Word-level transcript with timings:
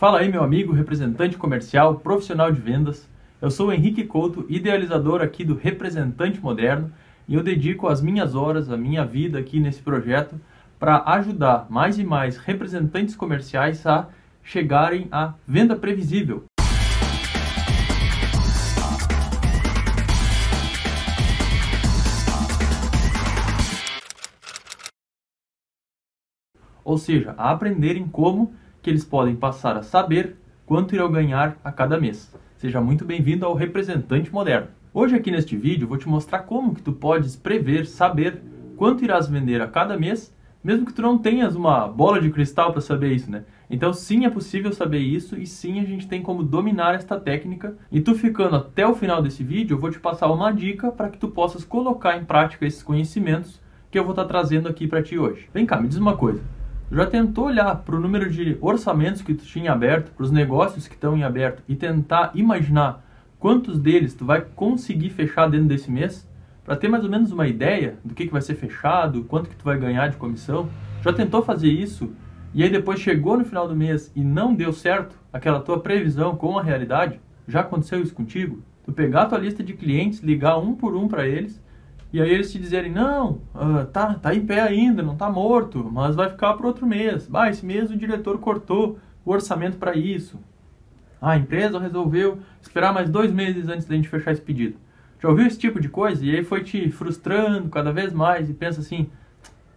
Fala 0.00 0.20
aí, 0.20 0.32
meu 0.32 0.42
amigo, 0.42 0.72
representante 0.72 1.36
comercial, 1.36 1.96
profissional 1.96 2.50
de 2.50 2.58
vendas. 2.58 3.06
Eu 3.38 3.50
sou 3.50 3.68
o 3.68 3.72
Henrique 3.72 4.02
Couto, 4.02 4.46
idealizador 4.48 5.20
aqui 5.20 5.44
do 5.44 5.54
Representante 5.54 6.40
Moderno, 6.40 6.90
e 7.28 7.34
eu 7.34 7.42
dedico 7.42 7.86
as 7.86 8.00
minhas 8.00 8.34
horas, 8.34 8.70
a 8.70 8.78
minha 8.78 9.04
vida 9.04 9.38
aqui 9.38 9.60
nesse 9.60 9.82
projeto 9.82 10.40
para 10.78 11.02
ajudar 11.04 11.66
mais 11.68 11.98
e 11.98 12.02
mais 12.02 12.38
representantes 12.38 13.14
comerciais 13.14 13.86
a 13.86 14.08
chegarem 14.42 15.06
à 15.12 15.34
venda 15.46 15.76
previsível. 15.76 16.44
Ou 26.82 26.96
seja, 26.96 27.34
a 27.36 27.50
aprenderem 27.50 28.08
como 28.08 28.54
que 28.82 28.88
eles 28.88 29.04
podem 29.04 29.36
passar 29.36 29.76
a 29.76 29.82
saber 29.82 30.36
quanto 30.64 30.94
irão 30.94 31.10
ganhar 31.10 31.58
a 31.62 31.70
cada 31.70 32.00
mês. 32.00 32.34
Seja 32.56 32.80
muito 32.80 33.04
bem-vindo 33.04 33.44
ao 33.44 33.54
Representante 33.54 34.32
Moderno. 34.32 34.68
Hoje 34.92 35.14
aqui 35.14 35.30
neste 35.30 35.56
vídeo 35.56 35.86
vou 35.86 35.98
te 35.98 36.08
mostrar 36.08 36.40
como 36.40 36.74
que 36.74 36.82
tu 36.82 36.92
podes 36.92 37.36
prever, 37.36 37.86
saber 37.86 38.42
quanto 38.76 39.04
irás 39.04 39.28
vender 39.28 39.60
a 39.60 39.68
cada 39.68 39.98
mês, 39.98 40.34
mesmo 40.62 40.84
que 40.84 40.92
tu 40.92 41.02
não 41.02 41.18
tenhas 41.18 41.54
uma 41.54 41.86
bola 41.88 42.20
de 42.20 42.30
cristal 42.30 42.72
para 42.72 42.80
saber 42.80 43.12
isso, 43.12 43.30
né? 43.30 43.44
Então 43.68 43.92
sim 43.92 44.24
é 44.24 44.30
possível 44.30 44.72
saber 44.72 44.98
isso 44.98 45.38
e 45.38 45.46
sim 45.46 45.80
a 45.80 45.84
gente 45.84 46.08
tem 46.08 46.22
como 46.22 46.42
dominar 46.42 46.94
esta 46.94 47.18
técnica. 47.18 47.76
E 47.90 48.00
tu 48.00 48.14
ficando 48.14 48.56
até 48.56 48.86
o 48.86 48.94
final 48.94 49.22
desse 49.22 49.44
vídeo, 49.44 49.74
eu 49.74 49.80
vou 49.80 49.90
te 49.90 50.00
passar 50.00 50.30
uma 50.30 50.50
dica 50.52 50.90
para 50.90 51.08
que 51.08 51.18
tu 51.18 51.28
possas 51.28 51.64
colocar 51.64 52.16
em 52.16 52.24
prática 52.24 52.66
esses 52.66 52.82
conhecimentos 52.82 53.60
que 53.90 53.98
eu 53.98 54.04
vou 54.04 54.12
estar 54.12 54.24
trazendo 54.24 54.68
aqui 54.68 54.86
para 54.86 55.02
ti 55.02 55.18
hoje. 55.18 55.48
Vem 55.52 55.66
cá, 55.66 55.80
me 55.80 55.88
diz 55.88 55.98
uma 55.98 56.16
coisa. 56.16 56.59
Já 56.92 57.06
tentou 57.06 57.44
olhar 57.44 57.72
para 57.76 57.94
o 57.94 58.00
número 58.00 58.28
de 58.28 58.58
orçamentos 58.60 59.22
que 59.22 59.32
tu 59.32 59.44
tinha 59.44 59.70
aberto, 59.70 60.10
para 60.10 60.24
os 60.24 60.32
negócios 60.32 60.88
que 60.88 60.94
estão 60.94 61.16
em 61.16 61.22
aberto 61.22 61.62
e 61.68 61.76
tentar 61.76 62.32
imaginar 62.34 63.06
quantos 63.38 63.78
deles 63.78 64.12
tu 64.12 64.24
vai 64.24 64.40
conseguir 64.40 65.10
fechar 65.10 65.48
dentro 65.48 65.68
desse 65.68 65.88
mês? 65.88 66.28
Para 66.64 66.74
ter 66.74 66.88
mais 66.88 67.04
ou 67.04 67.10
menos 67.10 67.30
uma 67.30 67.46
ideia 67.46 67.96
do 68.04 68.12
que, 68.12 68.26
que 68.26 68.32
vai 68.32 68.42
ser 68.42 68.56
fechado, 68.56 69.22
quanto 69.22 69.48
que 69.48 69.54
tu 69.54 69.64
vai 69.64 69.78
ganhar 69.78 70.08
de 70.08 70.16
comissão? 70.16 70.68
Já 71.00 71.12
tentou 71.12 71.44
fazer 71.44 71.70
isso 71.70 72.12
e 72.52 72.64
aí 72.64 72.68
depois 72.68 72.98
chegou 72.98 73.38
no 73.38 73.44
final 73.44 73.68
do 73.68 73.76
mês 73.76 74.10
e 74.16 74.24
não 74.24 74.52
deu 74.52 74.72
certo 74.72 75.16
aquela 75.32 75.60
tua 75.60 75.78
previsão 75.78 76.34
com 76.34 76.58
a 76.58 76.62
realidade? 76.62 77.20
Já 77.46 77.60
aconteceu 77.60 78.02
isso 78.02 78.12
contigo? 78.12 78.64
Tu 78.82 78.90
pegar 78.90 79.22
a 79.22 79.26
tua 79.26 79.38
lista 79.38 79.62
de 79.62 79.74
clientes, 79.74 80.24
ligar 80.24 80.58
um 80.58 80.74
por 80.74 80.96
um 80.96 81.06
para 81.06 81.24
eles 81.24 81.62
e 82.12 82.20
aí 82.20 82.30
eles 82.30 82.50
te 82.50 82.58
dizerem, 82.58 82.90
não, 82.90 83.40
uh, 83.54 83.86
tá, 83.92 84.14
tá 84.14 84.34
em 84.34 84.44
pé 84.44 84.60
ainda, 84.60 85.02
não 85.02 85.16
tá 85.16 85.30
morto, 85.30 85.88
mas 85.92 86.16
vai 86.16 86.28
ficar 86.28 86.54
para 86.54 86.66
outro 86.66 86.86
mês. 86.86 87.28
Ah, 87.32 87.48
esse 87.48 87.64
mês 87.64 87.90
o 87.90 87.96
diretor 87.96 88.38
cortou 88.38 88.98
o 89.24 89.30
orçamento 89.30 89.76
para 89.76 89.96
isso. 89.96 90.38
Ah, 91.20 91.32
a 91.32 91.36
empresa 91.36 91.78
resolveu 91.78 92.38
esperar 92.60 92.92
mais 92.92 93.08
dois 93.08 93.32
meses 93.32 93.68
antes 93.68 93.86
da 93.86 93.94
gente 93.94 94.08
fechar 94.08 94.32
esse 94.32 94.40
pedido. 94.40 94.76
Já 95.20 95.28
ouviu 95.28 95.46
esse 95.46 95.58
tipo 95.58 95.78
de 95.78 95.88
coisa? 95.88 96.24
E 96.24 96.34
aí 96.34 96.42
foi 96.42 96.64
te 96.64 96.90
frustrando 96.90 97.68
cada 97.68 97.92
vez 97.92 98.12
mais 98.12 98.50
e 98.50 98.54
pensa 98.54 98.80
assim, 98.80 99.08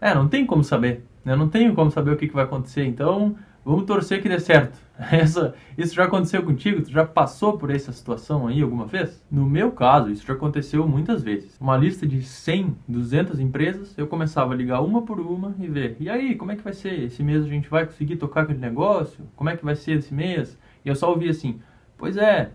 é, 0.02 0.16
não 0.16 0.28
tem 0.28 0.46
como 0.46 0.64
saber, 0.64 1.04
né? 1.24 1.36
não 1.36 1.50
tenho 1.50 1.76
como 1.76 1.92
saber 1.92 2.12
o 2.12 2.18
que, 2.18 2.28
que 2.28 2.34
vai 2.34 2.46
acontecer, 2.46 2.86
então 2.86 3.36
vamos 3.64 3.86
torcer 3.86 4.22
que 4.22 4.30
dê 4.30 4.40
certo. 4.40 4.78
Essa, 5.12 5.56
isso 5.78 5.96
já 5.96 6.06
aconteceu 6.06 6.44
contigo? 6.44 6.82
Tu 6.82 6.92
já 6.92 7.06
passou 7.06 7.58
por 7.58 7.70
essa 7.70 7.92
situação 7.92 8.48
aí 8.48 8.62
alguma 8.62 8.86
vez? 8.86 9.24
No 9.30 9.46
meu 9.46 9.72
caso, 9.72 10.12
isso 10.12 10.26
já 10.26 10.34
aconteceu 10.34 10.88
muitas 10.88 11.24
vezes. 11.24 11.58
Uma 11.60 11.76
lista 11.76 12.06
de 12.06 12.22
100, 12.22 12.76
200 12.88 13.40
empresas, 13.40 13.98
eu 13.98 14.06
começava 14.08 14.54
a 14.54 14.56
ligar 14.56 14.82
uma 14.82 15.02
por 15.02 15.20
uma 15.20 15.56
e 15.60 15.68
ver. 15.68 15.98
E 16.00 16.10
aí, 16.10 16.36
como 16.36 16.52
é 16.52 16.56
que 16.56 16.64
vai 16.64 16.74
ser? 16.74 17.00
Esse 17.00 17.24
mês 17.24 17.44
a 17.44 17.48
gente 17.48 17.70
vai 17.70 17.86
conseguir 17.86 18.18
tocar 18.18 18.42
aquele 18.42 18.60
negócio? 18.60 19.24
Como 19.36 19.50
é 19.50 19.58
que 19.58 19.66
vai 19.66 19.76
ser 19.76 19.94
esse 19.94 20.14
mês? 20.14 20.58
E 20.86 20.90
eu 20.90 20.96
só 20.96 21.10
ouvia 21.10 21.32
assim: 21.32 21.60
"Pois 21.98 22.18
é, 22.18 22.52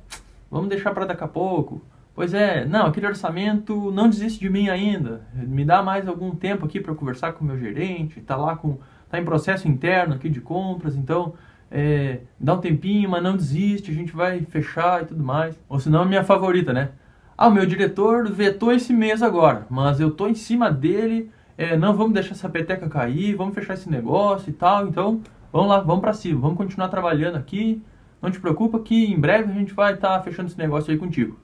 vamos 0.50 0.68
deixar 0.68 0.92
para 0.94 1.06
daqui 1.06 1.24
a 1.24 1.28
pouco. 1.28 1.82
Pois 2.14 2.34
é, 2.34 2.64
não, 2.64 2.86
aquele 2.86 3.06
orçamento 3.06 3.92
não 3.92 4.08
desiste 4.08 4.40
de 4.40 4.50
mim 4.50 4.68
ainda. 4.68 5.22
Me 5.32 5.64
dá 5.64 5.84
mais 5.84 6.08
algum 6.08 6.34
tempo 6.34 6.66
aqui 6.66 6.80
para 6.80 6.92
conversar 6.92 7.32
com 7.32 7.44
o 7.44 7.46
meu 7.46 7.56
gerente, 7.56 8.20
tá 8.20 8.36
lá 8.36 8.56
com 8.56 8.78
tá 9.10 9.18
em 9.18 9.24
processo 9.24 9.68
interno 9.68 10.14
aqui 10.14 10.28
de 10.28 10.40
compras, 10.40 10.96
então 10.96 11.34
é, 11.70 12.20
dá 12.38 12.54
um 12.54 12.60
tempinho, 12.60 13.08
mas 13.10 13.22
não 13.22 13.36
desiste, 13.36 13.90
a 13.90 13.94
gente 13.94 14.12
vai 14.12 14.40
fechar 14.42 15.02
e 15.02 15.06
tudo 15.06 15.22
mais. 15.22 15.58
Ou 15.68 15.78
senão 15.78 16.02
a 16.02 16.06
minha 16.06 16.24
favorita, 16.24 16.72
né? 16.72 16.90
Ah, 17.36 17.48
o 17.48 17.52
meu 17.52 17.66
diretor 17.66 18.28
vetou 18.30 18.72
esse 18.72 18.92
mês 18.92 19.22
agora, 19.22 19.66
mas 19.70 20.00
eu 20.00 20.10
tô 20.10 20.26
em 20.26 20.34
cima 20.34 20.70
dele, 20.72 21.30
é, 21.56 21.76
não 21.76 21.94
vamos 21.94 22.12
deixar 22.12 22.32
essa 22.32 22.48
peteca 22.48 22.88
cair, 22.88 23.36
vamos 23.36 23.54
fechar 23.54 23.74
esse 23.74 23.88
negócio 23.88 24.50
e 24.50 24.52
tal, 24.52 24.88
então 24.88 25.20
vamos 25.52 25.68
lá, 25.68 25.78
vamos 25.80 26.00
para 26.00 26.12
cima, 26.12 26.40
vamos 26.40 26.56
continuar 26.56 26.88
trabalhando 26.88 27.36
aqui, 27.36 27.80
não 28.20 28.28
te 28.28 28.40
preocupa 28.40 28.80
que 28.80 29.04
em 29.04 29.18
breve 29.18 29.52
a 29.52 29.54
gente 29.54 29.72
vai 29.72 29.94
estar 29.94 30.18
tá 30.18 30.22
fechando 30.22 30.48
esse 30.48 30.58
negócio 30.58 30.90
aí 30.90 30.98
contigo. 30.98 31.38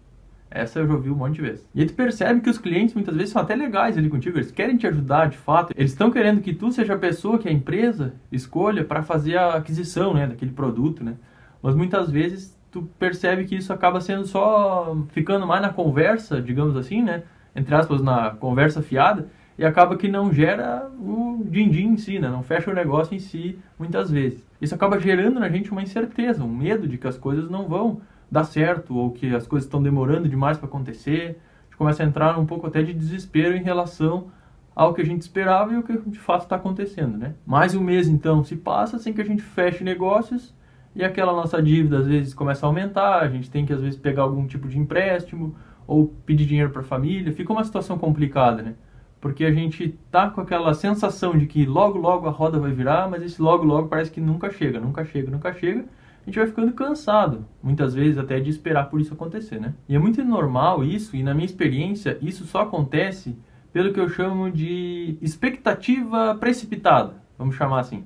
Essa 0.55 0.79
eu 0.79 0.87
já 0.87 0.95
ouvi 0.95 1.11
um 1.11 1.17
monte 1.17 1.35
de 1.35 1.43
vezes. 1.43 1.69
E 1.75 1.81
aí 1.81 1.87
tu 1.87 1.95
percebe 1.95 2.41
que 2.41 2.49
os 2.49 2.59
clientes 2.59 2.95
muitas 2.95 3.17
vezes 3.17 3.33
são 3.33 3.43
até 3.43 3.57
legais 3.57 3.99
ali 3.99 4.09
contigo, 4.09 4.39
eles 4.39 4.53
querem 4.53 4.77
te 4.77 4.87
ajudar 4.87 5.29
de 5.29 5.37
fato, 5.37 5.75
eles 5.77 5.91
estão 5.91 6.13
querendo 6.13 6.41
que 6.41 6.55
tu 6.55 6.71
seja 6.71 6.95
a 6.95 6.99
pessoa 6.99 7.41
que 7.41 7.49
a 7.49 7.53
empresa 7.53 8.15
escolha 8.31 8.85
para 8.85 9.03
fazer 9.03 9.37
a 9.37 9.55
aquisição 9.55 10.15
né, 10.15 10.29
daquele 10.29 10.53
produto, 10.53 11.03
né? 11.03 11.15
Mas 11.61 11.75
muitas 11.75 12.09
vezes 12.09 12.57
tu 12.71 12.83
percebe 12.99 13.45
que 13.47 13.57
isso 13.57 13.73
acaba 13.73 14.01
sendo 14.01 14.27
só 14.27 14.97
ficando 15.09 15.45
mais 15.45 15.61
na 15.61 15.71
conversa, 15.71 16.41
digamos 16.41 16.77
assim, 16.77 17.03
né? 17.03 17.25
Entre 17.57 17.75
aspas, 17.75 18.01
na 18.01 18.31
conversa 18.31 18.81
fiada, 18.81 19.29
e 19.59 19.65
acaba 19.65 19.97
que 19.97 20.09
não 20.09 20.33
gera 20.33 20.89
o 20.99 21.43
din-din 21.45 21.89
em 21.89 21.97
si, 21.97 22.19
né? 22.19 22.29
Não 22.29 22.43
fecha 22.43 22.71
o 22.71 22.75
negócio 22.75 23.15
em 23.15 23.19
si 23.19 23.59
muitas 23.79 24.11
vezes. 24.11 24.45
Isso 24.61 24.75
acaba 24.75 25.01
gerando 25.01 25.41
na 25.41 25.49
gente 25.49 25.73
uma 25.73 25.83
incerteza, 25.83 26.45
um 26.45 26.55
medo 26.55 26.87
de 26.87 26.99
que 26.99 27.09
as 27.09 27.17
coisas 27.17 27.51
não 27.51 27.67
vão 27.67 28.01
dar 28.31 28.45
certo 28.45 28.97
ou 28.97 29.11
que 29.11 29.35
as 29.35 29.47
coisas 29.47 29.67
estão 29.67 29.83
demorando 29.83 30.29
demais 30.29 30.59
para 30.59 30.67
acontecer. 30.67 31.41
A 31.61 31.65
gente 31.65 31.77
começa 31.77 32.03
a 32.03 32.07
entrar 32.07 32.39
um 32.39 32.47
pouco 32.47 32.67
até 32.67 32.83
de 32.83 32.93
desespero 32.93 33.57
em 33.57 33.63
relação 33.63 34.29
ao 34.75 34.93
que 34.93 35.01
a 35.01 35.05
gente 35.05 35.23
esperava 35.23 35.73
e 35.73 35.79
o 35.79 35.83
que 35.83 35.97
de 36.11 36.19
fato 36.19 36.43
está 36.43 36.57
acontecendo, 36.57 37.17
né? 37.17 37.35
Mais 37.47 37.75
um 37.75 37.81
mês 37.81 38.09
então 38.09 38.43
se 38.43 38.57
passa 38.57 38.99
sem 38.99 39.13
que 39.13 39.21
a 39.21 39.25
gente 39.25 39.43
feche 39.43 39.85
negócios 39.85 40.55
e 40.97 41.05
aquela 41.05 41.33
nossa 41.33 41.63
dívida 41.63 41.99
às 41.99 42.07
vezes 42.07 42.35
começa 42.35 42.67
a 42.67 42.69
aumentar, 42.69 43.21
a 43.21 43.29
gente 43.29 43.51
tem 43.51 43.65
que 43.65 43.73
às 43.73 43.81
vezes 43.81 43.99
pegar 43.99 44.23
algum 44.23 44.47
tipo 44.47 44.69
de 44.69 44.79
empréstimo 44.79 45.55
ou 45.87 46.09
pedir 46.27 46.47
dinheiro 46.47 46.71
para 46.71 46.81
a 46.81 46.85
família, 46.85 47.33
fica 47.33 47.53
uma 47.53 47.63
situação 47.63 47.99
complicada, 47.99 48.63
né? 48.63 48.75
Porque 49.21 49.45
a 49.45 49.53
gente 49.53 49.99
tá 50.11 50.29
com 50.29 50.41
aquela 50.41 50.75
sensação 50.75 51.37
de 51.39 51.47
que 51.47 51.65
logo 51.65 51.99
logo 51.99 52.27
a 52.27 52.31
roda 52.31 52.59
vai 52.59 52.73
virar, 52.73 53.09
mas 53.09 53.23
esse 53.23 53.41
logo 53.41 53.65
logo 53.65 53.89
parece 53.89 54.11
que 54.11 54.21
nunca 54.21 54.51
chega, 54.51 54.81
nunca 54.81 55.05
chega, 55.05 55.31
nunca 55.31 55.53
chega 55.53 55.85
a 56.25 56.31
gente 56.31 56.39
vai 56.39 56.47
ficando 56.47 56.73
cansado, 56.73 57.45
muitas 57.63 57.95
vezes 57.95 58.17
até 58.17 58.41
de 58.41 58.49
esperar 58.49 58.89
por 58.89 58.99
isso 58.99 59.13
acontecer, 59.13 59.61
né? 59.61 59.75
E 59.87 59.95
é 59.95 59.99
muito 59.99 60.25
normal 60.25 60.83
isso, 60.83 61.15
e 61.15 61.23
na 61.23 61.35
minha 61.35 61.45
experiência, 61.45 62.17
isso 62.23 62.45
só 62.47 62.63
acontece 62.63 63.37
pelo 63.73 63.93
que 63.93 64.01
eu 64.01 64.09
chamo 64.09 64.51
de 64.51 65.19
expectativa 65.21 66.35
precipitada, 66.37 67.15
vamos 67.37 67.57
chamar 67.57 67.81
assim. 67.81 68.05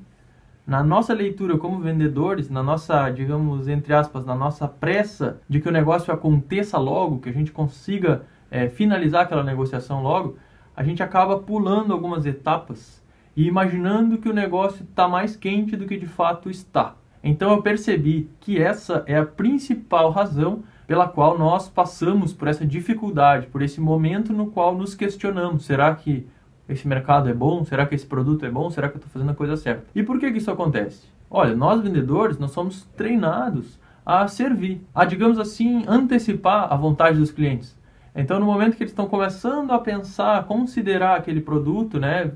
Na 0.66 0.82
nossa 0.82 1.14
leitura 1.14 1.56
como 1.56 1.78
vendedores, 1.78 2.50
na 2.50 2.62
nossa, 2.62 3.08
digamos, 3.10 3.68
entre 3.68 3.94
aspas, 3.94 4.26
na 4.26 4.34
nossa 4.34 4.66
pressa 4.66 5.40
de 5.48 5.60
que 5.60 5.68
o 5.68 5.72
negócio 5.72 6.12
aconteça 6.12 6.76
logo, 6.76 7.20
que 7.20 7.28
a 7.28 7.32
gente 7.32 7.52
consiga 7.52 8.22
é, 8.50 8.68
finalizar 8.68 9.22
aquela 9.22 9.44
negociação 9.44 10.02
logo, 10.02 10.36
a 10.74 10.82
gente 10.82 11.02
acaba 11.02 11.38
pulando 11.38 11.92
algumas 11.92 12.26
etapas 12.26 13.02
e 13.36 13.46
imaginando 13.46 14.18
que 14.18 14.28
o 14.28 14.34
negócio 14.34 14.84
está 14.84 15.06
mais 15.06 15.36
quente 15.36 15.76
do 15.76 15.86
que 15.86 15.96
de 15.96 16.06
fato 16.06 16.50
está. 16.50 16.96
Então 17.22 17.50
eu 17.50 17.62
percebi 17.62 18.30
que 18.40 18.60
essa 18.60 19.02
é 19.06 19.16
a 19.16 19.26
principal 19.26 20.10
razão 20.10 20.62
pela 20.86 21.06
qual 21.06 21.38
nós 21.38 21.68
passamos 21.68 22.32
por 22.32 22.48
essa 22.48 22.64
dificuldade, 22.66 23.46
por 23.48 23.60
esse 23.60 23.80
momento 23.80 24.32
no 24.32 24.46
qual 24.46 24.76
nos 24.76 24.94
questionamos: 24.94 25.64
será 25.64 25.94
que 25.94 26.26
esse 26.68 26.86
mercado 26.86 27.28
é 27.28 27.34
bom? 27.34 27.64
Será 27.64 27.86
que 27.86 27.94
esse 27.94 28.06
produto 28.06 28.44
é 28.44 28.50
bom? 28.50 28.70
Será 28.70 28.88
que 28.88 28.94
eu 28.94 28.98
estou 28.98 29.10
fazendo 29.12 29.30
a 29.30 29.34
coisa 29.34 29.56
certa? 29.56 29.84
E 29.94 30.02
por 30.02 30.18
que, 30.18 30.30
que 30.30 30.38
isso 30.38 30.50
acontece? 30.50 31.06
Olha, 31.30 31.54
nós 31.54 31.82
vendedores, 31.82 32.38
nós 32.38 32.52
somos 32.52 32.84
treinados 32.96 33.78
a 34.04 34.26
servir, 34.26 34.80
a, 34.94 35.04
digamos 35.04 35.38
assim, 35.38 35.84
antecipar 35.86 36.72
a 36.72 36.76
vontade 36.76 37.18
dos 37.18 37.30
clientes. 37.30 37.76
Então, 38.14 38.40
no 38.40 38.46
momento 38.46 38.76
que 38.76 38.82
eles 38.82 38.92
estão 38.92 39.06
começando 39.06 39.70
a 39.70 39.78
pensar, 39.78 40.38
a 40.38 40.42
considerar 40.42 41.16
aquele 41.18 41.42
produto, 41.42 42.00
né, 42.00 42.32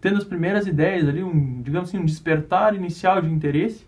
tendo 0.00 0.18
as 0.18 0.24
primeiras 0.24 0.66
ideias 0.66 1.08
ali, 1.08 1.22
um, 1.22 1.62
digamos 1.62 1.88
assim, 1.88 1.98
um 1.98 2.04
despertar 2.04 2.74
inicial 2.74 3.22
de 3.22 3.30
interesse, 3.30 3.86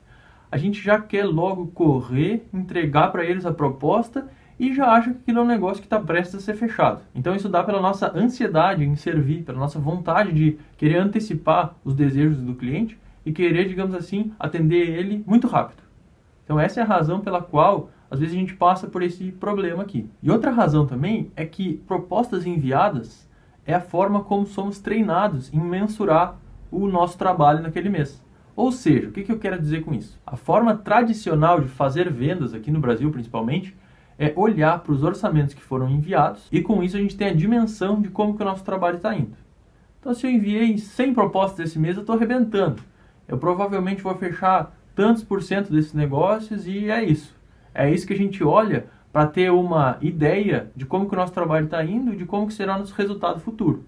a 0.51 0.57
gente 0.57 0.83
já 0.83 1.01
quer 1.01 1.25
logo 1.25 1.67
correr, 1.69 2.47
entregar 2.53 3.11
para 3.11 3.25
eles 3.25 3.45
a 3.45 3.53
proposta 3.53 4.29
e 4.59 4.75
já 4.75 4.91
acha 4.91 5.11
que 5.11 5.19
aquilo 5.19 5.41
é 5.41 5.43
um 5.43 5.47
negócio 5.47 5.81
que 5.81 5.87
está 5.87 6.01
prestes 6.01 6.37
a 6.37 6.41
ser 6.41 6.55
fechado. 6.55 7.03
Então 7.15 7.35
isso 7.35 7.49
dá 7.49 7.63
pela 7.63 7.81
nossa 7.81 8.11
ansiedade 8.17 8.85
em 8.85 8.97
servir, 8.97 9.43
pela 9.43 9.59
nossa 9.59 9.79
vontade 9.79 10.33
de 10.33 10.59
querer 10.77 10.97
antecipar 10.97 11.75
os 11.85 11.95
desejos 11.95 12.39
do 12.39 12.55
cliente 12.55 12.99
e 13.25 13.33
querer, 13.33 13.69
digamos 13.69 13.95
assim, 13.95 14.33
atender 14.39 14.89
ele 14.89 15.23
muito 15.27 15.47
rápido. 15.47 15.83
Então 16.45 16.59
essa 16.59 16.81
é 16.81 16.83
a 16.83 16.87
razão 16.87 17.21
pela 17.21 17.43
qual 17.43 17.91
às 18.11 18.21
vezes 18.21 18.35
a 18.35 18.39
gente 18.39 18.55
passa 18.55 18.87
por 18.87 19.03
esse 19.03 19.33
problema 19.33 19.83
aqui. 19.83 20.09
E 20.23 20.31
outra 20.31 20.51
razão 20.51 20.87
também 20.87 21.31
é 21.35 21.45
que 21.45 21.75
propostas 21.87 22.47
enviadas 22.47 23.29
é 23.67 23.75
a 23.75 23.81
forma 23.81 24.23
como 24.23 24.47
somos 24.47 24.79
treinados 24.79 25.53
em 25.53 25.61
mensurar 25.61 26.39
o 26.71 26.87
nosso 26.87 27.19
trabalho 27.19 27.63
naquele 27.63 27.89
mês. 27.89 28.25
Ou 28.57 28.73
seja, 28.73 29.09
o 29.09 29.13
que, 29.13 29.23
que 29.23 29.31
eu 29.31 29.39
quero 29.39 29.61
dizer 29.61 29.85
com 29.85 29.93
isso? 29.93 30.19
A 30.27 30.35
forma 30.35 30.75
tradicional 30.75 31.61
de 31.61 31.69
fazer 31.69 32.11
vendas 32.11 32.55
aqui 32.55 32.71
no 32.71 32.81
Brasil, 32.81 33.11
principalmente, 33.11 33.77
é 34.19 34.33
olhar 34.35 34.79
para 34.79 34.93
os 34.93 35.03
orçamentos 35.03 35.53
que 35.53 35.63
foram 35.63 35.91
enviados 35.91 36.49
e 36.51 36.63
com 36.63 36.83
isso 36.83 36.97
a 36.97 37.01
gente 37.01 37.17
tem 37.17 37.29
a 37.29 37.35
dimensão 37.35 38.01
de 38.01 38.09
como 38.09 38.35
que 38.35 38.43
o 38.43 38.47
nosso 38.47 38.65
trabalho 38.65 38.97
está 38.97 39.15
indo. 39.15 39.37
Então, 40.01 40.15
se 40.15 40.27
eu 40.27 40.31
enviei 40.31 40.79
100 40.79 41.13
propostas 41.13 41.69
esse 41.69 41.79
mês, 41.79 41.97
eu 41.97 42.01
estou 42.01 42.17
arrebentando. 42.17 42.83
Eu 43.29 43.37
provavelmente 43.37 44.03
vou 44.03 44.15
fechar 44.15 44.75
tantos 44.95 45.23
por 45.23 45.43
cento 45.43 45.71
desses 45.71 45.93
negócios 45.93 46.67
e 46.67 46.91
é 46.91 47.05
isso. 47.05 47.37
É 47.75 47.91
isso 47.91 48.07
que 48.07 48.15
a 48.15 48.17
gente 48.17 48.43
olha 48.43 48.87
para 49.13 49.27
ter 49.27 49.51
uma 49.51 49.99
ideia 50.01 50.71
de 50.75 50.87
como 50.87 51.07
que 51.07 51.15
o 51.15 51.19
nosso 51.19 51.33
trabalho 51.33 51.67
está 51.67 51.85
indo 51.85 52.15
e 52.15 52.17
de 52.17 52.25
como 52.25 52.47
que 52.47 52.55
será 52.55 52.77
o 52.77 52.79
nosso 52.79 52.95
resultado 52.95 53.39
futuro. 53.39 53.85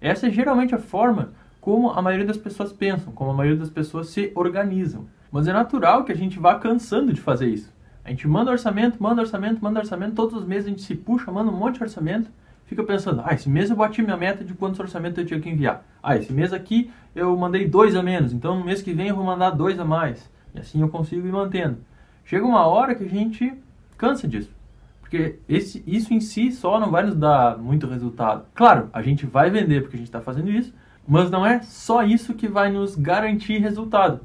Essa 0.00 0.28
é 0.28 0.30
geralmente 0.30 0.74
a 0.74 0.78
forma 0.78 1.32
como 1.66 1.90
a 1.90 2.00
maioria 2.00 2.24
das 2.24 2.36
pessoas 2.36 2.72
pensam, 2.72 3.12
como 3.12 3.32
a 3.32 3.34
maioria 3.34 3.58
das 3.58 3.68
pessoas 3.70 4.10
se 4.10 4.30
organizam. 4.36 5.08
Mas 5.32 5.48
é 5.48 5.52
natural 5.52 6.04
que 6.04 6.12
a 6.12 6.14
gente 6.14 6.38
vá 6.38 6.54
cansando 6.54 7.12
de 7.12 7.20
fazer 7.20 7.48
isso. 7.48 7.74
A 8.04 8.10
gente 8.10 8.28
manda 8.28 8.52
orçamento, 8.52 9.02
manda 9.02 9.20
orçamento, 9.20 9.60
manda 9.60 9.80
orçamento, 9.80 10.14
todos 10.14 10.36
os 10.36 10.46
meses 10.46 10.66
a 10.66 10.68
gente 10.68 10.82
se 10.82 10.94
puxa, 10.94 11.32
manda 11.32 11.50
um 11.50 11.56
monte 11.56 11.78
de 11.78 11.82
orçamento, 11.82 12.30
fica 12.66 12.84
pensando, 12.84 13.20
ah, 13.24 13.34
esse 13.34 13.50
mês 13.50 13.68
eu 13.68 13.74
bati 13.74 14.00
minha 14.00 14.16
meta 14.16 14.44
de 14.44 14.54
quantos 14.54 14.78
orçamentos 14.78 15.18
eu 15.18 15.26
tinha 15.26 15.40
que 15.40 15.50
enviar. 15.50 15.84
Ah, 16.00 16.16
esse 16.16 16.32
mês 16.32 16.52
aqui 16.52 16.88
eu 17.16 17.36
mandei 17.36 17.66
dois 17.66 17.96
a 17.96 18.02
menos, 18.02 18.32
então 18.32 18.56
no 18.56 18.64
mês 18.64 18.80
que 18.80 18.92
vem 18.92 19.08
eu 19.08 19.16
vou 19.16 19.24
mandar 19.24 19.50
dois 19.50 19.76
a 19.80 19.84
mais. 19.84 20.30
E 20.54 20.60
assim 20.60 20.80
eu 20.80 20.88
consigo 20.88 21.26
ir 21.26 21.32
mantendo. 21.32 21.78
Chega 22.24 22.46
uma 22.46 22.64
hora 22.64 22.94
que 22.94 23.02
a 23.02 23.08
gente 23.08 23.52
cansa 23.98 24.28
disso. 24.28 24.54
Porque 25.00 25.40
esse, 25.48 25.82
isso 25.84 26.14
em 26.14 26.20
si 26.20 26.52
só 26.52 26.78
não 26.78 26.92
vai 26.92 27.04
nos 27.04 27.16
dar 27.16 27.58
muito 27.58 27.88
resultado. 27.88 28.46
Claro, 28.54 28.88
a 28.92 29.02
gente 29.02 29.26
vai 29.26 29.50
vender 29.50 29.80
porque 29.80 29.96
a 29.96 29.98
gente 29.98 30.08
está 30.08 30.20
fazendo 30.20 30.48
isso, 30.48 30.72
mas 31.06 31.30
não 31.30 31.44
é 31.44 31.60
só 31.62 32.02
isso 32.02 32.34
que 32.34 32.48
vai 32.48 32.70
nos 32.70 32.94
garantir 32.94 33.58
resultado. 33.58 34.20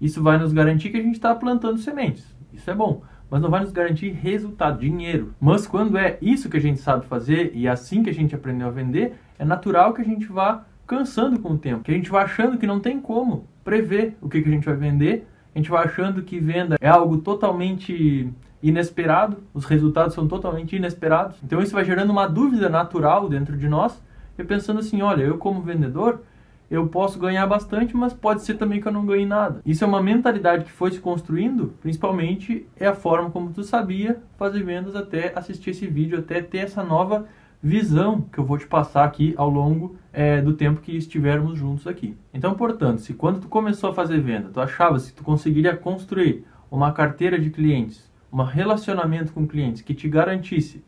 Isso 0.00 0.22
vai 0.22 0.38
nos 0.38 0.52
garantir 0.52 0.90
que 0.90 0.96
a 0.96 1.02
gente 1.02 1.16
está 1.16 1.34
plantando 1.34 1.78
sementes. 1.78 2.24
Isso 2.52 2.70
é 2.70 2.74
bom 2.74 3.02
mas 3.30 3.40
não 3.40 3.48
vai 3.48 3.60
nos 3.60 3.70
garantir 3.70 4.10
resultado, 4.10 4.80
dinheiro. 4.80 5.32
Mas 5.40 5.66
quando 5.66 5.96
é 5.96 6.18
isso 6.20 6.50
que 6.50 6.56
a 6.56 6.60
gente 6.60 6.80
sabe 6.80 7.06
fazer 7.06 7.52
e 7.54 7.66
é 7.66 7.70
assim 7.70 8.02
que 8.02 8.10
a 8.10 8.14
gente 8.14 8.34
aprendeu 8.34 8.66
a 8.66 8.72
vender, 8.72 9.14
é 9.38 9.44
natural 9.44 9.94
que 9.94 10.02
a 10.02 10.04
gente 10.04 10.26
vá 10.26 10.64
cansando 10.86 11.38
com 11.38 11.52
o 11.52 11.58
tempo, 11.58 11.84
que 11.84 11.92
a 11.92 11.94
gente 11.94 12.10
vá 12.10 12.22
achando 12.22 12.58
que 12.58 12.66
não 12.66 12.80
tem 12.80 13.00
como 13.00 13.46
prever 13.62 14.16
o 14.20 14.28
que, 14.28 14.42
que 14.42 14.48
a 14.48 14.52
gente 14.52 14.66
vai 14.66 14.74
vender, 14.74 15.28
a 15.54 15.58
gente 15.58 15.70
vai 15.70 15.84
achando 15.84 16.22
que 16.22 16.40
venda 16.40 16.76
é 16.80 16.88
algo 16.88 17.18
totalmente 17.18 18.28
inesperado, 18.60 19.38
os 19.54 19.64
resultados 19.64 20.14
são 20.14 20.26
totalmente 20.26 20.74
inesperados. 20.74 21.36
Então 21.44 21.62
isso 21.62 21.72
vai 21.72 21.84
gerando 21.84 22.10
uma 22.10 22.26
dúvida 22.26 22.68
natural 22.68 23.28
dentro 23.28 23.56
de 23.56 23.68
nós, 23.68 24.02
e 24.40 24.44
pensando 24.44 24.80
assim, 24.80 25.02
olha, 25.02 25.22
eu 25.22 25.38
como 25.38 25.60
vendedor, 25.60 26.22
eu 26.70 26.86
posso 26.86 27.18
ganhar 27.18 27.46
bastante, 27.46 27.96
mas 27.96 28.12
pode 28.12 28.42
ser 28.42 28.54
também 28.54 28.80
que 28.80 28.86
eu 28.86 28.92
não 28.92 29.04
ganhe 29.04 29.26
nada. 29.26 29.60
Isso 29.66 29.82
é 29.82 29.86
uma 29.86 30.02
mentalidade 30.02 30.64
que 30.64 30.70
foi 30.70 30.92
se 30.92 31.00
construindo, 31.00 31.74
principalmente 31.80 32.66
é 32.76 32.86
a 32.86 32.94
forma 32.94 33.30
como 33.30 33.52
tu 33.52 33.64
sabia 33.64 34.22
fazer 34.38 34.62
vendas 34.62 34.94
até 34.94 35.32
assistir 35.34 35.70
esse 35.70 35.86
vídeo, 35.86 36.18
até 36.18 36.40
ter 36.40 36.58
essa 36.58 36.82
nova 36.82 37.26
visão 37.62 38.22
que 38.22 38.38
eu 38.38 38.44
vou 38.44 38.56
te 38.56 38.66
passar 38.66 39.04
aqui 39.04 39.34
ao 39.36 39.50
longo 39.50 39.96
é, 40.12 40.40
do 40.40 40.54
tempo 40.54 40.80
que 40.80 40.96
estivermos 40.96 41.58
juntos 41.58 41.86
aqui. 41.86 42.16
Então, 42.32 42.54
portanto, 42.54 43.00
se 43.00 43.12
quando 43.12 43.40
tu 43.40 43.48
começou 43.48 43.90
a 43.90 43.94
fazer 43.94 44.20
venda, 44.20 44.48
tu 44.52 44.60
achava 44.60 44.98
que 44.98 45.12
tu 45.12 45.24
conseguiria 45.24 45.76
construir 45.76 46.44
uma 46.70 46.92
carteira 46.92 47.38
de 47.38 47.50
clientes, 47.50 48.10
um 48.32 48.42
relacionamento 48.42 49.32
com 49.32 49.46
clientes 49.46 49.82
que 49.82 49.92
te 49.92 50.08
garantisse 50.08 50.82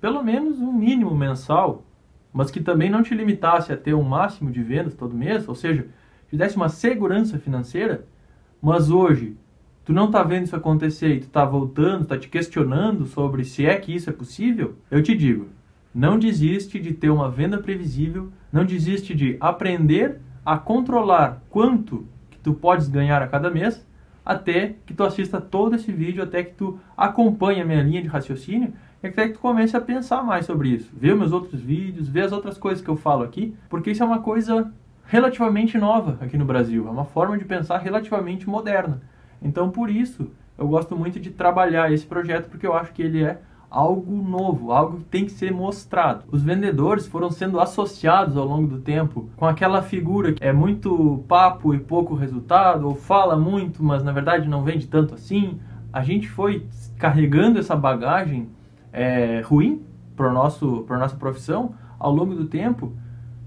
pelo 0.00 0.22
menos 0.22 0.58
um 0.60 0.72
mínimo 0.72 1.14
mensal 1.14 1.84
mas 2.32 2.50
que 2.50 2.60
também 2.60 2.90
não 2.90 3.02
te 3.02 3.14
limitasse 3.14 3.72
a 3.72 3.76
ter 3.76 3.94
um 3.94 4.02
máximo 4.02 4.50
de 4.50 4.62
vendas 4.62 4.94
todo 4.94 5.16
mês, 5.16 5.48
ou 5.48 5.54
seja, 5.54 5.86
te 6.28 6.36
desse 6.36 6.56
uma 6.56 6.68
segurança 6.68 7.38
financeira, 7.38 8.06
mas 8.62 8.90
hoje 8.90 9.36
tu 9.84 9.92
não 9.92 10.06
está 10.06 10.22
vendo 10.22 10.44
isso 10.44 10.56
acontecer 10.56 11.14
e 11.14 11.20
tu 11.20 11.26
está 11.26 11.44
voltando, 11.44 12.02
está 12.02 12.16
te 12.16 12.28
questionando 12.28 13.06
sobre 13.06 13.44
se 13.44 13.66
é 13.66 13.76
que 13.76 13.94
isso 13.94 14.08
é 14.08 14.12
possível, 14.12 14.76
eu 14.90 15.02
te 15.02 15.16
digo, 15.16 15.48
não 15.92 16.18
desiste 16.18 16.78
de 16.78 16.92
ter 16.92 17.10
uma 17.10 17.28
venda 17.28 17.58
previsível, 17.58 18.30
não 18.52 18.64
desiste 18.64 19.14
de 19.14 19.36
aprender 19.40 20.20
a 20.44 20.56
controlar 20.56 21.42
quanto 21.50 22.06
que 22.30 22.38
tu 22.38 22.54
podes 22.54 22.88
ganhar 22.88 23.20
a 23.22 23.26
cada 23.26 23.50
mês, 23.50 23.84
até 24.24 24.76
que 24.86 24.94
tu 24.94 25.02
assista 25.02 25.40
todo 25.40 25.74
esse 25.74 25.90
vídeo, 25.90 26.22
até 26.22 26.44
que 26.44 26.54
tu 26.54 26.78
acompanhe 26.96 27.60
a 27.60 27.64
minha 27.64 27.82
linha 27.82 28.02
de 28.02 28.08
raciocínio 28.08 28.72
é 29.02 29.10
que 29.10 29.28
tu 29.34 29.38
comece 29.38 29.76
a 29.76 29.80
pensar 29.80 30.22
mais 30.22 30.46
sobre 30.46 30.68
isso. 30.68 30.90
Ver 30.94 31.16
meus 31.16 31.32
outros 31.32 31.60
vídeos, 31.60 32.08
ver 32.08 32.24
as 32.24 32.32
outras 32.32 32.58
coisas 32.58 32.84
que 32.84 32.90
eu 32.90 32.96
falo 32.96 33.22
aqui, 33.22 33.54
porque 33.68 33.90
isso 33.90 34.02
é 34.02 34.06
uma 34.06 34.20
coisa 34.20 34.70
relativamente 35.06 35.78
nova 35.78 36.18
aqui 36.20 36.36
no 36.36 36.44
Brasil. 36.44 36.86
É 36.86 36.90
uma 36.90 37.04
forma 37.04 37.36
de 37.38 37.44
pensar 37.44 37.78
relativamente 37.78 38.48
moderna. 38.48 39.00
Então, 39.42 39.70
por 39.70 39.90
isso, 39.90 40.30
eu 40.58 40.68
gosto 40.68 40.94
muito 40.96 41.18
de 41.18 41.30
trabalhar 41.30 41.90
esse 41.92 42.04
projeto, 42.04 42.50
porque 42.50 42.66
eu 42.66 42.74
acho 42.74 42.92
que 42.92 43.02
ele 43.02 43.24
é 43.24 43.40
algo 43.70 44.20
novo, 44.22 44.72
algo 44.72 44.98
que 44.98 45.04
tem 45.04 45.24
que 45.24 45.30
ser 45.30 45.52
mostrado. 45.52 46.24
Os 46.30 46.42
vendedores 46.42 47.06
foram 47.06 47.30
sendo 47.30 47.60
associados 47.60 48.36
ao 48.36 48.44
longo 48.44 48.66
do 48.66 48.80
tempo 48.80 49.30
com 49.36 49.46
aquela 49.46 49.80
figura 49.80 50.32
que 50.32 50.44
é 50.44 50.52
muito 50.52 51.24
papo 51.28 51.72
e 51.72 51.78
pouco 51.78 52.14
resultado, 52.14 52.86
ou 52.86 52.94
fala 52.94 53.36
muito, 53.36 53.82
mas 53.82 54.02
na 54.02 54.12
verdade 54.12 54.48
não 54.48 54.64
vende 54.64 54.86
tanto 54.88 55.14
assim. 55.14 55.58
A 55.92 56.02
gente 56.02 56.28
foi 56.28 56.66
carregando 56.98 57.58
essa 57.58 57.76
bagagem 57.76 58.48
é, 58.92 59.40
ruim 59.40 59.82
para 60.16 60.32
nosso 60.32 60.84
para 60.86 60.98
nossa 60.98 61.16
profissão 61.16 61.74
ao 61.98 62.12
longo 62.14 62.34
do 62.34 62.46
tempo, 62.46 62.92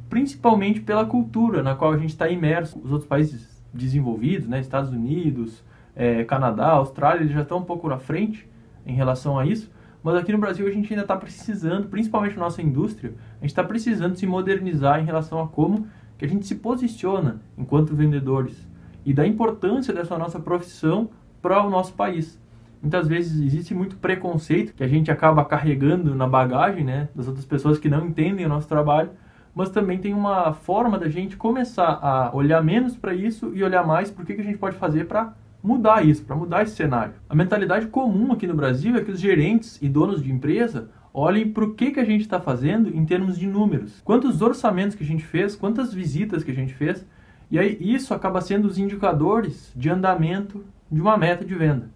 principalmente 0.10 0.82
pela 0.82 1.06
cultura 1.06 1.64
na 1.64 1.76
qual 1.76 1.92
a 1.94 1.98
gente 1.98 2.10
está 2.10 2.30
imerso. 2.30 2.80
Os 2.84 2.92
outros 2.92 3.08
países 3.08 3.62
desenvolvidos, 3.74 4.48
né, 4.48 4.60
Estados 4.60 4.92
Unidos, 4.92 5.64
é, 5.96 6.24
Canadá, 6.24 6.72
Austrália, 6.72 7.22
eles 7.22 7.34
já 7.34 7.42
estão 7.42 7.60
um 7.60 7.64
pouco 7.64 7.88
na 7.88 7.98
frente 7.98 8.48
em 8.86 8.94
relação 8.94 9.40
a 9.40 9.46
isso. 9.46 9.72
Mas 10.04 10.16
aqui 10.16 10.32
no 10.32 10.38
Brasil 10.38 10.68
a 10.68 10.72
gente 10.72 10.92
ainda 10.92 11.04
está 11.04 11.16
precisando, 11.16 11.88
principalmente 11.88 12.38
nossa 12.38 12.62
indústria, 12.62 13.14
a 13.40 13.42
gente 13.42 13.52
está 13.52 13.64
precisando 13.64 14.16
se 14.16 14.28
modernizar 14.28 15.00
em 15.00 15.06
relação 15.06 15.42
a 15.42 15.48
como 15.48 15.88
que 16.18 16.26
a 16.26 16.28
gente 16.28 16.46
se 16.46 16.56
posiciona 16.56 17.42
enquanto 17.58 17.96
vendedores 17.96 18.68
e 19.06 19.14
da 19.14 19.26
importância 19.26 19.94
dessa 19.94 20.18
nossa 20.18 20.40
profissão 20.40 21.10
para 21.42 21.66
o 21.66 21.70
nosso 21.70 21.94
país 21.94 22.40
muitas 22.84 23.08
vezes 23.08 23.42
existe 23.42 23.74
muito 23.74 23.96
preconceito 23.96 24.74
que 24.74 24.84
a 24.84 24.88
gente 24.88 25.10
acaba 25.10 25.46
carregando 25.46 26.14
na 26.14 26.28
bagagem, 26.28 26.84
né, 26.84 27.08
das 27.16 27.30
outras 27.30 27.46
pessoas 27.46 27.80
que 27.80 27.88
não 27.88 28.06
entendem 28.06 28.46
o 28.46 28.50
nosso 28.50 28.68
trabalho, 28.68 29.12
mas 29.56 29.70
também 29.70 29.98
tem 29.98 30.14
uma 30.14 30.52
forma 30.52 31.00
da 31.00 31.08
gente 31.08 31.38
começar 31.38 31.98
a 32.02 32.36
olhar 32.36 32.62
menos 32.62 32.98
para 32.98 33.14
isso 33.14 33.54
e 33.56 33.64
olhar 33.64 33.88
mais 33.88 34.12
para 34.12 34.24
o 34.24 34.26
que, 34.26 34.34
que 34.34 34.42
a 34.42 34.44
gente 34.44 34.58
pode 34.58 34.76
fazer 34.76 35.06
para 35.06 35.34
mudar 35.64 36.06
isso, 36.06 36.26
para 36.26 36.36
mudar 36.36 36.64
esse 36.64 36.76
cenário. 36.76 37.14
A 37.30 37.36
mentalidade 37.36 37.88
comum 37.88 38.34
aqui 38.34 38.46
no 38.46 38.54
Brasil 38.54 38.98
é 38.98 39.02
que 39.02 39.12
os 39.12 39.20
gerentes 39.20 39.80
e 39.82 39.88
donos 39.88 40.22
de 40.22 40.30
empresa 40.30 40.90
olhem 41.14 41.50
para 41.50 41.64
o 41.64 41.74
que, 41.74 41.92
que 41.92 42.00
a 42.02 42.06
gente 42.06 42.22
está 42.22 42.42
fazendo 42.42 42.90
em 42.90 43.06
termos 43.06 43.38
de 43.38 43.48
números. 43.48 44.02
Quantos 44.04 44.42
orçamentos 44.42 44.96
que 44.96 45.04
a 45.04 45.08
gente 45.08 45.24
fez, 45.24 45.56
quantas 45.56 45.94
visitas 45.94 46.44
que 46.44 46.52
a 46.52 46.56
gente 46.56 46.74
fez, 46.74 47.06
e 47.50 47.58
aí 47.58 47.78
isso 47.80 48.14
acaba 48.14 48.42
sendo 48.42 48.68
os 48.68 48.78
indicadores 48.78 49.72
de 49.76 49.90
andamento 49.90 50.66
de 50.92 51.00
uma 51.00 51.16
meta 51.16 51.46
de 51.46 51.56
venda. 51.56 51.90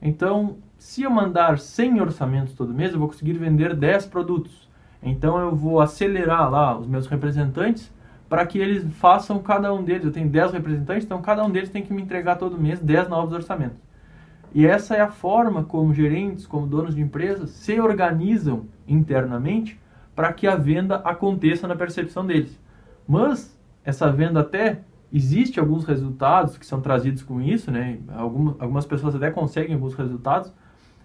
Então, 0.00 0.56
se 0.78 1.02
eu 1.02 1.10
mandar 1.10 1.58
100 1.58 2.00
orçamentos 2.00 2.54
todo 2.54 2.72
mês, 2.72 2.92
eu 2.92 2.98
vou 2.98 3.08
conseguir 3.08 3.32
vender 3.34 3.74
10 3.74 4.06
produtos. 4.06 4.68
Então, 5.02 5.38
eu 5.38 5.54
vou 5.54 5.80
acelerar 5.80 6.50
lá 6.50 6.78
os 6.78 6.86
meus 6.86 7.06
representantes 7.06 7.92
para 8.28 8.44
que 8.46 8.58
eles 8.58 8.84
façam 8.94 9.38
cada 9.40 9.72
um 9.72 9.82
deles. 9.82 10.04
Eu 10.04 10.12
tenho 10.12 10.28
10 10.28 10.52
representantes, 10.52 11.04
então 11.04 11.20
cada 11.22 11.44
um 11.44 11.50
deles 11.50 11.70
tem 11.70 11.82
que 11.82 11.92
me 11.92 12.02
entregar 12.02 12.36
todo 12.36 12.58
mês 12.58 12.78
10 12.78 13.08
novos 13.08 13.32
orçamentos. 13.32 13.78
E 14.54 14.66
essa 14.66 14.94
é 14.94 15.00
a 15.00 15.10
forma 15.10 15.64
como 15.64 15.92
gerentes, 15.94 16.46
como 16.46 16.66
donos 16.66 16.94
de 16.94 17.00
empresas, 17.00 17.50
se 17.50 17.78
organizam 17.80 18.66
internamente 18.86 19.78
para 20.14 20.32
que 20.32 20.46
a 20.46 20.56
venda 20.56 20.96
aconteça 20.96 21.68
na 21.68 21.76
percepção 21.76 22.26
deles. 22.26 22.58
Mas 23.06 23.56
essa 23.84 24.10
venda 24.10 24.40
até 24.40 24.80
Existem 25.12 25.60
alguns 25.60 25.84
resultados 25.84 26.58
que 26.58 26.66
são 26.66 26.80
trazidos 26.80 27.22
com 27.22 27.40
isso, 27.40 27.70
né? 27.70 27.98
Algumas, 28.08 28.84
pessoas 28.84 29.14
até 29.14 29.30
conseguem 29.30 29.74
alguns 29.74 29.94
resultados, 29.94 30.52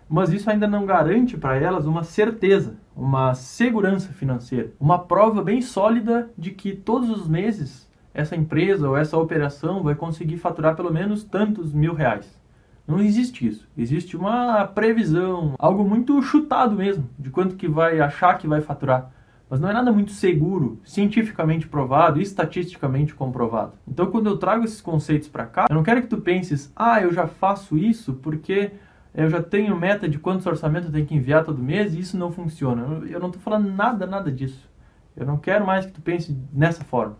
mas 0.10 0.33
isso 0.33 0.50
ainda 0.50 0.67
não 0.67 0.86
garante 0.86 1.38
para 1.38 1.55
elas 1.55 1.86
uma 1.86 2.03
certeza, 2.03 2.75
uma 2.95 3.33
segurança 3.33 4.12
financeira, 4.12 4.72
uma 4.79 5.00
prova 5.00 5.41
bem 5.41 5.62
sólida 5.62 6.29
de 6.38 6.51
que 6.51 6.74
todos 6.75 7.10
os 7.10 7.27
meses 7.27 7.89
essa 8.13 8.36
empresa 8.36 8.88
ou 8.88 8.95
essa 8.95 9.17
operação 9.17 9.81
vai 9.81 9.95
conseguir 9.95 10.38
faturar 10.38 10.75
pelo 10.75 10.93
menos 10.93 11.24
tantos 11.24 11.74
mil 11.74 11.93
reais. 11.93 12.39
Não 12.86 13.00
existe 13.00 13.48
isso. 13.48 13.67
Existe 13.77 14.15
uma 14.15 14.67
previsão, 14.67 15.55
algo 15.57 15.83
muito 15.88 16.22
chutado 16.22 16.75
mesmo, 16.75 17.10
de 17.17 17.29
quanto 17.29 17.55
que 17.55 17.67
vai 17.67 18.00
achar 18.00 18.38
que 18.38 18.48
vai 18.48 18.62
faturar 18.62 19.10
mas 19.53 19.60
não 19.60 19.69
é 19.69 19.74
nada 19.74 19.91
muito 19.91 20.10
seguro, 20.10 20.79
cientificamente 20.83 21.67
provado, 21.67 22.19
estatisticamente 22.19 23.13
comprovado. 23.13 23.74
Então, 23.88 24.07
quando 24.07 24.25
eu 24.25 24.36
trago 24.36 24.65
esses 24.65 24.81
conceitos 24.81 25.27
para 25.27 25.45
cá, 25.45 25.67
eu 25.69 25.75
não 25.75 25.83
quero 25.83 26.01
que 26.01 26.07
tu 26.07 26.17
penses, 26.17 26.74
ah, 26.75 27.00
eu 27.00 27.13
já 27.13 27.27
faço 27.27 27.77
isso 27.77 28.13
porque 28.13 28.72
eu 29.13 29.29
já 29.29 29.43
tenho 29.43 29.79
meta 29.79 30.10
de 30.10 30.17
quantos 30.17 30.48
orçamentos 30.48 30.88
eu 30.88 30.93
tenho 30.93 31.05
que 31.05 31.13
enviar 31.13 31.43
todo 31.43 31.62
mês 31.62 31.93
e 31.93 32.00
isso 32.00 32.17
não 32.17 32.31
funciona. 32.31 33.05
Eu 33.07 33.19
não 33.19 33.27
estou 33.27 33.43
falando 33.43 33.69
nada, 33.69 34.07
nada 34.07 34.31
disso. 34.31 34.67
Eu 35.15 35.24
não 35.24 35.38
quero 35.38 35.67
mais 35.67 35.86
que 35.86 35.91
tu 35.91 36.01
pense 36.01 36.36
nessa 36.51 36.83
forma. 36.83 37.15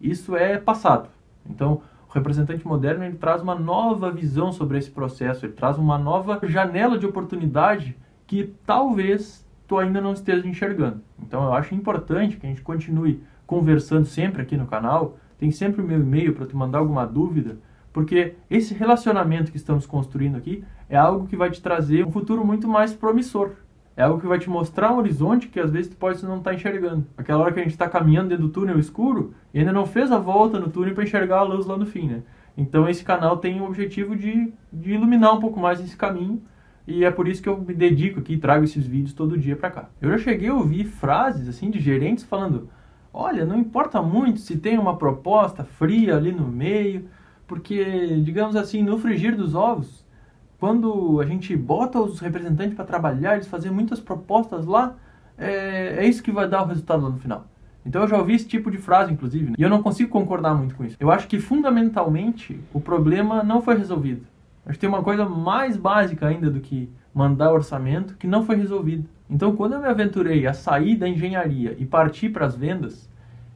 Isso 0.00 0.36
é 0.36 0.56
passado. 0.58 1.08
Então, 1.44 1.82
o 2.08 2.12
representante 2.12 2.64
moderno 2.64 3.02
ele 3.02 3.16
traz 3.16 3.42
uma 3.42 3.56
nova 3.56 4.12
visão 4.12 4.52
sobre 4.52 4.78
esse 4.78 4.92
processo, 4.92 5.44
ele 5.44 5.54
traz 5.54 5.76
uma 5.76 5.98
nova 5.98 6.38
janela 6.44 6.96
de 6.96 7.04
oportunidade 7.04 7.96
que 8.28 8.54
talvez 8.64 9.43
tu 9.66 9.78
ainda 9.78 10.00
não 10.00 10.12
esteja 10.12 10.46
enxergando. 10.46 11.00
Então 11.22 11.44
eu 11.44 11.52
acho 11.54 11.74
importante 11.74 12.36
que 12.36 12.46
a 12.46 12.48
gente 12.48 12.62
continue 12.62 13.22
conversando 13.46 14.06
sempre 14.06 14.42
aqui 14.42 14.56
no 14.56 14.66
canal. 14.66 15.18
Tem 15.38 15.50
sempre 15.50 15.82
o 15.82 15.84
meu 15.84 16.00
e-mail 16.00 16.34
para 16.34 16.46
tu 16.46 16.56
mandar 16.56 16.78
alguma 16.78 17.06
dúvida, 17.06 17.58
porque 17.92 18.34
esse 18.50 18.74
relacionamento 18.74 19.50
que 19.50 19.56
estamos 19.56 19.86
construindo 19.86 20.36
aqui 20.36 20.64
é 20.88 20.96
algo 20.96 21.26
que 21.26 21.36
vai 21.36 21.50
te 21.50 21.60
trazer 21.60 22.06
um 22.06 22.10
futuro 22.10 22.44
muito 22.44 22.68
mais 22.68 22.92
promissor. 22.92 23.52
É 23.96 24.02
algo 24.02 24.20
que 24.20 24.26
vai 24.26 24.38
te 24.38 24.50
mostrar 24.50 24.92
um 24.92 24.98
horizonte 24.98 25.46
que 25.46 25.60
às 25.60 25.70
vezes 25.70 25.90
tu 25.90 25.96
pode 25.96 26.22
não 26.24 26.38
estar 26.38 26.50
tá 26.50 26.56
enxergando. 26.56 27.06
Aquela 27.16 27.44
hora 27.44 27.52
que 27.52 27.60
a 27.60 27.62
gente 27.62 27.72
está 27.72 27.88
caminhando 27.88 28.30
dentro 28.30 28.46
do 28.46 28.52
túnel 28.52 28.78
escuro 28.78 29.34
e 29.52 29.60
ainda 29.60 29.72
não 29.72 29.86
fez 29.86 30.10
a 30.10 30.18
volta 30.18 30.58
no 30.58 30.68
túnel 30.68 30.94
para 30.94 31.04
enxergar 31.04 31.38
a 31.38 31.42
luz 31.42 31.66
lá 31.66 31.76
no 31.76 31.86
fim, 31.86 32.08
né? 32.08 32.22
Então 32.56 32.88
esse 32.88 33.04
canal 33.04 33.36
tem 33.36 33.60
o 33.60 33.64
objetivo 33.64 34.16
de, 34.16 34.52
de 34.72 34.92
iluminar 34.92 35.32
um 35.32 35.40
pouco 35.40 35.60
mais 35.60 35.80
esse 35.80 35.96
caminho 35.96 36.42
e 36.86 37.04
é 37.04 37.10
por 37.10 37.26
isso 37.26 37.42
que 37.42 37.48
eu 37.48 37.58
me 37.58 37.74
dedico 37.74 38.20
aqui 38.20 38.34
e 38.34 38.38
trago 38.38 38.64
esses 38.64 38.86
vídeos 38.86 39.12
todo 39.12 39.38
dia 39.38 39.56
para 39.56 39.70
cá. 39.70 39.88
Eu 40.00 40.10
já 40.10 40.18
cheguei 40.18 40.48
a 40.48 40.54
ouvir 40.54 40.84
frases 40.84 41.48
assim 41.48 41.70
de 41.70 41.80
gerentes 41.80 42.24
falando: 42.24 42.68
"Olha, 43.12 43.44
não 43.44 43.58
importa 43.58 44.02
muito 44.02 44.40
se 44.40 44.56
tem 44.56 44.78
uma 44.78 44.96
proposta 44.96 45.64
fria 45.64 46.16
ali 46.16 46.32
no 46.32 46.46
meio, 46.46 47.08
porque 47.46 48.20
digamos 48.22 48.56
assim, 48.56 48.82
no 48.82 48.98
frigir 48.98 49.36
dos 49.36 49.54
ovos, 49.54 50.04
quando 50.58 51.20
a 51.20 51.26
gente 51.26 51.56
bota 51.56 52.00
os 52.00 52.20
representantes 52.20 52.74
para 52.74 52.84
trabalhar, 52.84 53.34
eles 53.34 53.46
fazem 53.46 53.70
muitas 53.70 54.00
propostas 54.00 54.64
lá, 54.66 54.96
é, 55.36 55.96
é, 55.98 56.06
isso 56.06 56.22
que 56.22 56.32
vai 56.32 56.48
dar 56.48 56.62
o 56.62 56.66
resultado 56.66 57.02
lá 57.02 57.10
no 57.10 57.18
final. 57.18 57.46
Então 57.84 58.02
eu 58.02 58.08
já 58.08 58.16
ouvi 58.16 58.34
esse 58.34 58.46
tipo 58.46 58.70
de 58.70 58.78
frase, 58.78 59.12
inclusive, 59.12 59.50
né? 59.50 59.56
e 59.58 59.62
eu 59.62 59.68
não 59.68 59.82
consigo 59.82 60.08
concordar 60.08 60.54
muito 60.54 60.74
com 60.74 60.84
isso. 60.84 60.96
Eu 60.98 61.10
acho 61.10 61.28
que 61.28 61.38
fundamentalmente 61.38 62.58
o 62.72 62.80
problema 62.80 63.42
não 63.42 63.60
foi 63.60 63.76
resolvido. 63.76 64.24
Que 64.68 64.78
tem 64.78 64.88
uma 64.88 65.02
coisa 65.02 65.24
mais 65.24 65.76
básica 65.76 66.26
ainda 66.26 66.50
do 66.50 66.60
que 66.60 66.90
mandar 67.12 67.52
orçamento 67.52 68.16
que 68.16 68.26
não 68.26 68.44
foi 68.44 68.56
resolvido. 68.56 69.08
Então 69.28 69.54
quando 69.54 69.74
eu 69.74 69.80
me 69.80 69.86
aventurei 69.86 70.46
a 70.46 70.54
sair 70.54 70.96
da 70.96 71.08
engenharia 71.08 71.76
e 71.78 71.84
partir 71.84 72.30
para 72.30 72.46
as 72.46 72.56
vendas, 72.56 73.08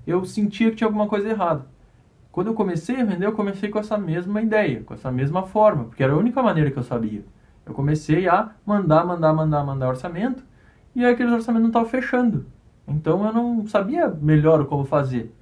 eu 0.07 0.25
sentia 0.25 0.71
que 0.71 0.77
tinha 0.77 0.89
alguma 0.89 1.07
coisa 1.07 1.29
errada. 1.29 1.67
Quando 2.31 2.49
eu 2.49 2.55
comecei 2.55 3.01
a 3.01 3.05
vender, 3.05 3.27
eu 3.27 3.33
comecei 3.33 3.69
com 3.69 3.79
essa 3.79 3.99
mesma 3.99 4.41
ideia, 4.41 4.83
com 4.83 4.95
essa 4.95 5.11
mesma 5.11 5.43
forma, 5.43 5.85
porque 5.85 6.03
era 6.03 6.13
a 6.13 6.17
única 6.17 6.43
maneira 6.43 6.71
que 6.71 6.79
eu 6.79 6.83
sabia. 6.83 7.25
Eu 7.67 7.75
comecei 7.75 8.29
a 8.29 8.51
mandar, 8.65 9.05
mandar, 9.05 9.33
mandar, 9.33 9.65
mandar 9.65 9.89
orçamento, 9.89 10.45
e 10.95 11.05
aqueles 11.05 11.33
orçamentos 11.33 11.63
não 11.63 11.71
estavam 11.71 11.89
fechando. 11.89 12.47
Então 12.87 13.25
eu 13.25 13.33
não 13.33 13.67
sabia 13.67 14.09
melhor 14.09 14.65
como 14.67 14.85
fazer. 14.85 15.35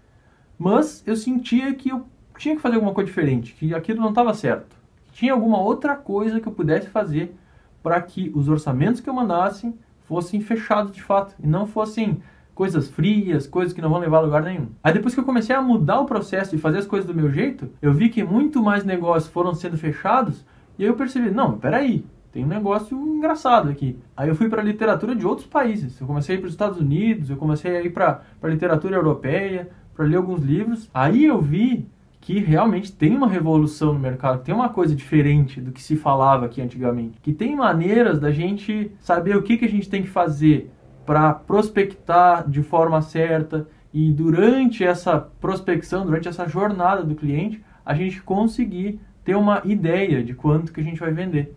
Mas 0.59 1.03
eu 1.07 1.17
sentia 1.17 1.73
que 1.75 1.91
eu 1.91 2.07
tinha 2.37 2.57
que 2.57 2.63
fazer 2.63 2.75
alguma 2.75 2.93
coisa 2.93 3.07
diferente, 3.07 3.55
que 3.55 3.75
aquilo 3.75 4.01
não 4.01 4.11
estava 4.11 4.35
certo. 4.35 4.76
Tinha 5.17 5.33
alguma 5.33 5.59
outra 5.59 5.97
coisa 5.97 6.39
que 6.39 6.47
eu 6.47 6.53
pudesse 6.53 6.89
fazer 6.91 7.35
para 7.83 7.99
que 8.03 8.31
os 8.35 8.51
orçamentos 8.51 9.01
que 9.01 9.09
eu 9.09 9.15
mandasse 9.15 9.75
fossem 10.01 10.43
fechados 10.43 10.93
de 10.93 11.03
fato 11.03 11.35
e 11.43 11.47
não 11.47 11.67
fossem 11.67 12.21
coisas 12.55 12.91
frias, 12.91 13.47
coisas 13.47 13.73
que 13.73 13.81
não 13.81 13.89
vão 13.89 13.99
levar 13.99 14.19
a 14.19 14.21
lugar 14.21 14.43
nenhum. 14.43 14.69
Aí 14.85 14.93
depois 14.93 15.15
que 15.15 15.21
eu 15.21 15.25
comecei 15.25 15.57
a 15.57 15.63
mudar 15.63 16.01
o 16.01 16.05
processo 16.05 16.55
e 16.55 16.59
fazer 16.59 16.81
as 16.81 16.87
coisas 16.87 17.09
do 17.09 17.15
meu 17.15 17.31
jeito, 17.31 17.71
eu 17.81 17.95
vi 17.95 18.11
que 18.11 18.23
muito 18.23 18.63
mais 18.63 18.85
negócios 18.85 19.33
foram 19.33 19.55
sendo 19.55 19.79
fechados 19.79 20.45
e 20.79 20.83
aí 20.83 20.91
eu 20.91 20.97
percebi, 20.97 21.31
não, 21.31 21.57
peraí, 21.57 22.05
tem 22.31 22.45
um 22.45 22.49
negócio 22.49 22.95
engraçado 22.95 23.71
aqui. 23.71 23.99
Aí 24.15 24.29
eu 24.29 24.35
fui 24.35 24.51
para 24.51 24.61
a 24.61 24.65
literatura 24.65 25.17
de 25.17 25.27
outros 25.27 25.47
países. 25.47 25.99
Eu 25.99 26.07
comecei 26.07 26.35
a 26.35 26.39
ir 26.39 26.43
para 26.43 26.49
os 26.49 26.53
Estados 26.53 26.79
Unidos, 26.79 27.31
eu 27.31 27.39
comecei 27.39 27.75
a 27.75 27.81
ir 27.81 27.89
para 27.89 28.21
a 28.43 28.49
literatura 28.49 28.97
europeia, 28.97 29.71
para 29.95 30.05
ler 30.05 30.17
alguns 30.17 30.43
livros. 30.43 30.91
Aí 30.93 31.25
eu 31.25 31.41
vi 31.41 31.89
que 32.27 32.41
realmente 32.41 32.91
tem 32.91 33.17
uma 33.17 33.29
revolução 33.29 33.93
no 33.93 34.01
mercado, 34.01 34.43
tem 34.43 34.53
uma 34.53 34.69
coisa 34.69 34.97
diferente 34.97 35.61
do 35.61 35.71
que 35.71 35.81
se 35.81 35.95
falava 35.95 36.47
aqui 36.47 36.61
antigamente. 36.61 37.21
Que 37.23 37.33
tem 37.33 37.55
maneiras 37.55 38.19
da 38.19 38.33
gente 38.33 38.91
saber 38.99 39.37
o 39.37 39.43
que, 39.43 39.57
que 39.57 39.65
a 39.65 39.69
gente 39.69 39.89
tem 39.89 40.03
que 40.03 40.09
fazer 40.09 40.69
para 41.07 41.33
prospectar 41.33 42.51
de 42.51 42.65
forma 42.65 43.01
certa 43.01 43.69
e 43.95 44.11
durante 44.11 44.83
essa 44.83 45.21
prospecção, 45.21 46.05
durante 46.05 46.27
essa 46.27 46.49
jornada 46.49 47.05
do 47.05 47.15
cliente, 47.15 47.63
a 47.85 47.95
gente 47.95 48.21
conseguir 48.21 48.99
ter 49.23 49.37
uma 49.37 49.63
ideia 49.65 50.21
de 50.25 50.35
quanto 50.35 50.73
que 50.73 50.81
a 50.81 50.85
gente 50.85 50.99
vai 50.99 51.13
vender. 51.13 51.55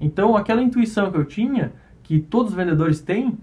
Então, 0.00 0.36
aquela 0.36 0.62
intuição 0.62 1.10
que 1.10 1.18
eu 1.18 1.24
tinha, 1.24 1.72
que 2.00 2.20
todos 2.20 2.52
os 2.52 2.56
vendedores 2.56 3.00
têm 3.00 3.36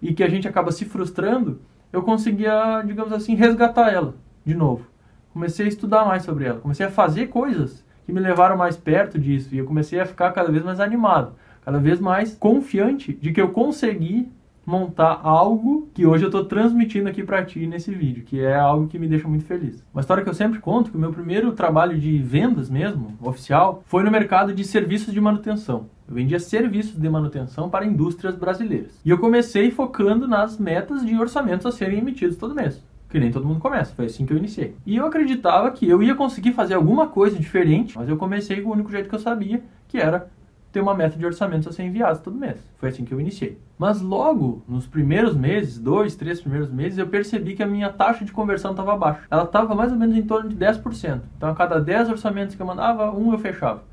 e 0.00 0.14
que 0.14 0.24
a 0.24 0.30
gente 0.30 0.48
acaba 0.48 0.72
se 0.72 0.86
frustrando, 0.86 1.60
eu 1.92 2.02
conseguia, 2.02 2.82
digamos 2.86 3.12
assim, 3.12 3.34
resgatar 3.34 3.92
ela 3.92 4.14
de 4.46 4.54
novo. 4.54 4.91
Comecei 5.32 5.66
a 5.66 5.68
estudar 5.68 6.04
mais 6.04 6.22
sobre 6.24 6.44
ela, 6.44 6.60
comecei 6.60 6.84
a 6.84 6.90
fazer 6.90 7.28
coisas 7.28 7.84
que 8.04 8.12
me 8.12 8.20
levaram 8.20 8.56
mais 8.56 8.76
perto 8.76 9.18
disso 9.18 9.54
e 9.54 9.58
eu 9.58 9.64
comecei 9.64 9.98
a 10.00 10.06
ficar 10.06 10.30
cada 10.32 10.50
vez 10.50 10.64
mais 10.64 10.80
animado, 10.80 11.32
cada 11.64 11.78
vez 11.78 12.00
mais 12.00 12.34
confiante 12.34 13.12
de 13.12 13.32
que 13.32 13.40
eu 13.40 13.48
consegui 13.48 14.30
montar 14.64 15.20
algo 15.22 15.88
que 15.92 16.06
hoje 16.06 16.24
eu 16.24 16.28
estou 16.28 16.44
transmitindo 16.44 17.08
aqui 17.08 17.22
para 17.22 17.44
ti 17.44 17.66
nesse 17.66 17.90
vídeo, 17.92 18.22
que 18.24 18.40
é 18.40 18.54
algo 18.54 18.86
que 18.86 18.98
me 18.98 19.08
deixa 19.08 19.26
muito 19.26 19.44
feliz. 19.44 19.84
Uma 19.92 20.00
história 20.00 20.22
que 20.22 20.28
eu 20.28 20.34
sempre 20.34 20.60
conto, 20.60 20.90
que 20.90 20.96
o 20.96 21.00
meu 21.00 21.12
primeiro 21.12 21.52
trabalho 21.52 21.98
de 21.98 22.18
vendas 22.18 22.70
mesmo, 22.70 23.16
oficial, 23.20 23.82
foi 23.86 24.02
no 24.04 24.10
mercado 24.10 24.54
de 24.54 24.64
serviços 24.64 25.12
de 25.12 25.20
manutenção. 25.20 25.86
Eu 26.08 26.14
vendia 26.14 26.38
serviços 26.38 27.00
de 27.00 27.08
manutenção 27.08 27.68
para 27.68 27.86
indústrias 27.86 28.36
brasileiras. 28.36 29.00
E 29.04 29.10
eu 29.10 29.18
comecei 29.18 29.70
focando 29.70 30.28
nas 30.28 30.58
metas 30.58 31.04
de 31.04 31.18
orçamentos 31.18 31.66
a 31.66 31.72
serem 31.72 31.98
emitidos 31.98 32.36
todo 32.36 32.54
mês. 32.54 32.82
Que 33.12 33.20
nem 33.20 33.30
todo 33.30 33.46
mundo 33.46 33.60
começa, 33.60 33.94
foi 33.94 34.06
assim 34.06 34.24
que 34.24 34.32
eu 34.32 34.38
iniciei. 34.38 34.74
E 34.86 34.96
eu 34.96 35.04
acreditava 35.04 35.70
que 35.70 35.86
eu 35.86 36.02
ia 36.02 36.14
conseguir 36.14 36.52
fazer 36.52 36.72
alguma 36.72 37.06
coisa 37.06 37.38
diferente, 37.38 37.94
mas 37.94 38.08
eu 38.08 38.16
comecei 38.16 38.62
com 38.62 38.70
o 38.70 38.72
único 38.72 38.90
jeito 38.90 39.06
que 39.06 39.14
eu 39.14 39.18
sabia, 39.18 39.62
que 39.86 39.98
era 39.98 40.30
ter 40.72 40.80
uma 40.80 40.94
meta 40.94 41.18
de 41.18 41.26
orçamentos 41.26 41.68
a 41.68 41.72
ser 41.72 41.82
enviados 41.82 42.22
todo 42.22 42.38
mês. 42.38 42.56
Foi 42.78 42.88
assim 42.88 43.04
que 43.04 43.12
eu 43.12 43.20
iniciei. 43.20 43.58
Mas 43.78 44.00
logo, 44.00 44.62
nos 44.66 44.86
primeiros 44.86 45.36
meses, 45.36 45.78
dois, 45.78 46.16
três 46.16 46.40
primeiros 46.40 46.70
meses, 46.70 46.96
eu 46.96 47.06
percebi 47.06 47.54
que 47.54 47.62
a 47.62 47.66
minha 47.66 47.90
taxa 47.90 48.24
de 48.24 48.32
conversão 48.32 48.70
estava 48.70 48.96
baixa. 48.96 49.20
Ela 49.30 49.42
estava 49.42 49.74
mais 49.74 49.92
ou 49.92 49.98
menos 49.98 50.16
em 50.16 50.22
torno 50.22 50.48
de 50.48 50.56
10%. 50.56 51.20
Então, 51.36 51.50
a 51.50 51.54
cada 51.54 51.78
10 51.78 52.08
orçamentos 52.08 52.54
que 52.54 52.62
eu 52.62 52.66
mandava, 52.66 53.12
um 53.12 53.30
eu 53.30 53.38
fechava. 53.38 53.84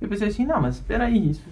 Eu 0.00 0.08
pensei 0.08 0.28
assim, 0.28 0.46
não, 0.46 0.62
mas 0.62 0.76
espera 0.76 1.06
aí, 1.06 1.30
isso, 1.30 1.42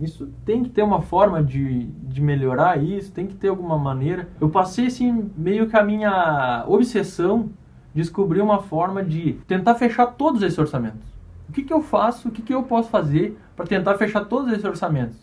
isso 0.00 0.26
tem 0.44 0.62
que 0.62 0.70
ter 0.70 0.82
uma 0.82 1.02
forma 1.02 1.42
de, 1.42 1.84
de 1.84 2.20
melhorar 2.22 2.82
isso, 2.82 3.12
tem 3.12 3.26
que 3.26 3.34
ter 3.34 3.48
alguma 3.48 3.78
maneira. 3.78 4.28
Eu 4.40 4.48
passei, 4.48 4.86
assim, 4.86 5.30
meio 5.36 5.68
que 5.68 5.76
a 5.76 5.84
minha 5.84 6.64
obsessão 6.66 7.50
descobrir 7.94 8.40
uma 8.40 8.62
forma 8.62 9.04
de 9.04 9.34
tentar 9.46 9.74
fechar 9.74 10.06
todos 10.06 10.42
esses 10.42 10.58
orçamentos. 10.58 11.10
O 11.48 11.52
que, 11.52 11.62
que 11.62 11.72
eu 11.72 11.82
faço, 11.82 12.28
o 12.28 12.30
que, 12.30 12.40
que 12.40 12.54
eu 12.54 12.62
posso 12.62 12.88
fazer 12.88 13.38
para 13.54 13.66
tentar 13.66 13.96
fechar 13.98 14.24
todos 14.24 14.50
esses 14.52 14.64
orçamentos? 14.64 15.18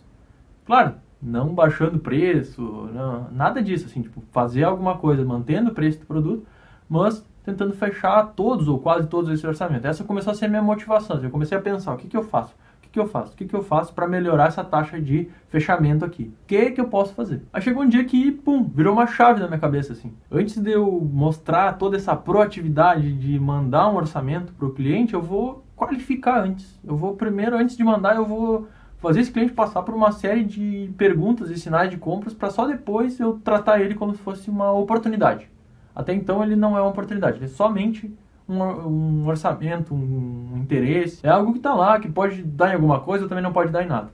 Claro, 0.66 0.96
não 1.22 1.56
baixando 1.56 1.98
preço, 1.98 2.62
não, 2.94 3.32
nada 3.32 3.64
disso, 3.64 3.86
assim, 3.86 4.02
tipo, 4.02 4.22
fazer 4.32 4.64
alguma 4.64 4.98
coisa 4.98 5.24
mantendo 5.24 5.72
o 5.72 5.74
preço 5.74 6.00
do 6.00 6.06
produto, 6.06 6.46
mas 6.88 7.26
tentando 7.44 7.74
fechar 7.74 8.34
todos 8.36 8.68
ou 8.68 8.78
quase 8.78 9.08
todos 9.08 9.32
esses 9.32 9.44
orçamentos. 9.44 9.86
Essa 9.86 10.04
começou 10.04 10.32
a 10.32 10.36
ser 10.36 10.50
minha 10.50 10.62
motivação. 10.62 11.24
Eu 11.24 11.32
comecei 11.32 11.58
a 11.58 11.62
pensar, 11.62 11.94
o 11.94 11.98
que, 11.98 12.08
que 12.08 12.18
eu 12.18 12.24
faço? 12.24 12.54
Que, 12.88 12.94
que 12.94 13.00
eu 13.00 13.08
faço? 13.08 13.34
O 13.34 13.36
que, 13.36 13.46
que 13.46 13.54
eu 13.54 13.62
faço 13.62 13.94
para 13.94 14.08
melhorar 14.08 14.48
essa 14.48 14.64
taxa 14.64 15.00
de 15.00 15.30
fechamento 15.50 16.06
aqui? 16.06 16.24
O 16.24 16.48
que, 16.48 16.72
que 16.72 16.82
eu 16.82 16.88
posso 16.88 17.14
fazer? 17.14 17.44
Aí 17.52 17.62
chegou 17.62 17.84
um 17.84 17.90
dia 17.90 18.04
que, 18.06 18.32
pum, 18.32 18.64
virou 18.64 18.94
uma 18.94 19.06
chave 19.06 19.40
na 19.40 19.48
minha 19.48 19.60
cabeça, 19.60 19.94
assim. 19.94 20.14
Antes 20.32 20.58
de 20.58 20.72
eu 20.72 21.02
mostrar 21.02 21.74
toda 21.74 21.98
essa 21.98 22.16
proatividade 22.16 23.14
de 23.14 23.40
mandar 23.40 23.90
um 23.90 23.96
orçamento 23.96 24.54
para 24.54 24.68
o 24.68 24.74
cliente, 24.74 25.14
eu 25.14 25.22
vou 25.22 25.64
qualificar 25.76 26.42
antes. 26.42 26.80
Eu 26.84 26.96
vou 26.96 27.16
primeiro, 27.16 27.58
antes 27.58 27.76
de 27.76 27.84
mandar, 27.84 28.16
eu 28.16 28.26
vou 28.26 28.68
fazer 28.98 29.22
esse 29.22 29.32
cliente 29.32 29.54
passar 29.54 29.84
por 29.84 29.94
uma 29.94 30.12
série 30.12 30.44
de 30.44 30.92
perguntas 30.98 31.52
e 31.52 31.58
sinais 31.58 31.90
de 31.90 31.98
compras 31.98 32.34
para 32.34 32.50
só 32.50 32.66
depois 32.66 33.20
eu 33.20 33.40
tratar 33.44 33.80
ele 33.80 33.94
como 33.94 34.14
se 34.16 34.22
fosse 34.22 34.50
uma 34.50 34.72
oportunidade. 34.72 35.50
Até 35.96 36.14
então 36.14 36.44
ele 36.44 36.56
não 36.56 36.78
é 36.78 36.82
uma 36.82 36.90
oportunidade, 36.90 37.38
ele 37.38 37.46
é 37.46 37.50
somente 37.50 38.12
um, 38.48 38.62
um 38.62 39.28
orçamento, 39.28 39.94
um, 39.94 40.50
um 40.54 40.58
interesse. 40.58 41.26
É 41.26 41.30
algo 41.30 41.52
que 41.52 41.60
está 41.60 41.74
lá, 41.74 42.00
que 42.00 42.10
pode 42.10 42.42
dar 42.44 42.72
em 42.72 42.76
alguma 42.76 43.00
coisa 43.00 43.26
ou 43.26 43.30
também 43.30 43.44
não 43.44 43.54
pode 43.54 43.72
dar 43.72 43.84
em 43.84 43.88
nada. 43.88 44.10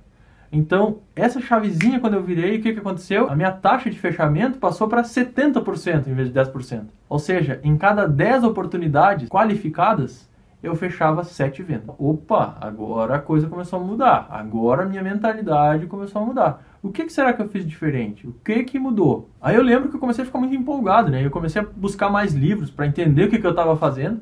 Então, 0.51 0.99
essa 1.15 1.41
chavezinha, 1.41 1.99
quando 1.99 2.13
eu 2.13 2.21
virei, 2.21 2.57
o 2.57 2.61
que, 2.61 2.73
que 2.73 2.79
aconteceu? 2.79 3.27
A 3.27 3.35
minha 3.35 3.51
taxa 3.51 3.89
de 3.89 3.99
fechamento 3.99 4.59
passou 4.59 4.87
para 4.87 5.01
70% 5.01 6.07
em 6.07 6.13
vez 6.13 6.31
de 6.31 6.39
10%. 6.39 6.85
Ou 7.09 7.17
seja, 7.17 7.59
em 7.63 7.75
cada 7.75 8.07
10 8.07 8.43
oportunidades 8.43 9.29
qualificadas, 9.29 10.29
eu 10.61 10.75
fechava 10.75 11.23
sete 11.23 11.61
vendas. 11.61 11.93
Opa, 11.99 12.55
agora 12.61 13.15
a 13.15 13.19
coisa 13.19 13.47
começou 13.47 13.81
a 13.81 13.83
mudar. 13.83 14.27
Agora 14.29 14.83
a 14.83 14.85
minha 14.85 15.03
mentalidade 15.03 15.87
começou 15.87 16.21
a 16.21 16.25
mudar. 16.25 16.63
O 16.83 16.91
que, 16.91 17.05
que 17.05 17.13
será 17.13 17.31
que 17.31 17.41
eu 17.41 17.47
fiz 17.47 17.65
diferente? 17.65 18.27
O 18.27 18.33
que 18.43 18.61
que 18.65 18.77
mudou? 18.77 19.29
Aí 19.41 19.55
eu 19.55 19.63
lembro 19.63 19.87
que 19.87 19.95
eu 19.95 19.99
comecei 20.01 20.21
a 20.21 20.25
ficar 20.25 20.37
muito 20.37 20.53
empolgado, 20.53 21.09
né? 21.09 21.25
Eu 21.25 21.31
comecei 21.31 21.61
a 21.61 21.65
buscar 21.65 22.09
mais 22.09 22.33
livros 22.33 22.69
para 22.69 22.85
entender 22.85 23.23
o 23.23 23.29
que, 23.29 23.39
que 23.39 23.47
eu 23.47 23.51
estava 23.51 23.77
fazendo. 23.77 24.19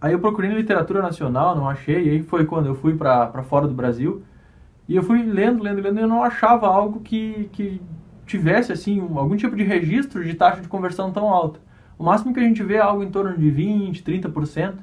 Aí 0.00 0.12
eu 0.12 0.20
procurei 0.20 0.48
na 0.48 0.56
literatura 0.56 1.02
nacional, 1.02 1.56
não 1.56 1.68
achei. 1.68 2.06
E 2.06 2.10
aí 2.10 2.22
foi 2.22 2.44
quando 2.46 2.66
eu 2.66 2.76
fui 2.76 2.94
para 2.94 3.42
fora 3.42 3.66
do 3.66 3.74
Brasil. 3.74 4.22
E 4.88 4.94
eu 4.94 5.02
fui 5.02 5.20
lendo, 5.20 5.64
lendo, 5.64 5.82
lendo, 5.82 5.98
e 5.98 6.02
eu 6.02 6.06
não 6.06 6.22
achava 6.22 6.68
algo 6.68 7.00
que, 7.00 7.50
que 7.52 7.82
tivesse, 8.24 8.70
assim, 8.70 9.00
algum 9.00 9.34
tipo 9.34 9.56
de 9.56 9.64
registro 9.64 10.22
de 10.22 10.32
taxa 10.34 10.60
de 10.62 10.68
conversão 10.68 11.10
tão 11.10 11.28
alta. 11.28 11.58
O 11.98 12.04
máximo 12.04 12.32
que 12.32 12.38
a 12.38 12.44
gente 12.44 12.62
vê 12.62 12.74
é 12.74 12.80
algo 12.80 13.02
em 13.02 13.10
torno 13.10 13.36
de 13.36 13.50
20, 13.50 14.04
30%. 14.04 14.74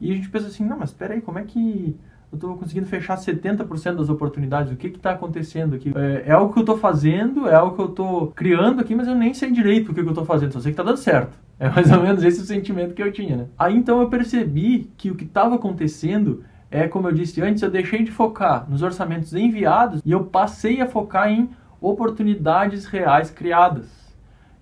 E 0.00 0.12
a 0.12 0.14
gente 0.14 0.30
pensa 0.30 0.46
assim, 0.46 0.64
não, 0.64 0.78
mas 0.78 0.90
espera 0.90 1.14
aí, 1.14 1.20
como 1.20 1.40
é 1.40 1.42
que 1.42 1.98
eu 2.32 2.36
estou 2.36 2.56
conseguindo 2.56 2.86
fechar 2.86 3.16
70% 3.16 3.96
das 3.96 4.08
oportunidades? 4.08 4.72
O 4.72 4.76
que 4.76 4.86
está 4.88 5.12
acontecendo 5.12 5.74
aqui? 5.74 5.92
É, 5.94 6.24
é, 6.26 6.32
algo 6.32 6.52
que 6.52 6.58
eu 6.58 6.62
estou 6.62 6.78
fazendo, 6.78 7.48
é 7.48 7.54
algo 7.54 7.74
que 7.74 7.82
eu 7.82 7.86
estou 7.86 8.28
criando 8.28 8.80
aqui, 8.80 8.94
mas 8.94 9.08
eu 9.08 9.14
nem 9.14 9.34
sei 9.34 9.50
direito 9.50 9.90
o 9.90 9.94
que, 9.94 10.00
que 10.00 10.06
eu 10.06 10.12
estou 10.12 10.24
fazendo, 10.24 10.52
só 10.52 10.60
sei 10.60 10.72
que 10.72 10.80
está 10.80 10.84
dando 10.84 10.98
certo. 10.98 11.36
É 11.58 11.68
mais 11.68 11.90
ou 11.92 12.02
menos 12.02 12.22
esse 12.22 12.40
o 12.40 12.44
sentimento 12.44 12.94
que 12.94 13.02
eu 13.02 13.12
tinha, 13.12 13.36
né? 13.36 13.46
Aí 13.58 13.76
então 13.76 14.00
eu 14.00 14.08
percebi 14.08 14.90
que 14.96 15.10
o 15.10 15.14
que 15.14 15.24
estava 15.24 15.56
acontecendo 15.56 16.42
é, 16.70 16.86
como 16.86 17.08
eu 17.08 17.12
disse 17.12 17.42
antes, 17.42 17.62
eu 17.62 17.70
deixei 17.70 18.04
de 18.04 18.12
focar 18.12 18.64
nos 18.70 18.80
orçamentos 18.80 19.34
enviados 19.34 20.00
e 20.04 20.12
eu 20.12 20.24
passei 20.24 20.80
a 20.80 20.86
focar 20.86 21.28
em 21.28 21.50
oportunidades 21.80 22.86
reais 22.86 23.30
criadas. 23.30 23.86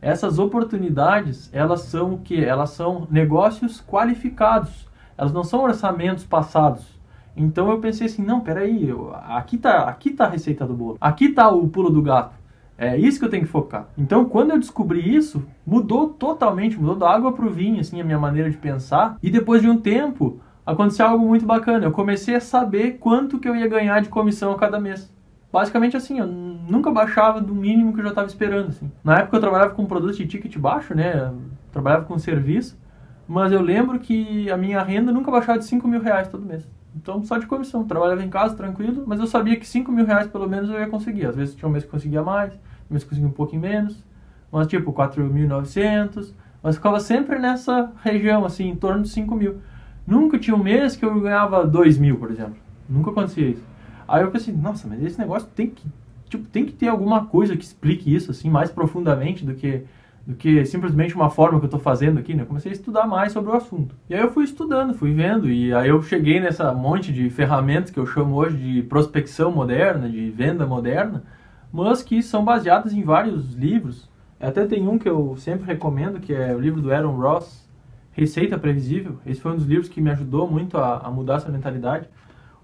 Essas 0.00 0.38
oportunidades, 0.38 1.50
elas 1.52 1.82
são 1.82 2.14
o 2.14 2.18
que? 2.18 2.42
Elas 2.42 2.70
são 2.70 3.06
negócios 3.10 3.82
qualificados. 3.82 4.88
Elas 5.18 5.32
não 5.32 5.44
são 5.44 5.62
orçamentos 5.62 6.24
passados. 6.24 6.97
Então 7.38 7.70
eu 7.70 7.78
pensei 7.78 8.06
assim, 8.06 8.22
não, 8.22 8.40
peraí, 8.40 8.90
aqui 9.28 9.56
tá, 9.56 9.88
aqui 9.88 10.10
tá 10.10 10.26
a 10.26 10.28
receita 10.28 10.66
do 10.66 10.74
bolo. 10.74 10.98
Aqui 11.00 11.30
tá 11.30 11.48
o 11.48 11.68
pulo 11.68 11.90
do 11.90 12.02
gato. 12.02 12.36
É 12.76 12.96
isso 12.96 13.18
que 13.18 13.24
eu 13.24 13.30
tenho 13.30 13.44
que 13.44 13.50
focar. 13.50 13.88
Então, 13.96 14.24
quando 14.24 14.50
eu 14.50 14.58
descobri 14.58 15.14
isso, 15.14 15.44
mudou 15.66 16.10
totalmente, 16.10 16.78
mudou 16.78 16.94
da 16.94 17.10
água 17.10 17.32
pro 17.32 17.50
vinho, 17.50 17.80
assim, 17.80 18.00
a 18.00 18.04
minha 18.04 18.18
maneira 18.18 18.48
de 18.48 18.56
pensar. 18.56 19.16
E 19.20 19.30
depois 19.30 19.62
de 19.62 19.68
um 19.68 19.76
tempo, 19.78 20.38
aconteceu 20.64 21.06
algo 21.06 21.26
muito 21.26 21.44
bacana. 21.44 21.86
Eu 21.86 21.90
comecei 21.90 22.36
a 22.36 22.40
saber 22.40 22.98
quanto 22.98 23.40
que 23.40 23.48
eu 23.48 23.56
ia 23.56 23.66
ganhar 23.66 24.00
de 24.00 24.08
comissão 24.08 24.52
a 24.52 24.56
cada 24.56 24.78
mês 24.78 25.10
basicamente 25.52 25.96
assim, 25.96 26.18
eu 26.18 26.26
nunca 26.26 26.90
baixava 26.90 27.40
do 27.40 27.54
mínimo 27.54 27.92
que 27.92 28.00
eu 28.00 28.04
já 28.04 28.10
estava 28.10 28.26
esperando. 28.26 28.68
Assim. 28.68 28.90
Na 29.02 29.18
época 29.18 29.36
eu 29.36 29.40
trabalhava 29.40 29.74
com 29.74 29.86
produtos 29.86 30.16
de 30.16 30.26
ticket 30.26 30.56
baixo, 30.58 30.94
né? 30.94 31.28
Eu 31.30 31.38
trabalhava 31.72 32.04
com 32.04 32.18
serviço, 32.18 32.78
mas 33.26 33.52
eu 33.52 33.60
lembro 33.60 33.98
que 33.98 34.50
a 34.50 34.56
minha 34.56 34.82
renda 34.82 35.12
nunca 35.12 35.30
baixava 35.30 35.58
de 35.58 35.64
5 35.64 35.86
mil 35.88 36.00
reais 36.00 36.28
todo 36.28 36.44
mês. 36.44 36.68
Então, 36.96 37.22
só 37.22 37.38
de 37.38 37.46
comissão. 37.46 37.84
Trabalhava 37.84 38.22
em 38.22 38.28
casa, 38.28 38.56
tranquilo, 38.56 39.04
mas 39.06 39.20
eu 39.20 39.26
sabia 39.26 39.56
que 39.56 39.66
5 39.66 39.90
mil 39.92 40.04
reais 40.04 40.26
pelo 40.26 40.48
menos 40.48 40.68
eu 40.70 40.78
ia 40.78 40.88
conseguir. 40.88 41.26
Às 41.26 41.36
vezes 41.36 41.54
tinha 41.54 41.68
um 41.68 41.72
mês 41.72 41.84
que 41.84 41.90
conseguia 41.90 42.22
mais, 42.22 42.52
um 42.54 42.92
mês 42.94 43.04
que 43.04 43.10
conseguia 43.10 43.28
um 43.28 43.32
pouquinho 43.32 43.62
menos, 43.62 44.04
mas 44.50 44.66
tipo 44.66 44.92
4.900, 44.92 46.32
mas 46.62 46.76
ficava 46.76 46.98
sempre 47.00 47.38
nessa 47.38 47.92
região, 48.02 48.44
assim, 48.44 48.68
em 48.68 48.76
torno 48.76 49.02
de 49.02 49.08
5 49.10 49.34
mil. 49.34 49.58
Nunca 50.06 50.38
tinha 50.38 50.56
um 50.56 50.62
mês 50.62 50.96
que 50.96 51.04
eu 51.04 51.20
ganhava 51.20 51.66
2 51.66 51.98
mil, 51.98 52.16
por 52.16 52.30
exemplo. 52.30 52.56
Nunca 52.88 53.10
acontecia 53.10 53.48
isso. 53.48 53.62
Aí 54.06 54.22
eu 54.22 54.30
pensei, 54.30 54.54
nossa, 54.54 54.88
mas 54.88 55.02
esse 55.02 55.18
negócio 55.18 55.48
tem 55.54 55.68
que, 55.68 55.86
tipo, 56.28 56.44
tem 56.48 56.64
que 56.64 56.72
ter 56.72 56.88
alguma 56.88 57.26
coisa 57.26 57.56
que 57.56 57.62
explique 57.62 58.12
isso, 58.12 58.30
assim, 58.30 58.48
mais 58.48 58.70
profundamente 58.70 59.44
do 59.44 59.54
que, 59.54 59.84
do 60.28 60.34
que 60.34 60.62
simplesmente 60.66 61.14
uma 61.14 61.30
forma 61.30 61.58
que 61.58 61.64
eu 61.64 61.68
estou 61.68 61.80
fazendo 61.80 62.18
aqui, 62.18 62.34
né? 62.34 62.42
Eu 62.42 62.46
comecei 62.46 62.70
a 62.70 62.74
estudar 62.74 63.06
mais 63.06 63.32
sobre 63.32 63.50
o 63.50 63.54
assunto. 63.54 63.96
E 64.10 64.14
aí 64.14 64.20
eu 64.20 64.30
fui 64.30 64.44
estudando, 64.44 64.92
fui 64.92 65.14
vendo, 65.14 65.50
e 65.50 65.72
aí 65.72 65.88
eu 65.88 66.02
cheguei 66.02 66.38
nessa 66.38 66.70
monte 66.74 67.10
de 67.10 67.30
ferramentas 67.30 67.90
que 67.90 67.98
eu 67.98 68.04
chamo 68.04 68.36
hoje 68.36 68.58
de 68.58 68.82
prospecção 68.82 69.50
moderna, 69.50 70.06
de 70.06 70.28
venda 70.28 70.66
moderna, 70.66 71.24
mas 71.72 72.02
que 72.02 72.22
são 72.22 72.44
baseadas 72.44 72.92
em 72.92 73.02
vários 73.02 73.54
livros. 73.54 74.06
Até 74.38 74.66
tem 74.66 74.86
um 74.86 74.98
que 74.98 75.08
eu 75.08 75.34
sempre 75.38 75.64
recomendo, 75.64 76.20
que 76.20 76.34
é 76.34 76.54
o 76.54 76.60
livro 76.60 76.82
do 76.82 76.92
Aaron 76.92 77.16
Ross, 77.16 77.66
Receita 78.12 78.58
Previsível. 78.58 79.16
Esse 79.24 79.40
foi 79.40 79.52
um 79.52 79.56
dos 79.56 79.64
livros 79.64 79.88
que 79.88 79.98
me 79.98 80.10
ajudou 80.10 80.46
muito 80.46 80.76
a, 80.76 80.98
a 80.98 81.10
mudar 81.10 81.36
essa 81.36 81.48
mentalidade. 81.48 82.06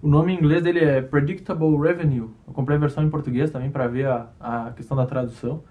O 0.03 0.07
nome 0.07 0.35
em 0.35 0.37
inglês 0.37 0.63
dele 0.63 0.81
é 0.81 1.01
Predictable 1.01 1.79
Revenue. 1.79 2.29
Eu 2.47 2.53
comprei 2.53 2.77
a 2.77 2.81
versão 2.81 3.03
em 3.03 3.09
português 3.09 3.51
também 3.51 3.71
para 3.71 3.89
ver 3.89 4.07
a, 4.07 4.29
a 4.39 4.71
questão 4.73 4.95
da 4.95 5.07
tradução. 5.07 5.63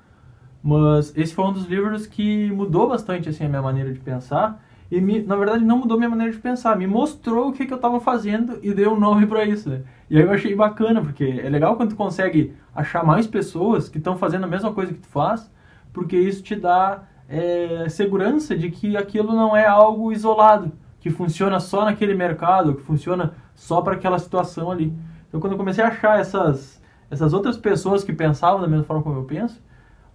Mas 0.63 1.11
esse 1.17 1.33
foi 1.35 1.43
um 1.43 1.51
dos 1.51 1.65
livros 1.65 2.07
que 2.07 2.49
mudou 2.51 2.87
bastante 2.87 3.27
assim 3.27 3.43
a 3.43 3.49
minha 3.49 3.61
maneira 3.61 3.91
de 3.91 3.99
pensar 3.99 4.63
e 4.89 5.01
me, 5.01 5.21
na 5.21 5.35
verdade 5.35 5.65
não 5.65 5.79
mudou 5.79 5.97
minha 5.97 6.09
maneira 6.09 6.31
de 6.31 6.39
pensar, 6.39 6.77
me 6.77 6.87
mostrou 6.87 7.49
o 7.49 7.51
que, 7.51 7.65
que 7.65 7.73
eu 7.73 7.77
estava 7.77 7.99
fazendo 7.99 8.59
e 8.61 8.73
deu 8.73 8.93
um 8.93 8.99
nome 8.99 9.25
para 9.25 9.43
isso. 9.43 9.69
Né? 9.69 9.81
E 10.09 10.17
aí 10.17 10.23
eu 10.23 10.31
achei 10.31 10.55
bacana 10.55 11.01
porque 11.01 11.41
é 11.43 11.49
legal 11.49 11.75
quando 11.75 11.89
tu 11.89 11.95
consegue 11.95 12.53
achar 12.73 13.03
mais 13.03 13.27
pessoas 13.27 13.89
que 13.89 13.97
estão 13.97 14.15
fazendo 14.17 14.45
a 14.45 14.47
mesma 14.47 14.71
coisa 14.71 14.93
que 14.93 14.99
tu 14.99 15.07
faz, 15.07 15.51
porque 15.91 16.15
isso 16.15 16.41
te 16.41 16.55
dá 16.55 17.03
é, 17.27 17.89
segurança 17.89 18.55
de 18.55 18.69
que 18.69 18.95
aquilo 18.95 19.33
não 19.33 19.57
é 19.57 19.65
algo 19.65 20.11
isolado, 20.11 20.71
que 20.99 21.09
funciona 21.09 21.59
só 21.59 21.83
naquele 21.83 22.13
mercado, 22.13 22.75
que 22.75 22.83
funciona 22.83 23.33
só 23.55 23.81
para 23.81 23.95
aquela 23.95 24.19
situação 24.19 24.71
ali. 24.71 24.93
Então, 25.27 25.41
quando 25.41 25.53
eu 25.53 25.57
comecei 25.57 25.83
a 25.83 25.87
achar 25.87 26.19
essas, 26.19 26.81
essas 27.09 27.33
outras 27.33 27.57
pessoas 27.57 28.03
que 28.03 28.13
pensavam 28.13 28.61
da 28.61 28.67
mesma 28.67 28.85
forma 28.85 29.01
como 29.01 29.17
eu 29.17 29.23
penso, 29.23 29.59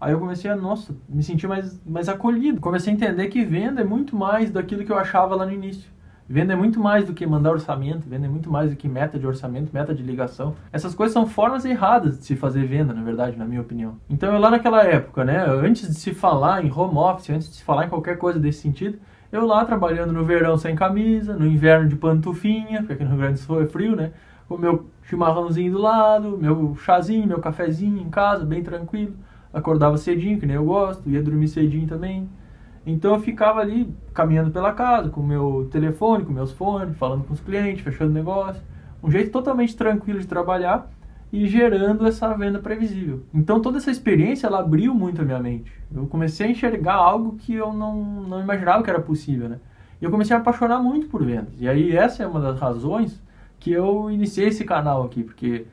aí 0.01 0.13
eu 0.13 0.19
comecei 0.19 0.51
a, 0.51 0.57
nossa, 0.57 0.95
me 1.09 1.23
sentir 1.23 1.47
mais, 1.47 1.81
mais 1.85 2.09
acolhido. 2.09 2.61
Comecei 2.61 2.93
a 2.93 2.97
entender 2.97 3.29
que 3.29 3.45
venda 3.45 3.81
é 3.81 3.85
muito 3.85 4.17
mais 4.17 4.51
daquilo 4.51 4.85
que 4.85 4.93
eu 4.93 4.99
achava 4.99 5.35
lá 5.35 5.47
no 5.47 5.53
início. 5.53 5.91
Venda 6.31 6.53
é 6.53 6.57
muito 6.57 6.79
mais 6.79 7.07
do 7.07 7.15
que 7.15 7.27
mandar 7.27 7.53
orçamento, 7.53 8.07
venda 8.07 8.27
é 8.27 8.29
muito 8.29 8.51
mais 8.51 8.69
do 8.69 8.77
que 8.77 8.87
meta 8.87 9.19
de 9.19 9.27
orçamento, 9.27 9.71
meta 9.73 9.95
de 9.95 10.03
ligação. 10.03 10.55
Essas 10.71 10.95
coisas 10.95 11.15
são 11.15 11.27
formas 11.27 11.65
erradas 11.65 12.19
de 12.19 12.27
se 12.27 12.37
fazer 12.37 12.67
venda, 12.67 12.93
na 12.93 13.03
verdade, 13.03 13.35
na 13.39 13.47
minha 13.47 13.63
opinião. 13.63 13.97
Então 14.11 14.31
eu 14.31 14.39
lá 14.39 14.51
naquela 14.51 14.85
época, 14.85 15.25
né, 15.25 15.47
antes 15.47 15.89
de 15.89 15.95
se 15.95 16.13
falar 16.13 16.63
em 16.63 16.71
home 16.71 16.99
office, 16.99 17.31
antes 17.31 17.49
de 17.49 17.55
se 17.57 17.65
falar 17.65 17.87
em 17.87 17.89
qualquer 17.89 18.19
coisa 18.19 18.39
desse 18.39 18.61
sentido, 18.61 18.99
eu 19.33 19.47
lá 19.47 19.65
trabalhando 19.65 20.13
no 20.13 20.23
verão 20.23 20.59
sem 20.59 20.77
camisa, 20.77 21.35
no 21.35 21.47
inverno 21.47 21.89
de 21.89 21.97
pantufinha, 21.97 22.81
porque 22.81 22.93
aqui 22.93 23.05
no 23.05 23.11
Rio 23.11 23.19
Grande 23.21 23.35
do 23.35 23.39
Sul 23.41 23.63
é 23.63 23.67
frio, 23.67 23.97
né? 23.97 24.13
O 24.51 24.59
meu 24.59 24.87
chimarrãozinho 25.05 25.73
do 25.73 25.79
lado, 25.79 26.37
meu 26.39 26.77
chazinho, 26.77 27.27
meu 27.27 27.39
cafezinho 27.39 28.03
em 28.03 28.11
casa, 28.11 28.45
bem 28.45 28.63
tranquilo. 28.63 29.15
Acordava 29.53 29.97
cedinho, 29.97 30.39
que 30.39 30.47
nem 30.47 30.57
eu 30.57 30.65
gosto, 30.65 31.09
ia 31.09 31.23
dormir 31.23 31.49
cedinho 31.49 31.87
também. 31.87 32.29
Então 32.87 33.15
eu 33.15 33.21
ficava 33.21 33.61
ali 33.61 33.95
caminhando 34.15 34.51
pela 34.51 34.73
casa, 34.73 35.11
com 35.11 35.23
meu 35.23 35.69
telefone, 35.71 36.25
com 36.25 36.33
meus 36.33 36.53
fones, 36.53 36.97
falando 36.97 37.25
com 37.25 37.35
os 37.35 37.41
clientes, 37.41 37.83
fechando 37.83 38.13
negócio. 38.13 38.63
Um 39.03 39.11
jeito 39.11 39.31
totalmente 39.31 39.77
tranquilo 39.77 40.19
de 40.19 40.27
trabalhar 40.27 40.91
e 41.33 41.47
gerando 41.47 42.07
essa 42.07 42.33
venda 42.35 42.59
previsível. 42.59 43.23
Então 43.33 43.61
toda 43.61 43.79
essa 43.79 43.91
experiência 43.91 44.47
ela 44.47 44.61
abriu 44.61 44.95
muito 44.95 45.21
a 45.21 45.25
minha 45.25 45.39
mente. 45.39 45.73
Eu 45.95 46.07
comecei 46.07 46.47
a 46.47 46.51
enxergar 46.51 46.95
algo 46.95 47.37
que 47.37 47.55
eu 47.55 47.73
não, 47.73 48.03
não 48.03 48.41
imaginava 48.41 48.83
que 48.83 48.91
era 48.91 49.01
possível, 49.01 49.49
né? 49.49 49.59
E 50.01 50.05
eu 50.05 50.11
comecei 50.11 50.35
a 50.35 50.39
apaixonar 50.39 50.81
muito 50.81 51.09
por 51.09 51.25
vendas. 51.25 51.61
E 51.61 51.69
aí 51.69 51.95
essa 51.95 52.23
é 52.23 52.27
uma 52.27 52.41
das 52.41 52.59
razões 52.59 53.21
que 53.59 53.73
eu 53.73 54.11
iniciei 54.11 54.49
esse 54.49 54.65
canal 54.65 55.05
aqui, 55.05 55.23
porque 55.23 55.67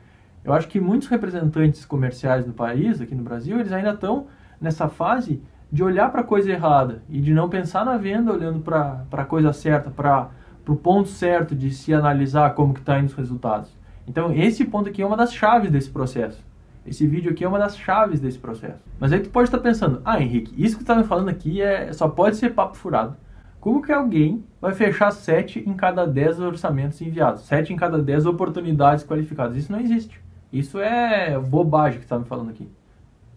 eu 0.46 0.52
acho 0.52 0.68
que 0.68 0.78
muitos 0.78 1.08
representantes 1.08 1.84
comerciais 1.84 2.44
do 2.44 2.52
país, 2.52 3.00
aqui 3.00 3.16
no 3.16 3.24
Brasil, 3.24 3.58
eles 3.58 3.72
ainda 3.72 3.90
estão 3.90 4.28
nessa 4.60 4.88
fase 4.88 5.42
de 5.72 5.82
olhar 5.82 6.08
para 6.12 6.20
a 6.20 6.24
coisa 6.24 6.52
errada 6.52 7.02
e 7.08 7.20
de 7.20 7.34
não 7.34 7.48
pensar 7.48 7.84
na 7.84 7.96
venda 7.96 8.32
olhando 8.32 8.60
para 8.60 9.04
a 9.10 9.24
coisa 9.24 9.52
certa, 9.52 9.90
para 9.90 10.30
o 10.68 10.76
ponto 10.76 11.08
certo 11.08 11.52
de 11.52 11.72
se 11.72 11.92
analisar 11.92 12.54
como 12.54 12.72
que 12.72 12.78
está 12.78 12.96
indo 12.96 13.08
os 13.08 13.14
resultados. 13.14 13.76
Então, 14.06 14.32
esse 14.32 14.64
ponto 14.64 14.88
aqui 14.88 15.02
é 15.02 15.06
uma 15.06 15.16
das 15.16 15.34
chaves 15.34 15.68
desse 15.68 15.90
processo. 15.90 16.40
Esse 16.86 17.04
vídeo 17.08 17.32
aqui 17.32 17.42
é 17.42 17.48
uma 17.48 17.58
das 17.58 17.76
chaves 17.76 18.20
desse 18.20 18.38
processo. 18.38 18.78
Mas 19.00 19.12
aí 19.12 19.18
tu 19.18 19.30
pode 19.30 19.48
estar 19.48 19.58
pensando, 19.58 20.00
ah, 20.04 20.22
Henrique, 20.22 20.54
isso 20.56 20.78
que 20.78 20.84
tu 20.84 20.92
está 20.92 20.94
me 20.94 21.02
falando 21.02 21.28
aqui 21.28 21.60
é, 21.60 21.92
só 21.92 22.08
pode 22.08 22.36
ser 22.36 22.54
papo 22.54 22.76
furado. 22.76 23.16
Como 23.58 23.82
que 23.82 23.90
alguém 23.90 24.44
vai 24.60 24.72
fechar 24.72 25.10
7 25.10 25.68
em 25.68 25.74
cada 25.74 26.06
10 26.06 26.38
orçamentos 26.38 27.00
enviados? 27.00 27.42
7 27.46 27.72
em 27.72 27.76
cada 27.76 27.98
10 27.98 28.26
oportunidades 28.26 29.02
qualificadas? 29.02 29.56
Isso 29.56 29.72
não 29.72 29.80
existe. 29.80 30.24
Isso 30.52 30.78
é 30.78 31.38
bobagem 31.38 31.98
que 31.98 32.04
tu 32.04 32.04
está 32.04 32.18
me 32.18 32.24
falando 32.24 32.50
aqui. 32.50 32.68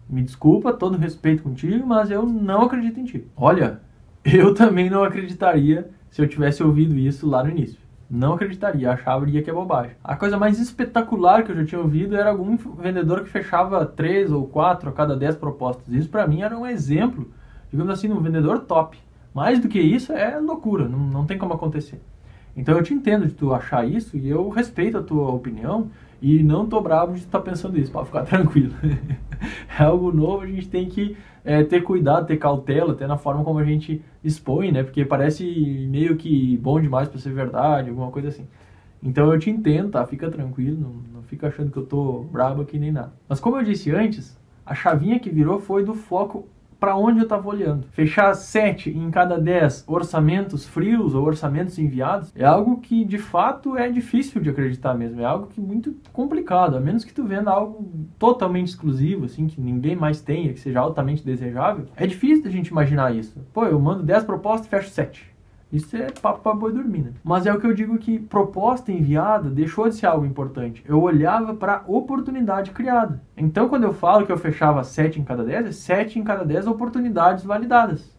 Me 0.08 0.22
desculpa, 0.22 0.72
todo 0.72 0.98
respeito 0.98 1.42
contigo, 1.42 1.86
mas 1.86 2.10
eu 2.10 2.24
não 2.24 2.62
acredito 2.62 2.98
em 2.98 3.04
ti. 3.04 3.26
Olha, 3.36 3.80
eu 4.24 4.52
também 4.54 4.90
não 4.90 5.04
acreditaria 5.04 5.90
se 6.10 6.20
eu 6.20 6.28
tivesse 6.28 6.62
ouvido 6.62 6.94
isso 6.96 7.28
lá 7.28 7.44
no 7.44 7.50
início. 7.50 7.78
Não 8.10 8.32
acreditaria, 8.32 8.90
achava 8.90 9.24
que 9.24 9.48
é 9.48 9.52
bobagem. 9.52 9.92
A 10.02 10.16
coisa 10.16 10.36
mais 10.36 10.58
espetacular 10.58 11.44
que 11.44 11.52
eu 11.52 11.56
já 11.56 11.64
tinha 11.64 11.80
ouvido 11.80 12.16
era 12.16 12.30
algum 12.30 12.56
vendedor 12.56 13.22
que 13.22 13.30
fechava 13.30 13.86
três 13.86 14.32
ou 14.32 14.48
quatro 14.48 14.90
a 14.90 14.92
cada 14.92 15.14
dez 15.14 15.36
propostas. 15.36 15.94
Isso 15.94 16.08
para 16.08 16.26
mim 16.26 16.42
era 16.42 16.58
um 16.58 16.66
exemplo, 16.66 17.30
digamos 17.70 17.92
assim, 17.92 18.10
um 18.10 18.20
vendedor 18.20 18.60
top. 18.60 18.98
Mais 19.32 19.60
do 19.60 19.68
que 19.68 19.78
isso 19.78 20.12
é 20.12 20.40
loucura, 20.40 20.88
não, 20.88 20.98
não 20.98 21.24
tem 21.24 21.38
como 21.38 21.54
acontecer. 21.54 22.00
Então 22.56 22.76
eu 22.76 22.82
te 22.82 22.92
entendo 22.92 23.28
de 23.28 23.32
tu 23.32 23.54
achar 23.54 23.86
isso 23.86 24.16
e 24.16 24.28
eu 24.28 24.48
respeito 24.48 24.98
a 24.98 25.02
tua 25.02 25.30
opinião 25.30 25.88
e 26.20 26.42
não 26.42 26.66
tô 26.66 26.80
bravo 26.80 27.12
de 27.12 27.20
estar 27.20 27.38
tá 27.38 27.44
pensando 27.44 27.78
isso, 27.78 27.90
para 27.90 28.04
ficar 28.04 28.24
tranquilo. 28.26 28.74
é 29.78 29.82
algo 29.82 30.12
novo, 30.12 30.42
a 30.42 30.46
gente 30.46 30.68
tem 30.68 30.88
que 30.88 31.16
é, 31.44 31.62
ter 31.64 31.82
cuidado, 31.82 32.26
ter 32.26 32.36
cautela, 32.36 32.92
até 32.92 33.06
na 33.06 33.16
forma 33.16 33.42
como 33.44 33.58
a 33.58 33.64
gente 33.64 34.02
expõe, 34.22 34.70
né? 34.70 34.82
Porque 34.82 35.04
parece 35.04 35.44
meio 35.90 36.16
que 36.16 36.56
bom 36.58 36.80
demais 36.80 37.08
para 37.08 37.18
ser 37.18 37.32
verdade, 37.32 37.90
alguma 37.90 38.10
coisa 38.10 38.28
assim. 38.28 38.46
Então 39.02 39.32
eu 39.32 39.38
te 39.38 39.48
entendo, 39.48 39.90
tá? 39.90 40.06
Fica 40.06 40.30
tranquilo, 40.30 40.78
não, 40.78 40.92
não 41.14 41.22
fica 41.22 41.48
achando 41.48 41.70
que 41.70 41.78
eu 41.78 41.86
tô 41.86 42.24
brabo 42.30 42.62
aqui 42.62 42.78
nem 42.78 42.92
nada. 42.92 43.12
Mas 43.28 43.40
como 43.40 43.56
eu 43.56 43.64
disse 43.64 43.90
antes, 43.90 44.38
a 44.64 44.74
chavinha 44.74 45.18
que 45.18 45.30
virou 45.30 45.58
foi 45.58 45.84
do 45.84 45.94
foco 45.94 46.46
para 46.80 46.96
onde 46.96 47.18
eu 47.18 47.24
estava 47.24 47.46
olhando. 47.46 47.86
Fechar 47.90 48.34
7 48.34 48.90
em 48.90 49.10
cada 49.10 49.38
10 49.38 49.84
orçamentos 49.86 50.66
frios 50.66 51.14
ou 51.14 51.24
orçamentos 51.24 51.78
enviados 51.78 52.32
é 52.34 52.44
algo 52.44 52.80
que 52.80 53.04
de 53.04 53.18
fato 53.18 53.76
é 53.76 53.90
difícil 53.90 54.40
de 54.40 54.48
acreditar 54.48 54.94
mesmo, 54.94 55.20
é 55.20 55.24
algo 55.24 55.46
que 55.48 55.60
é 55.60 55.62
muito 55.62 55.94
complicado, 56.12 56.76
a 56.76 56.80
menos 56.80 57.04
que 57.04 57.12
tu 57.12 57.24
venda 57.24 57.50
algo 57.50 57.86
totalmente 58.18 58.68
exclusivo, 58.68 59.26
assim, 59.26 59.46
que 59.46 59.60
ninguém 59.60 59.94
mais 59.94 60.20
tenha, 60.20 60.52
que 60.52 60.60
seja 60.60 60.80
altamente 60.80 61.24
desejável. 61.24 61.84
É 61.94 62.06
difícil 62.06 62.46
a 62.46 62.50
gente 62.50 62.68
imaginar 62.68 63.14
isso. 63.14 63.38
Pô, 63.52 63.66
eu 63.66 63.78
mando 63.78 64.02
10 64.02 64.24
propostas 64.24 64.66
e 64.66 64.70
fecho 64.70 64.88
7. 64.90 65.30
Isso 65.72 65.96
é 65.96 66.10
papo 66.10 66.40
para 66.40 66.54
boi 66.54 66.72
dormir, 66.72 67.02
né? 67.02 67.12
Mas 67.22 67.46
é 67.46 67.52
o 67.52 67.60
que 67.60 67.66
eu 67.66 67.72
digo 67.72 67.96
que 67.98 68.18
proposta 68.18 68.90
enviada 68.90 69.48
deixou 69.48 69.88
de 69.88 69.94
ser 69.94 70.06
algo 70.06 70.26
importante. 70.26 70.82
Eu 70.86 71.00
olhava 71.00 71.54
para 71.54 71.84
oportunidade 71.86 72.72
criada. 72.72 73.22
Então, 73.36 73.68
quando 73.68 73.84
eu 73.84 73.92
falo 73.92 74.26
que 74.26 74.32
eu 74.32 74.38
fechava 74.38 74.82
7 74.82 75.20
em 75.20 75.24
cada 75.24 75.44
10, 75.44 75.66
é 75.66 75.72
7 75.72 76.18
em 76.18 76.24
cada 76.24 76.44
10 76.44 76.66
oportunidades 76.66 77.44
validadas. 77.44 78.16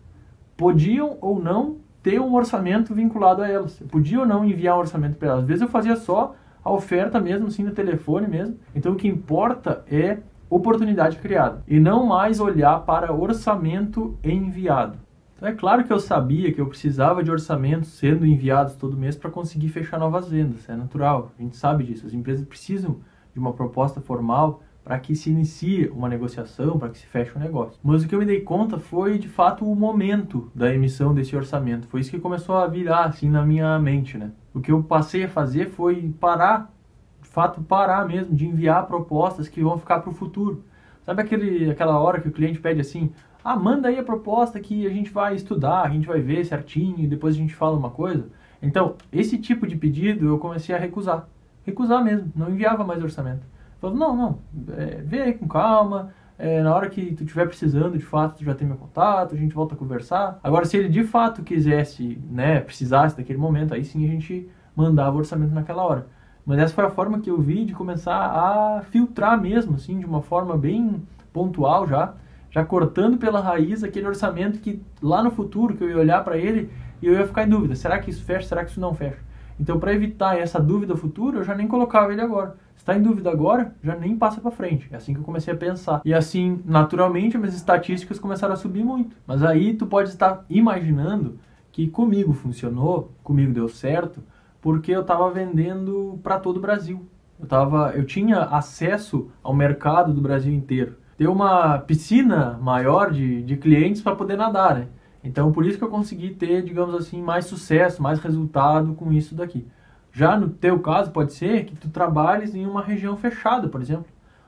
Podiam 0.55 1.17
ou 1.19 1.41
não 1.41 1.77
ter 2.01 2.19
um 2.19 2.33
orçamento 2.33 2.93
vinculado 2.93 3.41
a 3.41 3.47
elas. 3.47 3.79
Eu 3.81 3.87
podia 3.87 4.21
ou 4.21 4.25
não 4.25 4.45
enviar 4.45 4.77
um 4.77 4.79
orçamento 4.79 5.17
para 5.17 5.29
elas. 5.29 5.41
Às 5.41 5.47
vezes 5.47 5.61
eu 5.61 5.67
fazia 5.67 5.95
só 5.95 6.35
a 6.63 6.71
oferta 6.71 7.19
mesmo, 7.19 7.47
assim, 7.47 7.63
no 7.63 7.71
telefone 7.71 8.27
mesmo. 8.27 8.57
Então, 8.73 8.93
o 8.93 8.95
que 8.95 9.07
importa 9.07 9.83
é 9.91 10.19
oportunidade 10.49 11.17
criada 11.17 11.63
e 11.67 11.79
não 11.79 12.05
mais 12.05 12.39
olhar 12.39 12.81
para 12.81 13.13
orçamento 13.13 14.17
enviado. 14.23 14.97
Então 15.41 15.49
é 15.49 15.55
claro 15.55 15.83
que 15.83 15.91
eu 15.91 15.99
sabia 15.99 16.53
que 16.53 16.61
eu 16.61 16.67
precisava 16.67 17.23
de 17.23 17.31
orçamentos 17.31 17.89
sendo 17.89 18.27
enviados 18.27 18.75
todo 18.75 18.95
mês 18.95 19.15
para 19.15 19.31
conseguir 19.31 19.69
fechar 19.69 19.97
novas 19.97 20.29
vendas, 20.29 20.69
é 20.69 20.75
natural, 20.75 21.31
a 21.35 21.41
gente 21.41 21.57
sabe 21.57 21.83
disso. 21.83 22.05
As 22.05 22.13
empresas 22.13 22.45
precisam 22.45 22.97
de 23.33 23.39
uma 23.39 23.51
proposta 23.51 23.99
formal 23.99 24.61
para 24.83 24.99
que 24.99 25.15
se 25.15 25.31
inicie 25.31 25.87
uma 25.87 26.07
negociação, 26.07 26.77
para 26.77 26.89
que 26.89 26.99
se 26.99 27.07
feche 27.07 27.35
um 27.35 27.41
negócio. 27.41 27.79
Mas 27.81 28.03
o 28.03 28.07
que 28.07 28.13
eu 28.13 28.19
me 28.19 28.25
dei 28.25 28.41
conta 28.41 28.77
foi, 28.77 29.17
de 29.17 29.27
fato, 29.27 29.65
o 29.65 29.75
momento 29.75 30.51
da 30.53 30.71
emissão 30.71 31.11
desse 31.11 31.35
orçamento. 31.35 31.87
Foi 31.87 32.01
isso 32.01 32.11
que 32.11 32.19
começou 32.19 32.55
a 32.57 32.67
virar 32.67 33.05
assim 33.05 33.27
na 33.27 33.43
minha 33.43 33.79
mente, 33.79 34.19
né? 34.19 34.29
O 34.53 34.61
que 34.61 34.71
eu 34.71 34.83
passei 34.83 35.23
a 35.23 35.29
fazer 35.29 35.69
foi 35.69 36.13
parar, 36.19 36.71
de 37.19 37.27
fato, 37.27 37.63
parar 37.63 38.07
mesmo 38.07 38.35
de 38.35 38.45
enviar 38.45 38.85
propostas 38.85 39.49
que 39.49 39.63
vão 39.63 39.79
ficar 39.79 40.01
para 40.01 40.11
o 40.11 40.13
futuro. 40.13 40.63
Sabe 41.03 41.23
aquele, 41.23 41.71
aquela 41.71 41.99
hora 41.99 42.21
que 42.21 42.27
o 42.27 42.31
cliente 42.31 42.59
pede 42.59 42.79
assim, 42.79 43.11
ah, 43.43 43.55
manda 43.55 43.87
aí 43.87 43.97
a 43.97 44.03
proposta 44.03 44.59
que 44.59 44.85
a 44.85 44.89
gente 44.89 45.09
vai 45.09 45.35
estudar, 45.35 45.81
a 45.81 45.89
gente 45.89 46.07
vai 46.07 46.21
ver 46.21 46.45
certinho 46.45 46.99
e 46.99 47.07
depois 47.07 47.35
a 47.35 47.37
gente 47.37 47.55
fala 47.55 47.77
uma 47.77 47.89
coisa. 47.89 48.27
Então, 48.61 48.95
esse 49.11 49.37
tipo 49.37 49.65
de 49.65 49.75
pedido 49.75 50.27
eu 50.27 50.37
comecei 50.37 50.75
a 50.75 50.77
recusar. 50.77 51.27
Recusar 51.63 52.03
mesmo, 52.03 52.31
não 52.35 52.49
enviava 52.49 52.83
mais 52.83 53.03
orçamento. 53.03 53.45
Falava, 53.79 53.97
não, 53.97 54.15
não, 54.15 54.39
é, 54.77 55.01
vê 55.01 55.21
aí 55.21 55.33
com 55.33 55.47
calma, 55.47 56.13
é, 56.37 56.61
na 56.61 56.75
hora 56.75 56.89
que 56.89 57.13
tu 57.13 57.23
estiver 57.23 57.47
precisando, 57.47 57.97
de 57.97 58.03
fato, 58.03 58.37
tu 58.37 58.43
já 58.43 58.55
tem 58.55 58.67
meu 58.67 58.77
contato, 58.77 59.35
a 59.35 59.37
gente 59.37 59.53
volta 59.53 59.75
a 59.75 59.77
conversar. 59.77 60.39
Agora, 60.43 60.65
se 60.65 60.77
ele 60.77 60.89
de 60.89 61.03
fato 61.03 61.43
quisesse, 61.43 62.19
né, 62.29 62.59
precisasse 62.59 63.15
daquele 63.17 63.37
momento, 63.37 63.73
aí 63.73 63.83
sim 63.83 64.03
a 64.05 64.07
gente 64.07 64.49
mandava 64.75 65.15
o 65.15 65.19
orçamento 65.19 65.53
naquela 65.53 65.83
hora. 65.83 66.07
Mas 66.43 66.59
essa 66.59 66.73
foi 66.73 66.83
a 66.83 66.89
forma 66.89 67.19
que 67.19 67.29
eu 67.29 67.39
vi 67.39 67.65
de 67.65 67.73
começar 67.73 68.15
a 68.15 68.81
filtrar 68.89 69.39
mesmo, 69.39 69.75
assim, 69.75 69.99
de 69.99 70.05
uma 70.05 70.21
forma 70.21 70.57
bem 70.57 71.03
pontual 71.31 71.87
já, 71.87 72.13
já 72.51 72.63
cortando 72.63 73.17
pela 73.17 73.39
raiz 73.39 73.83
aquele 73.83 74.05
orçamento 74.05 74.59
que 74.59 74.81
lá 75.01 75.23
no 75.23 75.31
futuro 75.31 75.75
que 75.75 75.83
eu 75.83 75.89
ia 75.89 75.97
olhar 75.97 76.23
para 76.23 76.37
ele 76.37 76.69
e 77.01 77.07
eu 77.07 77.13
ia 77.13 77.25
ficar 77.25 77.45
em 77.45 77.49
dúvida, 77.49 77.75
será 77.75 77.97
que 77.97 78.11
isso 78.11 78.23
fecha, 78.23 78.47
será 78.47 78.63
que 78.63 78.71
isso 78.71 78.79
não 78.79 78.93
fecha? 78.93 79.19
Então, 79.59 79.79
para 79.79 79.93
evitar 79.93 80.37
essa 80.37 80.59
dúvida 80.59 80.95
futura, 80.95 81.37
eu 81.37 81.43
já 81.43 81.55
nem 81.55 81.67
colocava 81.67 82.11
ele 82.11 82.21
agora. 82.21 82.55
Está 82.75 82.95
em 82.95 83.01
dúvida 83.01 83.29
agora, 83.29 83.75
já 83.83 83.95
nem 83.95 84.17
passa 84.17 84.41
para 84.41 84.49
frente. 84.49 84.87
É 84.91 84.95
assim 84.95 85.13
que 85.13 85.19
eu 85.19 85.23
comecei 85.23 85.53
a 85.53 85.57
pensar. 85.57 86.01
E 86.03 86.13
assim, 86.15 86.61
naturalmente, 86.65 87.37
as 87.37 87.41
minhas 87.41 87.55
estatísticas 87.55 88.17
começaram 88.17 88.55
a 88.55 88.57
subir 88.57 88.83
muito. 88.83 89.15
Mas 89.25 89.43
aí 89.43 89.75
tu 89.75 89.85
pode 89.85 90.09
estar 90.09 90.43
imaginando 90.49 91.37
que 91.71 91.87
comigo 91.87 92.33
funcionou, 92.33 93.11
comigo 93.23 93.53
deu 93.53 93.69
certo, 93.69 94.23
porque 94.59 94.91
eu 94.91 95.01
estava 95.01 95.29
vendendo 95.29 96.19
para 96.23 96.39
todo 96.39 96.57
o 96.57 96.61
Brasil. 96.61 97.05
Eu, 97.39 97.45
tava, 97.45 97.91
eu 97.95 98.03
tinha 98.03 98.39
acesso 98.39 99.29
ao 99.43 99.53
mercado 99.53 100.11
do 100.11 100.21
Brasil 100.21 100.51
inteiro 100.51 101.00
ter 101.21 101.27
uma 101.27 101.77
piscina 101.77 102.57
maior 102.59 103.11
de, 103.11 103.43
de 103.43 103.55
clientes 103.55 104.01
para 104.01 104.15
poder 104.15 104.35
nadar, 104.35 104.73
né? 104.73 104.87
Então, 105.23 105.51
por 105.51 105.63
isso 105.67 105.77
que 105.77 105.83
eu 105.83 105.87
consegui 105.87 106.31
ter, 106.31 106.63
digamos 106.63 106.95
assim, 106.95 107.21
mais 107.21 107.45
sucesso, 107.45 108.01
mais 108.01 108.19
resultado 108.19 108.95
com 108.95 109.13
isso 109.13 109.35
daqui. 109.35 109.67
Já 110.11 110.35
no 110.35 110.49
teu 110.49 110.79
caso, 110.79 111.11
pode 111.11 111.33
ser 111.33 111.65
que 111.65 111.75
tu 111.75 111.89
trabalhes 111.89 112.55
em 112.55 112.65
uma 112.65 112.81
região 112.81 113.15
fechada, 113.15 113.67
por 113.67 113.79
exemplo. 113.79 114.07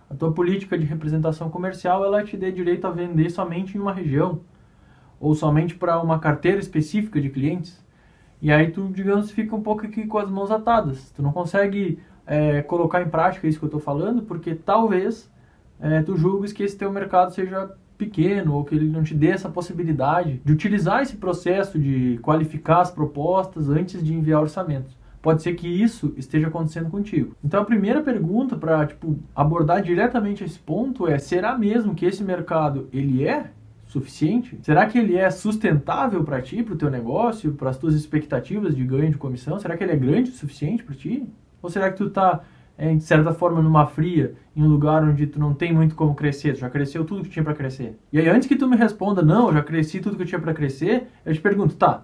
A 0.09 0.15
tua 0.15 0.31
política 0.31 0.75
de 0.75 0.83
representação 0.83 1.47
comercial, 1.47 2.03
ela 2.03 2.23
te 2.23 2.35
dê 2.35 2.51
direito 2.51 2.87
a 2.87 2.89
vender 2.89 3.29
somente 3.29 3.77
em 3.77 3.79
uma 3.79 3.93
região, 3.93 4.39
ou 5.19 5.35
somente 5.35 5.75
para 5.75 6.01
uma 6.01 6.17
carteira 6.17 6.59
específica 6.59 7.21
de 7.21 7.29
clientes. 7.29 7.85
E 8.41 8.51
aí 8.51 8.71
tu, 8.71 8.89
digamos, 8.91 9.29
fica 9.29 9.55
um 9.55 9.61
pouco 9.61 9.85
aqui 9.85 10.07
com 10.07 10.17
as 10.17 10.27
mãos 10.27 10.49
atadas. 10.49 11.11
Tu 11.11 11.21
não 11.21 11.31
consegue 11.31 11.99
é, 12.25 12.63
colocar 12.63 13.03
em 13.03 13.09
prática 13.09 13.47
isso 13.47 13.59
que 13.59 13.65
eu 13.65 13.67
estou 13.67 13.79
falando, 13.79 14.23
porque 14.23 14.55
talvez 14.55 15.31
é, 15.79 16.01
tu 16.01 16.15
julgues 16.15 16.53
que 16.53 16.63
esse 16.63 16.77
teu 16.77 16.91
mercado 16.91 17.33
seja 17.33 17.71
pequeno 17.97 18.55
ou 18.55 18.63
que 18.63 18.75
ele 18.75 18.89
não 18.89 19.03
te 19.03 19.13
dê 19.13 19.27
essa 19.27 19.49
possibilidade 19.49 20.41
de 20.43 20.51
utilizar 20.51 21.01
esse 21.01 21.15
processo 21.15 21.79
de 21.79 22.19
qualificar 22.21 22.81
as 22.81 22.91
propostas 22.91 23.69
antes 23.69 24.03
de 24.03 24.13
enviar 24.13 24.41
orçamentos. 24.41 24.97
Pode 25.21 25.41
ser 25.41 25.53
que 25.53 25.67
isso 25.67 26.13
esteja 26.17 26.47
acontecendo 26.47 26.89
contigo. 26.89 27.33
Então 27.41 27.61
a 27.61 27.65
primeira 27.65 28.01
pergunta 28.01 28.57
para 28.57 28.85
tipo, 28.85 29.17
abordar 29.33 29.81
diretamente 29.81 30.43
esse 30.43 30.59
ponto 30.59 31.07
é: 31.07 31.17
será 31.17 31.57
mesmo 31.57 31.95
que 31.95 32.05
esse 32.05 32.23
mercado 32.23 32.89
ele 32.91 33.25
é 33.25 33.49
suficiente? 33.87 34.59
Será 34.61 34.85
que 34.85 34.97
ele 34.97 35.15
é 35.15 35.29
sustentável 35.31 36.25
para 36.25 36.41
ti, 36.41 36.61
para 36.61 36.73
o 36.73 36.77
teu 36.77 36.89
negócio, 36.89 37.53
para 37.53 37.69
as 37.69 37.77
tuas 37.77 37.95
expectativas 37.95 38.75
de 38.75 38.83
ganho 38.83 39.11
de 39.11 39.17
comissão? 39.17 39.57
Será 39.59 39.77
que 39.77 39.83
ele 39.83 39.93
é 39.93 39.95
grande 39.95 40.29
o 40.31 40.33
suficiente 40.33 40.83
para 40.83 40.95
ti? 40.95 41.25
Ou 41.61 41.69
será 41.69 41.89
que 41.89 41.97
tu 41.97 42.07
está 42.07 42.41
é, 42.77 42.93
de 42.93 43.03
certa 43.03 43.33
forma, 43.33 43.61
numa 43.61 43.85
fria, 43.85 44.35
em 44.55 44.63
um 44.63 44.67
lugar 44.67 45.03
onde 45.03 45.27
tu 45.27 45.39
não 45.39 45.53
tem 45.53 45.73
muito 45.73 45.95
como 45.95 46.15
crescer, 46.15 46.53
tu 46.53 46.59
já 46.59 46.69
cresceu 46.69 47.05
tudo 47.05 47.23
que 47.23 47.29
tinha 47.29 47.43
para 47.43 47.53
crescer. 47.53 47.97
E 48.11 48.19
aí, 48.19 48.27
antes 48.27 48.47
que 48.47 48.55
tu 48.55 48.67
me 48.67 48.75
responda, 48.75 49.21
não, 49.21 49.47
eu 49.47 49.53
já 49.53 49.63
cresci 49.63 49.99
tudo 49.99 50.15
que 50.15 50.23
eu 50.23 50.27
tinha 50.27 50.39
para 50.39 50.53
crescer, 50.53 51.07
eu 51.25 51.33
te 51.33 51.41
pergunto, 51.41 51.75
tá, 51.75 52.03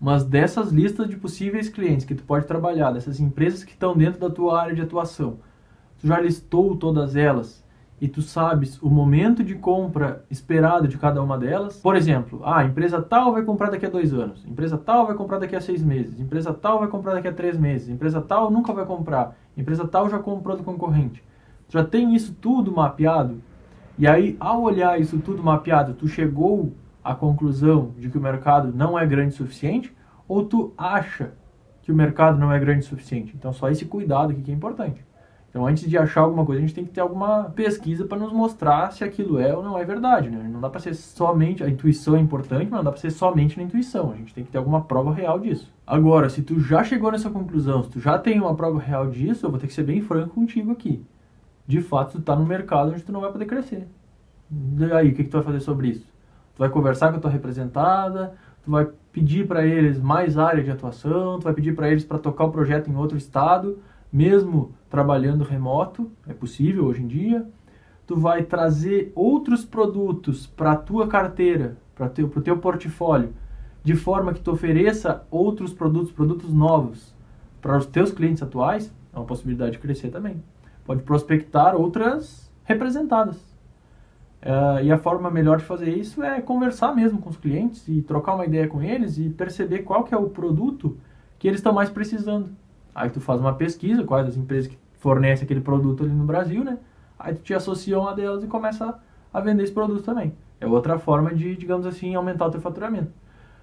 mas 0.00 0.24
dessas 0.24 0.70
listas 0.70 1.08
de 1.08 1.16
possíveis 1.16 1.68
clientes 1.68 2.04
que 2.04 2.14
tu 2.14 2.24
pode 2.24 2.46
trabalhar, 2.46 2.92
dessas 2.92 3.20
empresas 3.20 3.64
que 3.64 3.72
estão 3.72 3.96
dentro 3.96 4.20
da 4.20 4.28
tua 4.28 4.60
área 4.60 4.74
de 4.74 4.82
atuação, 4.82 5.38
tu 5.98 6.06
já 6.06 6.20
listou 6.20 6.76
todas 6.76 7.16
elas 7.16 7.61
e 8.02 8.08
tu 8.08 8.20
sabes 8.20 8.82
o 8.82 8.90
momento 8.90 9.44
de 9.44 9.54
compra 9.54 10.24
esperado 10.28 10.88
de 10.88 10.98
cada 10.98 11.22
uma 11.22 11.38
delas. 11.38 11.76
Por 11.76 11.94
exemplo, 11.94 12.40
ah, 12.42 12.58
a 12.58 12.64
empresa 12.64 13.00
tal 13.00 13.30
vai 13.32 13.44
comprar 13.44 13.70
daqui 13.70 13.86
a 13.86 13.88
dois 13.88 14.12
anos, 14.12 14.44
empresa 14.44 14.76
tal 14.76 15.06
vai 15.06 15.14
comprar 15.14 15.38
daqui 15.38 15.54
a 15.54 15.60
seis 15.60 15.84
meses, 15.84 16.18
empresa 16.18 16.52
tal 16.52 16.80
vai 16.80 16.88
comprar 16.88 17.14
daqui 17.14 17.28
a 17.28 17.32
três 17.32 17.56
meses, 17.56 17.88
empresa 17.88 18.20
tal 18.20 18.50
nunca 18.50 18.72
vai 18.72 18.84
comprar, 18.84 19.38
empresa 19.56 19.86
tal 19.86 20.10
já 20.10 20.18
comprou 20.18 20.56
do 20.56 20.64
concorrente. 20.64 21.22
Tu 21.68 21.74
já 21.74 21.84
tem 21.84 22.12
isso 22.12 22.34
tudo 22.40 22.72
mapeado? 22.72 23.40
E 23.96 24.08
aí, 24.08 24.36
ao 24.40 24.62
olhar 24.62 25.00
isso 25.00 25.20
tudo 25.20 25.40
mapeado, 25.40 25.94
tu 25.94 26.08
chegou 26.08 26.72
à 27.04 27.14
conclusão 27.14 27.92
de 27.96 28.10
que 28.10 28.18
o 28.18 28.20
mercado 28.20 28.72
não 28.74 28.98
é 28.98 29.06
grande 29.06 29.34
o 29.34 29.36
suficiente? 29.36 29.94
Ou 30.26 30.44
tu 30.44 30.74
acha 30.76 31.34
que 31.82 31.92
o 31.92 31.94
mercado 31.94 32.36
não 32.36 32.50
é 32.50 32.58
grande 32.58 32.80
o 32.80 32.88
suficiente? 32.88 33.32
Então, 33.36 33.52
só 33.52 33.70
esse 33.70 33.84
cuidado 33.84 34.32
aqui 34.32 34.42
que 34.42 34.50
é 34.50 34.54
importante. 34.54 35.04
Então, 35.52 35.66
antes 35.66 35.86
de 35.86 35.98
achar 35.98 36.22
alguma 36.22 36.46
coisa, 36.46 36.62
a 36.62 36.66
gente 36.66 36.74
tem 36.74 36.82
que 36.82 36.92
ter 36.92 37.02
alguma 37.02 37.50
pesquisa 37.50 38.06
para 38.06 38.16
nos 38.16 38.32
mostrar 38.32 38.90
se 38.90 39.04
aquilo 39.04 39.38
é 39.38 39.54
ou 39.54 39.62
não 39.62 39.78
é 39.78 39.84
verdade. 39.84 40.30
Né? 40.30 40.48
Não 40.50 40.62
dá 40.62 40.70
para 40.70 40.80
ser 40.80 40.94
somente. 40.94 41.62
A 41.62 41.68
intuição 41.68 42.16
é 42.16 42.20
importante, 42.20 42.68
mas 42.70 42.78
não 42.78 42.84
dá 42.84 42.90
para 42.90 42.98
ser 42.98 43.10
somente 43.10 43.58
na 43.58 43.64
intuição. 43.64 44.12
A 44.12 44.16
gente 44.16 44.32
tem 44.32 44.44
que 44.44 44.50
ter 44.50 44.56
alguma 44.56 44.80
prova 44.80 45.12
real 45.12 45.38
disso. 45.38 45.70
Agora, 45.86 46.30
se 46.30 46.40
tu 46.40 46.58
já 46.58 46.82
chegou 46.82 47.12
nessa 47.12 47.28
conclusão, 47.28 47.82
se 47.82 47.90
tu 47.90 48.00
já 48.00 48.18
tem 48.18 48.40
uma 48.40 48.54
prova 48.54 48.80
real 48.80 49.10
disso, 49.10 49.44
eu 49.44 49.50
vou 49.50 49.60
ter 49.60 49.66
que 49.66 49.74
ser 49.74 49.82
bem 49.82 50.00
franco 50.00 50.34
contigo 50.34 50.72
aqui. 50.72 51.04
De 51.66 51.82
fato, 51.82 52.12
tu 52.12 52.18
está 52.20 52.34
no 52.34 52.46
mercado 52.46 52.90
onde 52.90 53.02
tu 53.02 53.12
não 53.12 53.20
vai 53.20 53.30
poder 53.30 53.44
crescer. 53.44 53.86
E 54.50 54.84
aí, 54.90 55.10
o 55.10 55.14
que, 55.14 55.22
que 55.22 55.28
tu 55.28 55.34
vai 55.34 55.42
fazer 55.42 55.60
sobre 55.60 55.88
isso? 55.88 56.06
Tu 56.56 56.60
vai 56.60 56.70
conversar 56.70 57.10
com 57.10 57.18
a 57.18 57.20
tua 57.20 57.30
representada, 57.30 58.32
tu 58.64 58.70
vai 58.70 58.88
pedir 59.12 59.46
para 59.46 59.66
eles 59.66 60.00
mais 60.00 60.38
área 60.38 60.64
de 60.64 60.70
atuação, 60.70 61.38
tu 61.38 61.44
vai 61.44 61.52
pedir 61.52 61.74
para 61.74 61.90
eles 61.90 62.06
para 62.06 62.18
tocar 62.18 62.44
o 62.44 62.50
projeto 62.50 62.90
em 62.90 62.96
outro 62.96 63.18
estado 63.18 63.78
mesmo 64.12 64.74
trabalhando 64.90 65.42
remoto, 65.42 66.10
é 66.28 66.34
possível 66.34 66.84
hoje 66.84 67.02
em 67.02 67.06
dia. 67.06 67.46
Tu 68.06 68.16
vai 68.16 68.42
trazer 68.42 69.10
outros 69.14 69.64
produtos 69.64 70.46
para 70.46 70.72
a 70.72 70.76
tua 70.76 71.08
carteira, 71.08 71.78
para 71.94 72.06
o 72.06 72.10
teu, 72.10 72.28
teu 72.28 72.58
portfólio, 72.58 73.32
de 73.82 73.94
forma 73.94 74.34
que 74.34 74.40
tu 74.40 74.52
ofereça 74.52 75.24
outros 75.30 75.72
produtos, 75.72 76.12
produtos 76.12 76.52
novos 76.52 77.14
para 77.60 77.78
os 77.78 77.86
teus 77.86 78.10
clientes 78.10 78.42
atuais, 78.42 78.92
é 79.12 79.16
uma 79.16 79.24
possibilidade 79.24 79.72
de 79.72 79.78
crescer 79.78 80.10
também. 80.10 80.42
Pode 80.84 81.02
prospectar 81.02 81.74
outras 81.74 82.50
representadas. 82.64 83.36
Uh, 84.42 84.82
e 84.82 84.90
a 84.90 84.98
forma 84.98 85.30
melhor 85.30 85.58
de 85.58 85.64
fazer 85.64 85.88
isso 85.88 86.20
é 86.22 86.40
conversar 86.40 86.94
mesmo 86.96 87.20
com 87.20 87.30
os 87.30 87.36
clientes 87.36 87.86
e 87.86 88.02
trocar 88.02 88.34
uma 88.34 88.44
ideia 88.44 88.66
com 88.66 88.82
eles 88.82 89.16
e 89.16 89.30
perceber 89.30 89.80
qual 89.80 90.02
que 90.02 90.12
é 90.12 90.16
o 90.16 90.28
produto 90.28 90.98
que 91.38 91.46
eles 91.46 91.60
estão 91.60 91.72
mais 91.72 91.88
precisando. 91.88 92.50
Aí 92.94 93.10
tu 93.10 93.20
faz 93.20 93.40
uma 93.40 93.54
pesquisa, 93.54 94.04
quais 94.04 94.28
as 94.28 94.36
empresas 94.36 94.70
que 94.70 94.78
fornecem 94.98 95.44
aquele 95.44 95.60
produto 95.60 96.04
ali 96.04 96.12
no 96.12 96.24
Brasil, 96.24 96.62
né? 96.62 96.78
Aí 97.18 97.34
tu 97.34 97.42
te 97.42 97.54
associa 97.54 97.96
a 97.96 98.00
uma 98.00 98.14
delas 98.14 98.42
e 98.42 98.46
começa 98.46 98.98
a 99.32 99.40
vender 99.40 99.62
esse 99.62 99.72
produto 99.72 100.02
também. 100.02 100.32
É 100.60 100.66
outra 100.66 100.98
forma 100.98 101.34
de, 101.34 101.56
digamos 101.56 101.86
assim, 101.86 102.14
aumentar 102.14 102.46
o 102.46 102.50
teu 102.50 102.60
faturamento. 102.60 103.10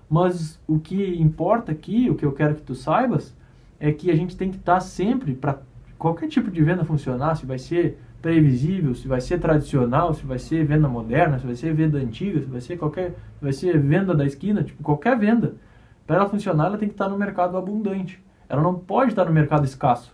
Mas 0.10 0.60
o 0.68 0.80
que 0.80 1.22
importa 1.22 1.72
aqui, 1.72 2.10
o 2.10 2.16
que 2.16 2.26
eu 2.26 2.32
quero 2.32 2.56
que 2.56 2.62
tu 2.62 2.74
saibas, 2.74 3.36
é 3.80 3.92
que 3.92 4.10
a 4.10 4.16
gente 4.16 4.36
tem 4.36 4.50
que 4.50 4.58
estar 4.58 4.80
sempre 4.80 5.34
para 5.34 5.60
qualquer 5.98 6.28
tipo 6.28 6.50
de 6.50 6.62
venda 6.64 6.84
funcionar, 6.84 7.36
se 7.36 7.46
vai 7.46 7.60
ser 7.60 7.98
previsível, 8.22 8.94
se 8.96 9.08
vai 9.08 9.22
ser 9.22 9.40
tradicional, 9.40 10.14
se 10.14 10.26
vai 10.26 10.40
ser 10.40 10.66
venda 10.66 10.88
moderna, 10.88 11.40
se 11.40 11.46
vai 11.46 11.56
ser 11.56 11.74
venda 11.74 11.98
antiga, 11.98 12.42
se 12.42 12.48
vai 12.48 12.60
ser 12.60 12.78
qualquer, 12.78 13.16
vai 13.42 13.54
ser 13.54 13.80
venda 13.80 14.14
da 14.14 14.26
esquina, 14.26 14.64
tipo 14.64 14.84
qualquer 14.84 15.18
venda 15.18 15.56
Para 16.06 16.18
ela 16.18 16.30
funcionar, 16.30 16.66
ela 16.66 16.78
tem 16.78 16.90
que 16.90 16.96
estar 16.96 17.08
no 17.08 17.18
mercado 17.18 17.56
abundante. 17.56 18.22
Ela 18.50 18.64
não 18.64 18.74
pode 18.74 19.12
estar 19.12 19.26
no 19.26 19.32
mercado 19.32 19.64
escasso. 19.64 20.14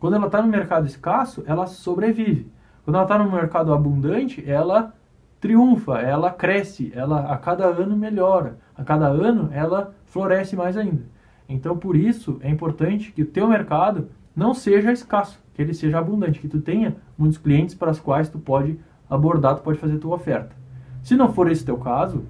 Quando 0.00 0.16
ela 0.16 0.26
está 0.26 0.42
no 0.42 0.48
mercado 0.48 0.86
escasso, 0.86 1.44
ela 1.46 1.66
sobrevive. 1.66 2.50
Quando 2.84 2.96
ela 2.96 3.04
está 3.04 3.16
no 3.16 3.30
mercado 3.30 3.72
abundante, 3.72 4.42
ela 4.46 4.92
triunfa, 5.40 5.98
ela 6.00 6.30
cresce, 6.30 6.92
ela 6.94 7.32
a 7.32 7.38
cada 7.38 7.66
ano 7.66 7.96
melhora, 7.96 8.58
a 8.76 8.84
cada 8.84 9.06
ano 9.06 9.48
ela 9.52 9.94
floresce 10.06 10.56
mais 10.56 10.76
ainda. 10.76 11.04
Então, 11.48 11.76
por 11.76 11.96
isso, 11.96 12.38
é 12.42 12.50
importante 12.50 13.12
que 13.12 13.22
o 13.22 13.26
teu 13.26 13.48
mercado 13.48 14.08
não 14.34 14.54
seja 14.54 14.92
escasso, 14.92 15.42
que 15.54 15.62
ele 15.62 15.74
seja 15.74 15.98
abundante, 15.98 16.40
que 16.40 16.48
tu 16.48 16.60
tenha 16.60 16.96
muitos 17.16 17.38
clientes 17.38 17.74
para 17.74 17.90
os 17.90 18.00
quais 18.00 18.28
tu 18.28 18.38
pode 18.38 18.78
abordar, 19.08 19.56
tu 19.56 19.62
pode 19.62 19.78
fazer 19.78 19.98
tua 19.98 20.16
oferta. 20.16 20.54
Se 21.02 21.16
não 21.16 21.32
for 21.32 21.50
esse 21.50 21.64
teu 21.64 21.76
caso, 21.76 22.24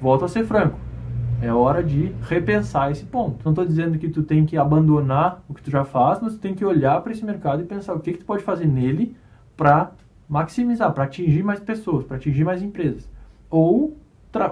volta 0.00 0.24
a 0.24 0.28
ser 0.28 0.44
franco. 0.44 0.78
É 1.40 1.52
hora 1.52 1.84
de 1.84 2.12
repensar 2.22 2.90
esse 2.90 3.04
ponto. 3.04 3.38
Não 3.44 3.52
estou 3.52 3.64
dizendo 3.64 3.96
que 3.96 4.08
tu 4.08 4.24
tem 4.24 4.44
que 4.44 4.56
abandonar 4.56 5.42
o 5.48 5.54
que 5.54 5.62
tu 5.62 5.70
já 5.70 5.84
faz, 5.84 6.20
mas 6.20 6.34
tu 6.34 6.40
tem 6.40 6.54
que 6.54 6.64
olhar 6.64 7.00
para 7.00 7.12
esse 7.12 7.24
mercado 7.24 7.62
e 7.62 7.64
pensar 7.64 7.94
o 7.94 8.00
que, 8.00 8.12
que 8.12 8.18
tu 8.18 8.24
pode 8.24 8.42
fazer 8.42 8.66
nele 8.66 9.16
para 9.56 9.92
maximizar, 10.28 10.92
para 10.92 11.04
atingir 11.04 11.44
mais 11.44 11.60
pessoas, 11.60 12.04
para 12.04 12.16
atingir 12.16 12.44
mais 12.44 12.60
empresas. 12.60 13.08
Ou 13.48 13.96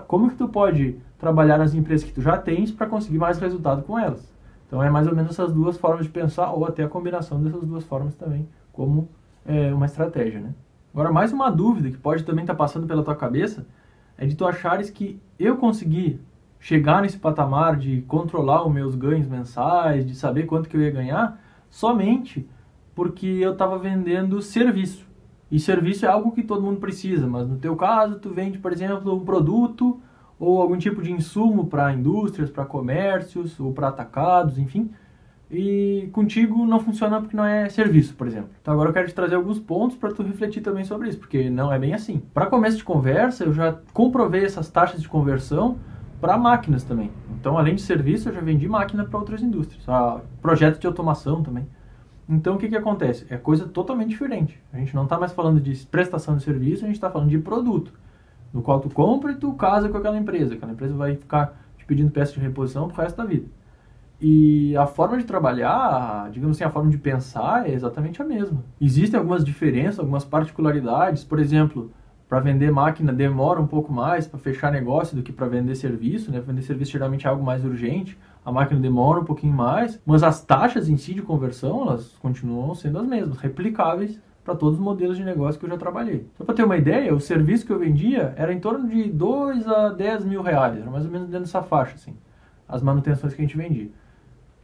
como 0.07 0.31
que 0.31 0.37
tu 0.37 0.49
pode 0.49 0.97
trabalhar 1.19 1.59
nas 1.59 1.75
empresas 1.75 2.07
que 2.07 2.15
tu 2.15 2.21
já 2.21 2.39
tens 2.39 2.71
para 2.71 2.87
conseguir 2.87 3.19
mais 3.19 3.39
resultado 3.39 3.83
com 3.83 3.99
elas. 3.99 4.33
Então 4.67 4.83
é 4.83 4.91
mais 4.91 5.07
ou 5.07 5.15
menos 5.15 5.33
essas 5.33 5.53
duas 5.53 5.77
formas 5.77 6.05
de 6.05 6.11
pensar, 6.11 6.53
ou 6.53 6.65
até 6.65 6.83
a 6.83 6.89
combinação 6.89 7.43
dessas 7.43 7.65
duas 7.65 7.85
formas 7.85 8.15
também, 8.15 8.49
como 8.73 9.09
é, 9.45 9.73
uma 9.73 9.87
estratégia. 9.87 10.41
Né? 10.41 10.55
Agora, 10.93 11.13
mais 11.13 11.33
uma 11.33 11.51
dúvida 11.51 11.91
que 11.91 11.99
pode 11.99 12.25
também 12.25 12.43
estar 12.43 12.55
tá 12.55 12.59
passando 12.59 12.87
pela 12.87 13.03
tua 13.03 13.15
cabeça 13.15 13.67
é 14.19 14.27
de 14.27 14.35
tu 14.35 14.47
achares 14.47 14.91
que 14.91 15.21
eu 15.39 15.57
consegui 15.57 16.21
chegar 16.59 17.03
nesse 17.03 17.19
patamar 17.19 17.77
de 17.77 18.03
controlar 18.03 18.67
os 18.67 18.73
meus 18.73 18.95
ganhos 18.95 19.29
mensais, 19.29 20.07
de 20.07 20.15
saber 20.15 20.45
quanto 20.45 20.69
que 20.69 20.77
eu 20.77 20.81
ia 20.81 20.91
ganhar, 20.91 21.41
somente 21.71 22.49
porque 22.95 23.27
eu 23.27 23.53
estava 23.53 23.79
vendendo 23.79 24.41
serviço. 24.41 25.07
E 25.51 25.61
serviço 25.61 26.07
é 26.07 26.09
algo 26.09 26.33
que 26.33 26.43
todo 26.43 26.63
mundo 26.63 26.81
precisa, 26.81 27.27
mas 27.27 27.47
no 27.47 27.57
teu 27.57 27.77
caso, 27.77 28.19
tu 28.19 28.31
vende, 28.31 28.59
por 28.59 28.73
exemplo, 28.73 29.15
um 29.15 29.25
produto 29.25 30.01
ou 30.39 30.61
algum 30.61 30.77
tipo 30.77 31.03
de 31.03 31.13
insumo 31.13 31.67
para 31.67 31.93
indústrias, 31.93 32.51
para 32.51 32.65
comércios 32.65 33.61
ou 33.61 33.73
para 33.73 33.89
atacados, 33.89 34.59
enfim. 34.59 34.91
E 35.49 36.09
contigo 36.13 36.67
não 36.67 36.81
funciona 36.81 37.21
porque 37.21 37.37
não 37.37 37.45
é 37.45 37.69
serviço, 37.69 38.15
por 38.17 38.27
exemplo. 38.27 38.51
Então 38.61 38.75
agora 38.75 38.89
eu 38.89 38.93
quero 38.93 39.07
te 39.07 39.15
trazer 39.15 39.37
alguns 39.37 39.61
pontos 39.61 39.97
para 39.97 40.11
tu 40.13 40.23
refletir 40.23 40.61
também 40.61 40.85
sobre 40.85 41.09
isso, 41.09 41.19
porque 41.19 41.49
não 41.49 41.73
é 41.73 41.79
bem 41.79 41.95
assim. 41.95 42.21
Para 42.35 42.47
começo 42.47 42.77
de 42.77 42.85
conversa, 42.85 43.45
eu 43.45 43.53
já 43.53 43.79
comprovei 43.93 44.45
essas 44.45 44.69
taxas 44.69 45.01
de 45.01 45.09
conversão 45.09 45.79
para 46.21 46.37
máquinas 46.39 46.85
também. 46.85 47.11
Então, 47.39 47.59
além 47.59 47.75
de 47.75 47.83
serviço, 47.83 48.29
eu 48.29 48.35
já 48.35 48.41
vendi 48.41 48.69
máquina 48.69 49.05
para 49.05 49.19
outras 49.19 49.43
indústrias. 49.43 49.89
Ah, 49.89 50.21
projetos 50.41 50.81
de 50.81 50.87
automação 50.87 51.43
também. 51.43 51.67
Então, 52.29 52.57
o 52.57 52.59
que, 52.59 52.69
que 52.69 52.77
acontece? 52.77 53.27
É 53.31 53.37
coisa 53.37 53.67
totalmente 53.67 54.09
diferente. 54.09 54.61
A 54.73 54.79
gente 54.79 54.95
não 54.95 55.05
está 55.05 55.19
mais 55.19 55.33
falando 55.33 55.61
de 55.61 55.77
prestação 55.87 56.37
de 56.37 56.43
serviço, 56.43 56.85
a 56.85 56.87
gente 56.87 56.97
está 56.97 57.11
falando 57.11 57.31
de 57.31 57.39
produto 57.39 57.93
no 58.53 58.63
qual 58.63 58.81
tu 58.81 58.89
compra 58.89 59.33
e 59.33 59.35
tu 59.37 59.53
casa 59.53 59.89
com 59.89 59.99
aquela 59.99 60.17
empresa. 60.17 60.55
Aquela 60.55 60.73
empresa 60.73 60.95
vai 60.95 61.15
ficar 61.15 61.61
te 61.77 61.85
pedindo 61.85 62.11
peça 62.11 62.33
de 62.33 62.41
reposição 62.41 62.89
pro 62.89 63.03
resto 63.03 63.17
da 63.17 63.25
vida. 63.25 63.47
E 64.19 64.75
a 64.77 64.87
forma 64.87 65.19
de 65.19 65.25
trabalhar, 65.25 66.31
digamos 66.31 66.57
assim, 66.57 66.65
a 66.65 66.71
forma 66.71 66.91
de 66.91 66.97
pensar 66.97 67.69
é 67.69 67.73
exatamente 67.73 68.21
a 68.23 68.25
mesma. 68.25 68.65
Existem 68.81 69.19
algumas 69.19 69.45
diferenças, 69.45 69.99
algumas 69.99 70.25
particularidades. 70.25 71.23
Por 71.23 71.39
exemplo, 71.39 71.93
para 72.29 72.41
vender 72.41 72.73
máquina 72.73 73.13
demora 73.13 73.61
um 73.61 73.67
pouco 73.67 73.93
mais 73.93 74.27
para 74.27 74.39
fechar 74.39 74.73
negócio 74.73 75.17
do 75.17 75.23
que 75.23 75.33
para 75.33 75.47
vender 75.47 75.75
serviço. 75.77 76.31
Né? 76.31 76.41
Vender 76.41 76.63
serviço 76.63 76.93
geralmente 76.93 77.27
é 77.27 77.31
algo 77.31 77.45
mais 77.45 77.65
urgente. 77.65 78.19
A 78.45 78.51
máquina 78.51 78.81
demora 78.81 79.21
um 79.21 79.25
pouquinho 79.25 79.55
mais, 79.55 80.01
mas 80.05 80.23
as 80.23 80.43
taxas 80.45 80.89
em 80.89 80.97
si 80.97 81.15
de 81.15 81.23
conversão 81.23 81.83
elas 81.83 82.17
continuam 82.21 82.75
sendo 82.75 82.99
as 82.99 83.07
mesmas, 83.07 83.39
replicáveis 83.39 84.21
para 84.45 84.55
todos 84.55 84.79
os 84.79 84.85
modelos 84.85 85.17
de 85.17 85.25
negócio 85.25 85.59
que 85.59 85.67
eu 85.67 85.71
já 85.71 85.77
trabalhei. 85.77 86.25
Só 86.39 86.45
para 86.45 86.55
ter 86.55 86.65
uma 86.65 86.77
ideia, 86.77 87.13
o 87.13 87.19
serviço 87.19 87.67
que 87.67 87.73
eu 87.73 87.79
vendia 87.81 88.33
era 88.37 88.53
em 88.53 88.61
torno 88.61 88.89
de 88.89 89.11
2 89.11 89.67
a 89.67 89.89
10 89.89 90.25
mil 90.25 90.41
reais, 90.41 90.81
era 90.81 90.89
mais 90.89 91.05
ou 91.05 91.11
menos 91.11 91.27
dentro 91.27 91.47
dessa 91.47 91.63
faixa, 91.63 91.97
assim, 91.97 92.15
as 92.69 92.81
manutenções 92.81 93.35
que 93.35 93.43
a 93.43 93.45
gente 93.45 93.57
vendia. 93.57 93.91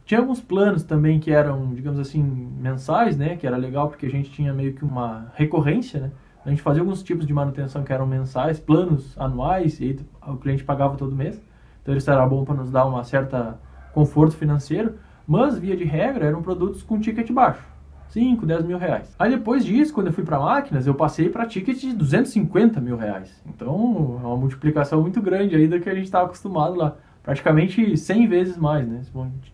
Tinha 0.05 0.21
alguns 0.21 0.39
planos 0.39 0.83
também 0.83 1.19
que 1.19 1.31
eram, 1.31 1.73
digamos 1.73 1.99
assim, 1.99 2.23
mensais, 2.23 3.17
né, 3.17 3.35
que 3.35 3.45
era 3.45 3.57
legal 3.57 3.89
porque 3.89 4.05
a 4.05 4.09
gente 4.09 4.31
tinha 4.31 4.53
meio 4.53 4.73
que 4.73 4.85
uma 4.85 5.31
recorrência, 5.35 5.99
né, 5.99 6.11
a 6.45 6.49
gente 6.49 6.61
fazia 6.61 6.81
alguns 6.81 7.01
tipos 7.01 7.25
de 7.25 7.33
manutenção 7.33 7.83
que 7.83 7.93
eram 7.93 8.05
mensais, 8.05 8.59
planos 8.59 9.17
anuais, 9.17 9.79
e 9.79 9.99
o 10.27 10.35
cliente 10.37 10.63
pagava 10.63 10.97
todo 10.97 11.15
mês, 11.15 11.41
então 11.81 11.95
isso 11.95 12.09
era 12.09 12.25
bom 12.25 12.43
para 12.43 12.55
nos 12.55 12.69
dar 12.69 12.85
uma 12.85 13.03
certa 13.03 13.59
conforto 13.93 14.35
financeiro, 14.35 14.95
mas 15.27 15.57
via 15.57 15.77
de 15.77 15.83
regra 15.83 16.25
eram 16.25 16.41
produtos 16.41 16.83
com 16.83 16.99
ticket 16.99 17.31
baixo. 17.31 17.73
5, 18.09 18.45
10 18.45 18.65
mil 18.65 18.77
reais. 18.77 19.15
Aí 19.17 19.31
depois 19.31 19.65
disso, 19.65 19.91
quando 19.91 20.07
eu 20.07 20.13
fui 20.13 20.23
para 20.23 20.39
máquinas, 20.39 20.85
eu 20.85 20.93
passei 20.93 21.29
para 21.29 21.47
ticket 21.47 21.79
de 21.79 21.93
250 21.93 22.79
mil 22.79 22.95
reais. 22.95 23.41
Então, 23.47 24.19
é 24.21 24.27
uma 24.27 24.37
multiplicação 24.37 25.01
muito 25.01 25.19
grande 25.19 25.55
aí 25.55 25.67
do 25.67 25.79
que 25.79 25.89
a 25.89 25.95
gente 25.95 26.05
estava 26.05 26.25
acostumado 26.25 26.75
lá. 26.75 26.95
Praticamente 27.23 27.97
100 27.97 28.27
vezes 28.27 28.57
mais, 28.57 28.87
né? 28.87 29.01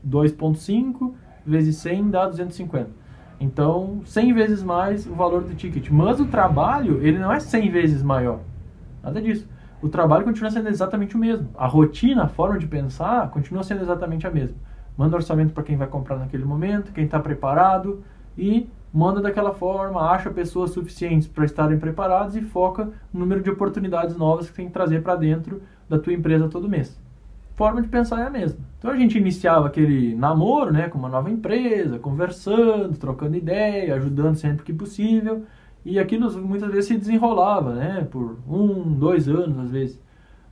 2.5 0.05 1.13
vezes 1.45 1.77
100 1.77 2.09
dá 2.09 2.27
250. 2.27 2.89
Então, 3.39 4.01
100 4.05 4.33
vezes 4.33 4.61
mais 4.61 5.07
o 5.07 5.13
valor 5.13 5.43
do 5.43 5.55
ticket. 5.55 5.89
Mas 5.89 6.19
o 6.19 6.25
trabalho, 6.25 6.99
ele 7.01 7.17
não 7.17 7.31
é 7.31 7.39
100 7.39 7.71
vezes 7.71 8.03
maior. 8.03 8.39
Nada 9.01 9.21
disso. 9.21 9.47
O 9.81 9.87
trabalho 9.87 10.25
continua 10.25 10.51
sendo 10.51 10.67
exatamente 10.67 11.15
o 11.15 11.19
mesmo. 11.19 11.47
A 11.57 11.65
rotina, 11.65 12.23
a 12.23 12.27
forma 12.27 12.59
de 12.59 12.67
pensar, 12.67 13.29
continua 13.29 13.63
sendo 13.63 13.81
exatamente 13.81 14.27
a 14.27 14.31
mesma. 14.31 14.57
Manda 14.97 15.15
orçamento 15.15 15.53
para 15.53 15.63
quem 15.63 15.77
vai 15.77 15.87
comprar 15.87 16.17
naquele 16.17 16.43
momento, 16.43 16.91
quem 16.91 17.05
está 17.05 17.17
preparado, 17.17 18.03
e 18.37 18.69
manda 18.93 19.21
daquela 19.21 19.53
forma, 19.53 20.11
acha 20.11 20.29
pessoas 20.29 20.71
suficientes 20.71 21.27
para 21.27 21.45
estarem 21.45 21.79
preparados 21.79 22.35
e 22.35 22.41
foca 22.41 22.89
no 23.13 23.21
número 23.21 23.41
de 23.41 23.49
oportunidades 23.49 24.17
novas 24.17 24.49
que 24.49 24.55
tem 24.55 24.67
que 24.67 24.73
trazer 24.73 25.01
para 25.01 25.15
dentro 25.15 25.61
da 25.87 25.97
tua 25.97 26.11
empresa 26.11 26.49
todo 26.49 26.67
mês. 26.67 26.99
Forma 27.59 27.81
de 27.81 27.89
pensar 27.89 28.21
é 28.21 28.25
a 28.25 28.29
mesma. 28.29 28.57
Então 28.77 28.89
a 28.89 28.95
gente 28.95 29.17
iniciava 29.17 29.67
aquele 29.67 30.15
namoro, 30.15 30.71
né, 30.71 30.87
com 30.87 30.97
uma 30.97 31.09
nova 31.09 31.29
empresa, 31.29 31.99
conversando, 31.99 32.97
trocando 32.97 33.35
ideia, 33.35 33.95
ajudando 33.95 34.37
sempre 34.37 34.63
que 34.63 34.71
possível, 34.71 35.43
e 35.83 35.99
aquilo 35.99 36.31
muitas 36.41 36.71
vezes 36.71 36.85
se 36.85 36.95
desenrolava, 36.95 37.73
né, 37.73 38.07
por 38.09 38.37
um, 38.47 38.93
dois 38.93 39.27
anos 39.27 39.59
às 39.59 39.71
vezes. 39.71 40.01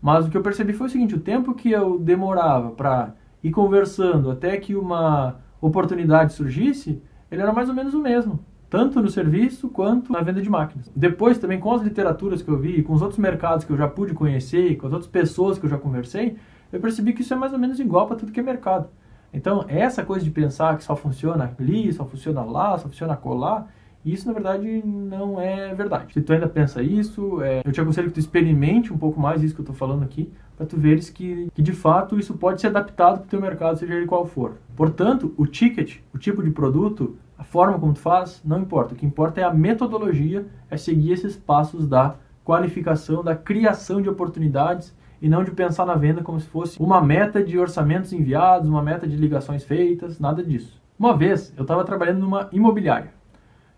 Mas 0.02 0.28
o 0.28 0.30
que 0.30 0.36
eu 0.36 0.42
percebi 0.42 0.74
foi 0.74 0.88
o 0.88 0.90
seguinte: 0.90 1.16
o 1.16 1.20
tempo 1.22 1.54
que 1.54 1.72
eu 1.72 1.98
demorava 1.98 2.72
para 2.72 3.14
ir 3.42 3.52
conversando 3.52 4.30
até 4.30 4.58
que 4.58 4.76
uma 4.76 5.38
oportunidade 5.62 6.34
surgisse, 6.34 7.02
ele 7.32 7.42
era 7.42 7.54
mais 7.54 7.70
ou 7.70 7.76
menos 7.76 7.94
o 7.94 8.02
mesmo, 8.02 8.38
tanto 8.70 9.02
no 9.02 9.10
serviço 9.10 9.70
quanto 9.70 10.12
na 10.12 10.20
venda 10.20 10.42
de 10.42 10.50
máquinas. 10.50 10.92
Depois 10.94 11.38
também 11.38 11.58
com 11.58 11.72
as 11.72 11.82
literaturas 11.82 12.42
que 12.42 12.50
eu 12.50 12.60
vi, 12.60 12.84
com 12.84 12.92
os 12.92 13.02
outros 13.02 13.18
mercados 13.18 13.64
que 13.64 13.72
eu 13.72 13.78
já 13.78 13.88
pude 13.88 14.14
conhecer, 14.14 14.76
com 14.76 14.88
as 14.88 14.92
outras 14.92 15.10
pessoas 15.10 15.58
que 15.58 15.66
eu 15.66 15.70
já 15.70 15.78
conversei, 15.78 16.36
eu 16.72 16.80
percebi 16.80 17.14
que 17.14 17.22
isso 17.22 17.34
é 17.34 17.38
mais 17.38 17.54
ou 17.54 17.60
menos 17.60 17.80
igual 17.80 18.08
para 18.08 18.16
tudo 18.16 18.32
que 18.32 18.40
é 18.40 18.44
mercado. 18.44 18.90
Então, 19.34 19.66
essa 19.68 20.04
coisa 20.04 20.24
de 20.24 20.32
pensar 20.32 20.78
que 20.78 20.84
só 20.84 20.96
funciona 20.96 21.54
ali, 21.60 21.92
só 21.94 22.06
funciona 22.06 22.44
lá, 22.44 22.78
só 22.78 22.88
funciona 22.88 23.16
colar, 23.16 23.68
isso 24.06 24.26
na 24.26 24.34
verdade 24.34 24.82
não 24.86 25.40
é 25.40 25.74
verdade. 25.74 26.14
Se 26.14 26.22
tu 26.22 26.32
ainda 26.32 26.48
pensa 26.48 26.82
isso, 26.82 27.42
é, 27.42 27.62
eu 27.66 27.72
te 27.72 27.82
aconselho 27.82 28.08
que 28.08 28.14
tu 28.14 28.20
experimente 28.20 28.94
um 28.94 28.98
pouco 28.98 29.20
mais 29.20 29.44
isso 29.44 29.54
que 29.54 29.60
eu 29.60 29.64
estou 29.64 29.76
falando 29.76 30.04
aqui, 30.04 30.32
para 30.56 30.66
tu 30.66 30.78
veres 30.78 31.10
que, 31.10 31.50
que 31.54 31.62
de 31.62 31.74
fato 31.74 32.18
isso 32.18 32.34
pode 32.36 32.62
ser 32.62 32.68
adaptado 32.68 33.20
para 33.20 33.26
o 33.26 33.30
teu 33.30 33.42
mercado, 33.42 33.78
seja 33.78 33.94
ele 33.94 34.06
qual 34.06 34.26
for. 34.26 34.58
Portanto, 34.76 35.34
o 35.38 35.46
ticket, 35.46 35.98
o 36.14 36.18
tipo 36.18 36.42
de 36.42 36.52
produto, 36.52 37.18
a 37.38 37.44
forma 37.44 37.78
como 37.78 37.94
tu 37.94 38.00
faz, 38.00 38.42
não 38.46 38.62
importa. 38.62 38.94
O 38.94 38.98
que 38.98 39.06
importa 39.06 39.42
é 39.42 39.44
a 39.44 39.54
metodologia, 39.54 40.48
é 40.70 40.78
seguir 40.78 41.12
esses 41.12 41.36
passos 41.36 41.88
da 41.88 42.16
qualificação, 42.46 43.22
da 43.22 43.36
criação 43.36 44.02
de 44.02 44.10
oportunidades 44.10 44.96
e 45.22 45.30
não 45.30 45.44
de 45.44 45.52
pensar 45.52 45.86
na 45.86 45.96
venda 45.96 46.22
como 46.22 46.40
se 46.40 46.48
fosse 46.48 46.80
uma 46.80 47.02
meta 47.02 47.44
de 47.44 47.58
orçamentos 47.58 48.14
enviados, 48.14 48.70
uma 48.70 48.82
meta 48.82 49.08
de 49.08 49.16
ligações 49.16 49.64
feitas, 49.64 50.20
nada 50.20 50.44
disso. 50.44 50.82
Uma 50.98 51.16
vez 51.16 51.54
eu 51.56 51.62
estava 51.62 51.84
trabalhando 51.84 52.20
numa 52.20 52.50
imobiliária. 52.52 53.18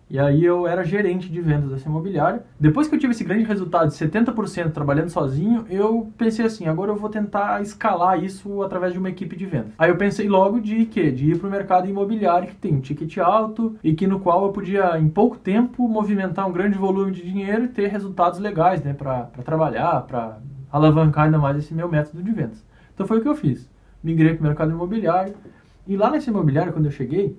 E 0.10 0.18
aí 0.18 0.44
eu 0.44 0.66
era 0.66 0.84
gerente 0.84 1.30
de 1.30 1.40
vendas 1.40 1.70
dessa 1.70 1.88
imobiliária. 1.88 2.44
Depois 2.60 2.88
que 2.88 2.96
eu 2.96 3.00
tive 3.00 3.12
esse 3.12 3.24
grande 3.24 3.44
resultado 3.44 3.90
de 3.90 3.94
70% 3.94 4.72
trabalhando 4.72 5.10
sozinho, 5.10 5.66
eu 5.70 6.12
pensei 6.18 6.46
assim, 6.46 6.66
agora 6.66 6.90
eu 6.90 6.96
vou 6.96 7.12
tentar 7.12 7.62
escalar 7.62 8.24
isso 8.24 8.64
através 8.64 8.92
de 8.92 8.98
uma 8.98 9.10
equipe 9.10 9.36
de 9.36 9.46
vendas. 9.46 9.74
Aí 9.78 9.92
eu 9.92 9.98
pensei 9.98 10.28
logo 10.28 10.60
de 10.60 10.86
quê? 10.88 11.12
De 11.12 11.30
ir 11.30 11.38
para 11.38 11.48
o 11.48 11.52
mercado 11.52 11.88
imobiliário 11.88 12.48
que 12.48 12.56
tem 12.56 12.74
um 12.74 12.80
ticket 12.80 13.20
alto 13.20 13.76
e 13.84 13.94
que 13.94 14.08
no 14.08 14.20
qual 14.20 14.46
eu 14.46 14.52
podia 14.52 14.98
em 14.98 15.08
pouco 15.08 15.38
tempo 15.38 15.88
movimentar 15.88 16.48
um 16.48 16.52
grande 16.52 16.76
volume 16.76 17.12
de 17.12 17.22
dinheiro 17.22 17.66
e 17.66 17.68
ter 17.68 17.88
resultados 17.88 18.40
legais, 18.40 18.82
né, 18.82 18.96
para 18.96 19.26
trabalhar, 19.46 20.02
para 20.08 20.40
alavancar 20.72 21.26
ainda 21.26 21.38
mais 21.38 21.58
esse 21.58 21.74
meu 21.74 21.90
método 21.90 22.22
de 22.22 22.32
vendas. 22.32 22.66
Então 22.94 23.08
foi 23.08 23.20
o 23.20 23.22
que 23.22 23.28
eu 23.28 23.36
fiz. 23.36 23.70
Migrei 24.04 24.34
para 24.34 24.42
o 24.42 24.48
mercado 24.48 24.72
imobiliário 24.72 25.34
e 25.88 25.98
lá 25.98 26.10
nesse 26.10 26.30
imobiliário 26.30 26.74
quando 26.74 26.86
eu 26.86 26.92
cheguei, 26.92 27.38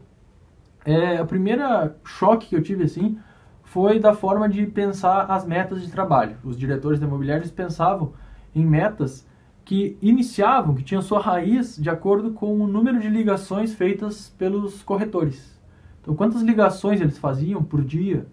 é, 0.84 1.18
a 1.18 1.24
primeira 1.24 1.96
choque 2.04 2.48
que 2.48 2.56
eu 2.56 2.62
tive 2.62 2.84
assim 2.84 3.18
foi 3.62 4.00
da 4.00 4.14
forma 4.14 4.48
de 4.48 4.66
pensar 4.66 5.26
as 5.26 5.46
metas 5.46 5.82
de 5.82 5.90
trabalho. 5.90 6.36
Os 6.42 6.56
diretores 6.56 6.98
da 6.98 7.06
imobiliária 7.06 7.46
pensavam 7.54 8.12
em 8.54 8.66
metas 8.66 9.26
que 9.64 9.96
iniciavam, 10.02 10.74
que 10.74 10.82
tinham 10.82 11.00
sua 11.00 11.20
raiz 11.20 11.76
de 11.76 11.88
acordo 11.88 12.32
com 12.32 12.60
o 12.60 12.66
número 12.66 12.98
de 12.98 13.08
ligações 13.08 13.72
feitas 13.72 14.28
pelos 14.36 14.82
corretores. 14.82 15.56
Então, 16.00 16.16
quantas 16.16 16.42
ligações 16.42 17.00
eles 17.00 17.18
faziam 17.18 17.62
por 17.62 17.84
dia 17.84 18.26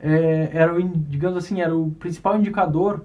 é, 0.00 0.50
era, 0.52 0.74
o, 0.74 0.82
digamos 0.82 1.36
assim, 1.36 1.60
era 1.60 1.76
o 1.76 1.92
principal 1.92 2.36
indicador 2.36 3.04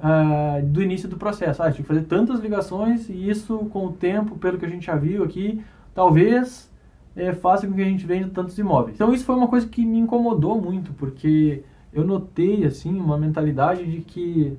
uh, 0.00 0.64
do 0.66 0.82
início 0.82 1.08
do 1.08 1.16
processo. 1.16 1.62
Ah, 1.62 1.70
tinha 1.70 1.82
que 1.82 1.88
fazer 1.88 2.02
tantas 2.02 2.40
ligações 2.40 3.08
e 3.08 3.28
isso, 3.28 3.58
com 3.70 3.86
o 3.86 3.92
tempo, 3.92 4.36
pelo 4.36 4.58
que 4.58 4.66
a 4.66 4.68
gente 4.68 4.86
já 4.86 4.96
viu 4.96 5.22
aqui, 5.22 5.62
talvez 5.94 6.70
é, 7.14 7.32
faça 7.32 7.66
com 7.66 7.74
que 7.74 7.82
a 7.82 7.84
gente 7.84 8.06
venda 8.06 8.28
tantos 8.28 8.58
imóveis. 8.58 8.94
Então, 8.94 9.12
isso 9.12 9.24
foi 9.24 9.34
uma 9.34 9.48
coisa 9.48 9.66
que 9.66 9.84
me 9.84 9.98
incomodou 9.98 10.60
muito, 10.60 10.92
porque 10.94 11.62
eu 11.92 12.04
notei, 12.04 12.64
assim, 12.64 12.98
uma 12.98 13.18
mentalidade 13.18 13.84
de 13.84 14.00
que 14.00 14.56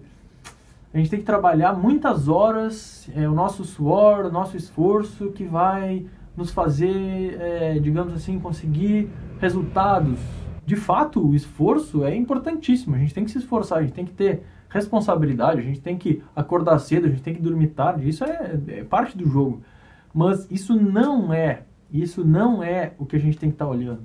a 0.93 0.97
gente 0.97 1.09
tem 1.09 1.19
que 1.19 1.25
trabalhar 1.25 1.73
muitas 1.73 2.27
horas, 2.27 3.09
é, 3.15 3.27
o 3.27 3.33
nosso 3.33 3.63
suor, 3.63 4.25
o 4.25 4.31
nosso 4.31 4.57
esforço 4.57 5.31
que 5.31 5.45
vai 5.45 6.05
nos 6.35 6.51
fazer, 6.51 7.37
é, 7.39 7.79
digamos 7.79 8.13
assim, 8.13 8.39
conseguir 8.39 9.09
resultados. 9.39 10.19
De 10.65 10.75
fato, 10.75 11.25
o 11.25 11.33
esforço 11.33 12.03
é 12.03 12.15
importantíssimo. 12.15 12.95
A 12.95 12.99
gente 12.99 13.13
tem 13.13 13.23
que 13.23 13.31
se 13.31 13.37
esforçar, 13.37 13.79
a 13.79 13.81
gente 13.81 13.93
tem 13.93 14.05
que 14.05 14.13
ter 14.13 14.43
responsabilidade, 14.71 15.59
a 15.59 15.63
gente 15.63 15.81
tem 15.81 15.97
que 15.97 16.23
acordar 16.35 16.79
cedo, 16.79 17.05
a 17.05 17.09
gente 17.09 17.21
tem 17.21 17.35
que 17.35 17.41
dormir 17.41 17.67
tarde. 17.67 18.07
Isso 18.07 18.23
é, 18.23 18.59
é 18.67 18.83
parte 18.83 19.17
do 19.17 19.27
jogo. 19.27 19.61
Mas 20.13 20.49
isso 20.49 20.75
não 20.75 21.33
é, 21.33 21.63
isso 21.91 22.23
não 22.23 22.63
é 22.63 22.93
o 22.97 23.05
que 23.05 23.17
a 23.17 23.19
gente 23.19 23.37
tem 23.37 23.49
que 23.49 23.55
estar 23.55 23.65
tá 23.65 23.71
olhando. 23.71 24.03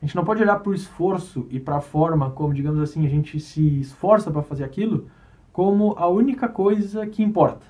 A 0.00 0.04
gente 0.04 0.14
não 0.14 0.24
pode 0.24 0.42
olhar 0.42 0.56
para 0.56 0.70
o 0.70 0.74
esforço 0.74 1.46
e 1.50 1.58
para 1.58 1.76
a 1.76 1.80
forma 1.80 2.30
como, 2.30 2.52
digamos 2.52 2.80
assim, 2.80 3.06
a 3.06 3.08
gente 3.08 3.40
se 3.40 3.80
esforça 3.80 4.30
para 4.30 4.42
fazer 4.42 4.62
aquilo 4.62 5.08
como 5.52 5.94
a 5.96 6.06
única 6.06 6.48
coisa 6.48 7.06
que 7.06 7.22
importa. 7.22 7.64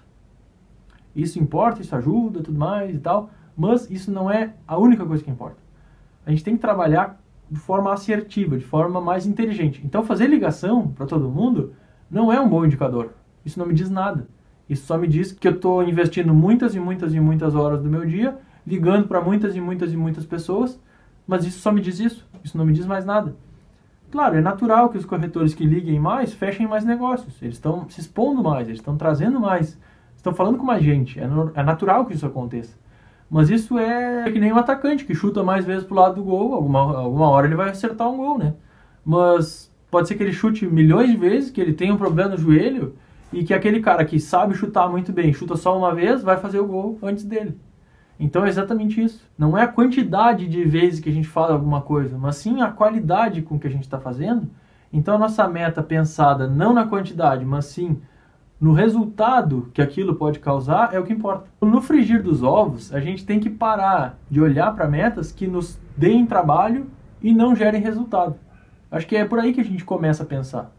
Isso 1.14 1.38
importa, 1.38 1.80
isso 1.80 1.94
ajuda, 1.94 2.42
tudo 2.42 2.58
mais 2.58 2.96
e 2.96 2.98
tal, 2.98 3.30
mas 3.56 3.88
isso 3.88 4.10
não 4.10 4.28
é 4.28 4.54
a 4.66 4.76
única 4.76 5.06
coisa 5.06 5.22
que 5.22 5.30
importa. 5.30 5.56
A 6.26 6.30
gente 6.30 6.42
tem 6.42 6.56
que 6.56 6.60
trabalhar 6.60 7.20
de 7.50 7.58
forma 7.58 7.92
assertiva, 7.92 8.56
de 8.58 8.64
forma 8.64 9.00
mais 9.00 9.26
inteligente. 9.26 9.80
Então, 9.84 10.04
fazer 10.04 10.26
ligação 10.26 10.88
para 10.88 11.06
todo 11.06 11.28
mundo 11.28 11.72
não 12.10 12.32
é 12.32 12.40
um 12.40 12.48
bom 12.48 12.64
indicador. 12.64 13.10
Isso 13.44 13.58
não 13.58 13.66
me 13.66 13.74
diz 13.74 13.88
nada. 13.88 14.26
Isso 14.68 14.86
só 14.86 14.98
me 14.98 15.06
diz 15.06 15.32
que 15.32 15.46
eu 15.46 15.52
estou 15.52 15.82
investindo 15.84 16.34
muitas 16.34 16.74
e 16.74 16.80
muitas 16.80 17.14
e 17.14 17.20
muitas 17.20 17.54
horas 17.54 17.80
do 17.80 17.88
meu 17.88 18.04
dia, 18.04 18.36
ligando 18.66 19.06
para 19.06 19.20
muitas 19.20 19.54
e 19.54 19.60
muitas 19.60 19.92
e 19.92 19.96
muitas 19.96 20.26
pessoas, 20.26 20.80
mas 21.26 21.44
isso 21.44 21.60
só 21.60 21.70
me 21.70 21.80
diz 21.80 22.00
isso. 22.00 22.26
Isso 22.42 22.58
não 22.58 22.64
me 22.64 22.72
diz 22.72 22.86
mais 22.86 23.04
nada. 23.04 23.36
Claro, 24.10 24.36
é 24.36 24.40
natural 24.40 24.88
que 24.88 24.98
os 24.98 25.04
corretores 25.04 25.54
que 25.54 25.64
liguem 25.64 25.98
mais 25.98 26.32
fechem 26.32 26.66
mais 26.66 26.84
negócios. 26.84 27.40
Eles 27.42 27.56
estão 27.56 27.88
se 27.88 28.00
expondo 28.00 28.42
mais, 28.42 28.68
eles 28.68 28.80
estão 28.80 28.96
trazendo 28.96 29.40
mais, 29.40 29.78
estão 30.16 30.32
falando 30.32 30.58
com 30.58 30.64
mais 30.64 30.82
gente. 30.82 31.18
É, 31.18 31.24
é 31.54 31.62
natural 31.62 32.06
que 32.06 32.14
isso 32.14 32.26
aconteça. 32.26 32.76
Mas 33.30 33.50
isso 33.50 33.78
é 33.78 34.30
que 34.30 34.38
nem 34.38 34.52
um 34.52 34.58
atacante 34.58 35.04
que 35.04 35.14
chuta 35.14 35.42
mais 35.42 35.64
vezes 35.64 35.84
pro 35.84 35.96
lado 35.96 36.16
do 36.16 36.24
gol, 36.24 36.54
alguma, 36.54 36.80
alguma 36.98 37.28
hora 37.28 37.46
ele 37.46 37.56
vai 37.56 37.70
acertar 37.70 38.08
um 38.08 38.16
gol, 38.16 38.38
né? 38.38 38.54
Mas 39.04 39.72
pode 39.90 40.08
ser 40.08 40.14
que 40.14 40.22
ele 40.22 40.32
chute 40.32 40.66
milhões 40.66 41.10
de 41.10 41.16
vezes, 41.16 41.50
que 41.50 41.60
ele 41.60 41.72
tenha 41.72 41.92
um 41.92 41.96
problema 41.96 42.30
no 42.30 42.38
joelho 42.38 42.94
e 43.32 43.44
que 43.44 43.52
aquele 43.52 43.80
cara 43.80 44.04
que 44.04 44.20
sabe 44.20 44.54
chutar 44.54 44.88
muito 44.88 45.12
bem, 45.12 45.32
chuta 45.32 45.56
só 45.56 45.76
uma 45.76 45.94
vez, 45.94 46.22
vai 46.22 46.36
fazer 46.36 46.60
o 46.60 46.66
gol 46.66 46.98
antes 47.02 47.24
dele. 47.24 47.58
Então 48.18 48.46
é 48.46 48.48
exatamente 48.48 49.02
isso. 49.02 49.28
Não 49.36 49.56
é 49.58 49.62
a 49.62 49.68
quantidade 49.68 50.46
de 50.46 50.64
vezes 50.64 51.00
que 51.00 51.08
a 51.08 51.12
gente 51.12 51.28
fala 51.28 51.52
alguma 51.52 51.82
coisa, 51.82 52.16
mas 52.16 52.36
sim 52.36 52.62
a 52.62 52.70
qualidade 52.70 53.42
com 53.42 53.58
que 53.58 53.66
a 53.66 53.70
gente 53.70 53.82
está 53.82 53.98
fazendo. 53.98 54.48
Então 54.92 55.16
a 55.16 55.18
nossa 55.18 55.46
meta 55.48 55.82
pensada 55.82 56.46
não 56.46 56.72
na 56.72 56.86
quantidade, 56.86 57.44
mas 57.44 57.66
sim 57.66 58.00
no 58.58 58.72
resultado 58.72 59.70
que 59.74 59.82
aquilo 59.82 60.14
pode 60.14 60.38
causar 60.38 60.94
é 60.94 60.98
o 60.98 61.04
que 61.04 61.12
importa. 61.12 61.46
No 61.60 61.82
frigir 61.82 62.22
dos 62.22 62.42
ovos, 62.42 62.92
a 62.92 63.00
gente 63.00 63.24
tem 63.24 63.38
que 63.38 63.50
parar 63.50 64.18
de 64.30 64.40
olhar 64.40 64.74
para 64.74 64.88
metas 64.88 65.30
que 65.30 65.46
nos 65.46 65.78
deem 65.96 66.24
trabalho 66.24 66.86
e 67.22 67.34
não 67.34 67.54
gerem 67.54 67.82
resultado. 67.82 68.36
Acho 68.90 69.06
que 69.06 69.16
é 69.16 69.24
por 69.24 69.38
aí 69.38 69.52
que 69.52 69.60
a 69.60 69.64
gente 69.64 69.84
começa 69.84 70.22
a 70.22 70.26
pensar. 70.26 70.72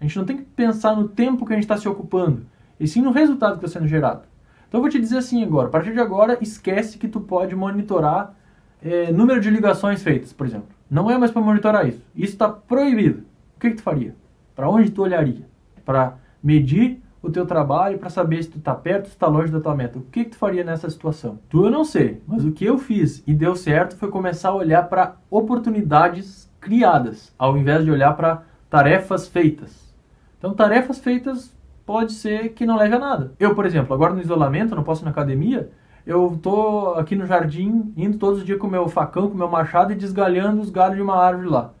A 0.00 0.04
gente 0.04 0.18
não 0.18 0.24
tem 0.24 0.38
que 0.38 0.42
pensar 0.42 0.96
no 0.96 1.06
tempo 1.06 1.46
que 1.46 1.52
a 1.52 1.56
gente 1.56 1.64
está 1.64 1.76
se 1.76 1.88
ocupando, 1.88 2.46
e 2.80 2.88
sim 2.88 3.00
no 3.00 3.12
resultado 3.12 3.58
que 3.58 3.64
está 3.64 3.78
sendo 3.78 3.88
gerado. 3.88 4.22
Então 4.68 4.78
eu 4.78 4.82
vou 4.82 4.90
te 4.90 5.00
dizer 5.00 5.18
assim 5.18 5.44
agora, 5.44 5.68
a 5.68 5.70
partir 5.70 5.92
de 5.92 6.00
agora, 6.00 6.36
esquece 6.40 6.98
que 6.98 7.06
tu 7.06 7.20
pode 7.20 7.54
monitorar 7.54 8.34
é, 8.82 9.12
número 9.12 9.40
de 9.40 9.50
ligações 9.50 10.02
feitas, 10.02 10.32
por 10.32 10.46
exemplo. 10.46 10.68
Não 10.90 11.08
é 11.10 11.16
mais 11.16 11.30
para 11.30 11.40
monitorar 11.40 11.86
isso. 11.86 12.02
Isso 12.14 12.32
está 12.32 12.48
proibido. 12.48 13.24
O 13.56 13.60
que, 13.60 13.70
que 13.70 13.76
tu 13.76 13.82
faria? 13.82 14.16
Para 14.54 14.68
onde 14.68 14.90
tu 14.90 15.02
olharia? 15.02 15.46
Para 15.84 16.14
medir 16.42 17.00
o 17.24 17.30
teu 17.30 17.46
trabalho, 17.46 17.98
para 17.98 18.10
saber 18.10 18.42
se 18.42 18.50
tu 18.50 18.58
está 18.58 18.74
perto, 18.74 19.06
se 19.06 19.12
está 19.12 19.26
longe 19.26 19.50
da 19.50 19.60
tua 19.60 19.74
meta. 19.74 19.98
O 19.98 20.02
que, 20.02 20.24
que 20.24 20.30
tu 20.30 20.36
faria 20.36 20.62
nessa 20.62 20.88
situação? 20.90 21.38
Tu 21.48 21.64
eu 21.64 21.70
não 21.70 21.84
sei, 21.84 22.22
mas 22.26 22.44
o 22.44 22.52
que 22.52 22.64
eu 22.64 22.76
fiz 22.78 23.22
e 23.26 23.32
deu 23.32 23.56
certo 23.56 23.96
foi 23.96 24.10
começar 24.10 24.50
a 24.50 24.54
olhar 24.54 24.88
para 24.88 25.16
oportunidades 25.30 26.52
criadas, 26.60 27.34
ao 27.38 27.56
invés 27.56 27.84
de 27.84 27.90
olhar 27.90 28.14
para 28.14 28.42
tarefas 28.68 29.26
feitas. 29.26 29.94
Então, 30.38 30.52
tarefas 30.52 30.98
feitas 30.98 31.56
pode 31.86 32.12
ser 32.12 32.50
que 32.50 32.66
não 32.66 32.76
leve 32.76 32.94
a 32.94 32.98
nada. 32.98 33.32
Eu, 33.38 33.54
por 33.54 33.64
exemplo, 33.64 33.94
agora 33.94 34.14
no 34.14 34.20
isolamento, 34.20 34.74
não 34.74 34.84
posso 34.84 35.02
ir 35.02 35.06
na 35.06 35.10
academia, 35.10 35.70
eu 36.06 36.38
tô 36.42 36.94
aqui 36.96 37.16
no 37.16 37.26
jardim, 37.26 37.92
indo 37.96 38.18
todos 38.18 38.40
os 38.40 38.44
dias 38.44 38.58
com 38.58 38.66
o 38.66 38.70
meu 38.70 38.88
facão, 38.88 39.28
com 39.28 39.34
o 39.34 39.38
meu 39.38 39.48
machado 39.48 39.92
e 39.92 39.96
desgalhando 39.96 40.60
os 40.60 40.68
galhos 40.68 40.96
de 40.96 41.02
uma 41.02 41.16
árvore 41.16 41.48
lá. 41.48 41.72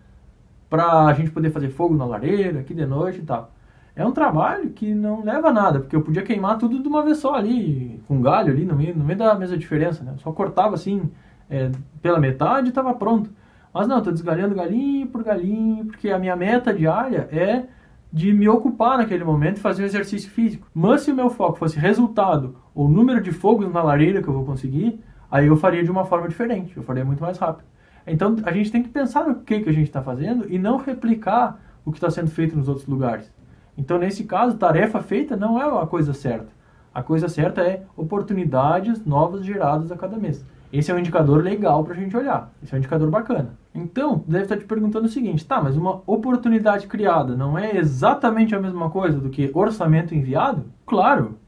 Pra 0.70 1.12
gente 1.12 1.30
poder 1.30 1.50
fazer 1.50 1.68
fogo 1.68 1.94
na 1.94 2.06
lareira, 2.06 2.60
aqui 2.60 2.72
de 2.72 2.86
noite 2.86 3.20
e 3.20 3.22
tal. 3.22 3.53
É 3.96 4.04
um 4.04 4.10
trabalho 4.10 4.70
que 4.70 4.92
não 4.92 5.22
leva 5.22 5.48
a 5.48 5.52
nada, 5.52 5.78
porque 5.78 5.94
eu 5.94 6.02
podia 6.02 6.22
queimar 6.22 6.58
tudo 6.58 6.82
de 6.82 6.88
uma 6.88 7.02
vez 7.04 7.18
só 7.18 7.34
ali, 7.34 8.00
com 8.08 8.20
galho 8.20 8.52
ali, 8.52 8.64
no 8.64 8.74
meio, 8.74 8.96
meio 8.96 9.18
da 9.18 9.34
mesma 9.36 9.56
diferença, 9.56 10.02
né? 10.02 10.12
Eu 10.14 10.18
só 10.18 10.32
cortava 10.32 10.74
assim, 10.74 11.10
é, 11.48 11.70
pela 12.02 12.18
metade 12.18 12.66
e 12.66 12.68
estava 12.70 12.92
pronto. 12.92 13.30
Mas 13.72 13.86
não, 13.86 13.98
estou 13.98 14.12
desgalhando 14.12 14.54
galinho 14.54 15.06
por 15.06 15.22
galinho, 15.22 15.86
porque 15.86 16.10
a 16.10 16.18
minha 16.18 16.34
meta 16.34 16.72
diária 16.74 17.28
é 17.30 17.64
de 18.12 18.32
me 18.32 18.48
ocupar 18.48 18.98
naquele 18.98 19.24
momento 19.24 19.56
e 19.56 19.60
fazer 19.60 19.82
um 19.82 19.86
exercício 19.86 20.30
físico. 20.30 20.68
Mas 20.72 21.02
se 21.02 21.10
o 21.10 21.14
meu 21.14 21.30
foco 21.30 21.58
fosse 21.58 21.78
resultado 21.78 22.56
ou 22.74 22.88
número 22.88 23.20
de 23.20 23.32
fogos 23.32 23.72
na 23.72 23.82
lareira 23.82 24.22
que 24.22 24.28
eu 24.28 24.34
vou 24.34 24.44
conseguir, 24.44 25.00
aí 25.30 25.48
eu 25.48 25.56
faria 25.56 25.82
de 25.82 25.90
uma 25.90 26.04
forma 26.04 26.28
diferente, 26.28 26.76
eu 26.76 26.82
faria 26.84 27.04
muito 27.04 27.20
mais 27.20 27.38
rápido. 27.38 27.66
Então 28.06 28.36
a 28.44 28.52
gente 28.52 28.70
tem 28.70 28.82
que 28.82 28.88
pensar 28.88 29.26
no 29.26 29.36
que, 29.36 29.60
que 29.60 29.68
a 29.68 29.72
gente 29.72 29.88
está 29.88 30.00
fazendo 30.00 30.46
e 30.48 30.58
não 30.58 30.76
replicar 30.76 31.60
o 31.84 31.90
que 31.90 31.98
está 31.98 32.08
sendo 32.08 32.30
feito 32.30 32.56
nos 32.56 32.68
outros 32.68 32.86
lugares. 32.86 33.33
Então, 33.76 33.98
nesse 33.98 34.24
caso, 34.24 34.56
tarefa 34.56 35.00
feita 35.02 35.36
não 35.36 35.60
é 35.60 35.82
a 35.82 35.86
coisa 35.86 36.12
certa. 36.12 36.48
A 36.94 37.02
coisa 37.02 37.28
certa 37.28 37.60
é 37.60 37.82
oportunidades 37.96 39.04
novas 39.04 39.44
geradas 39.44 39.90
a 39.90 39.96
cada 39.96 40.16
mês. 40.16 40.44
Esse 40.72 40.90
é 40.90 40.94
um 40.94 40.98
indicador 40.98 41.42
legal 41.42 41.84
para 41.84 41.94
a 41.94 41.96
gente 41.96 42.16
olhar. 42.16 42.52
Esse 42.62 42.72
é 42.72 42.76
um 42.76 42.78
indicador 42.78 43.10
bacana. 43.10 43.56
Então, 43.74 44.24
deve 44.26 44.44
estar 44.44 44.56
te 44.56 44.64
perguntando 44.64 45.06
o 45.06 45.10
seguinte: 45.10 45.46
tá, 45.46 45.60
mas 45.60 45.76
uma 45.76 46.02
oportunidade 46.06 46.86
criada 46.86 47.36
não 47.36 47.58
é 47.58 47.76
exatamente 47.76 48.54
a 48.54 48.60
mesma 48.60 48.90
coisa 48.90 49.18
do 49.18 49.30
que 49.30 49.50
orçamento 49.54 50.14
enviado? 50.14 50.64
Claro, 50.86 51.38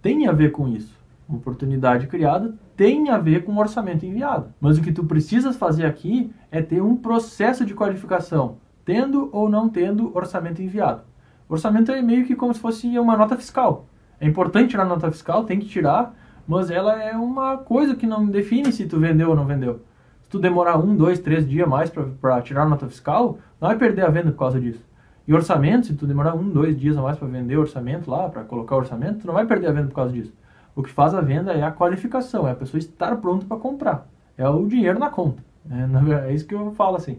tem 0.00 0.26
a 0.26 0.32
ver 0.32 0.52
com 0.52 0.68
isso. 0.68 0.94
Uma 1.28 1.38
oportunidade 1.38 2.06
criada 2.06 2.54
tem 2.76 3.08
a 3.10 3.18
ver 3.18 3.44
com 3.44 3.56
orçamento 3.56 4.06
enviado. 4.06 4.52
Mas 4.60 4.78
o 4.78 4.82
que 4.82 4.92
tu 4.92 5.04
precisas 5.04 5.56
fazer 5.56 5.84
aqui 5.84 6.30
é 6.50 6.62
ter 6.62 6.80
um 6.80 6.96
processo 6.96 7.64
de 7.64 7.74
qualificação, 7.74 8.58
tendo 8.84 9.28
ou 9.32 9.48
não 9.48 9.68
tendo 9.68 10.14
orçamento 10.14 10.62
enviado. 10.62 11.02
O 11.48 11.54
orçamento 11.54 11.92
é 11.92 12.02
meio 12.02 12.24
que 12.26 12.34
como 12.34 12.52
se 12.52 12.60
fosse 12.60 12.98
uma 12.98 13.16
nota 13.16 13.36
fiscal. 13.36 13.86
É 14.20 14.26
importante 14.26 14.70
tirar 14.70 14.84
nota 14.84 15.10
fiscal, 15.10 15.44
tem 15.44 15.60
que 15.60 15.66
tirar, 15.66 16.14
mas 16.46 16.70
ela 16.70 17.00
é 17.00 17.14
uma 17.16 17.58
coisa 17.58 17.94
que 17.94 18.06
não 18.06 18.26
define 18.26 18.72
se 18.72 18.86
tu 18.86 18.98
vendeu 18.98 19.30
ou 19.30 19.36
não 19.36 19.46
vendeu. 19.46 19.80
Se 20.22 20.30
tu 20.30 20.38
demorar 20.38 20.76
um, 20.76 20.96
dois, 20.96 21.20
três 21.20 21.48
dias 21.48 21.68
mais 21.68 21.90
para 21.90 22.42
tirar 22.42 22.62
a 22.62 22.68
nota 22.68 22.88
fiscal, 22.88 23.38
não 23.60 23.68
vai 23.68 23.76
perder 23.76 24.04
a 24.04 24.10
venda 24.10 24.32
por 24.32 24.38
causa 24.38 24.60
disso. 24.60 24.84
E 25.26 25.34
orçamento, 25.34 25.86
se 25.86 25.94
tu 25.94 26.06
demorar 26.06 26.34
um, 26.34 26.48
dois 26.48 26.78
dias 26.78 26.96
a 26.96 27.02
mais 27.02 27.16
para 27.16 27.28
vender 27.28 27.56
orçamento 27.56 28.10
lá, 28.10 28.28
para 28.28 28.42
colocar 28.44 28.76
orçamento, 28.76 29.20
tu 29.20 29.26
não 29.26 29.34
vai 29.34 29.46
perder 29.46 29.68
a 29.68 29.72
venda 29.72 29.88
por 29.88 29.94
causa 29.94 30.12
disso. 30.12 30.32
O 30.74 30.82
que 30.82 30.90
faz 30.90 31.14
a 31.14 31.20
venda 31.20 31.52
é 31.52 31.62
a 31.62 31.70
qualificação, 31.70 32.46
é 32.46 32.52
a 32.52 32.56
pessoa 32.56 32.78
estar 32.78 33.16
pronta 33.16 33.46
para 33.46 33.56
comprar. 33.56 34.08
É 34.36 34.48
o 34.48 34.66
dinheiro 34.66 34.98
na 34.98 35.10
conta. 35.10 35.42
É, 35.70 36.26
é 36.28 36.34
isso 36.34 36.46
que 36.46 36.54
eu 36.54 36.72
falo 36.72 36.96
assim. 36.96 37.18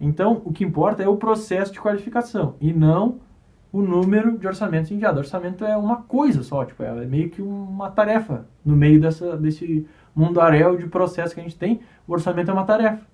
Então, 0.00 0.42
o 0.44 0.52
que 0.52 0.64
importa 0.64 1.02
é 1.02 1.08
o 1.08 1.16
processo 1.16 1.72
de 1.72 1.80
qualificação 1.80 2.54
e 2.60 2.72
não 2.72 3.16
o 3.72 3.82
número 3.82 4.38
de 4.38 4.46
orçamentos 4.46 4.90
enviados. 4.90 5.18
Orçamento 5.18 5.64
é 5.64 5.76
uma 5.76 5.96
coisa 5.96 6.42
só, 6.42 6.64
tipo, 6.64 6.82
é 6.82 7.04
meio 7.04 7.30
que 7.30 7.42
uma 7.42 7.90
tarefa 7.90 8.46
no 8.64 8.76
meio 8.76 9.00
dessa, 9.00 9.36
desse 9.36 9.86
mundaréu 10.14 10.76
de 10.76 10.86
processo 10.86 11.34
que 11.34 11.40
a 11.40 11.42
gente 11.42 11.56
tem. 11.56 11.80
O 12.06 12.12
orçamento 12.12 12.50
é 12.50 12.54
uma 12.54 12.64
tarefa. 12.64 13.06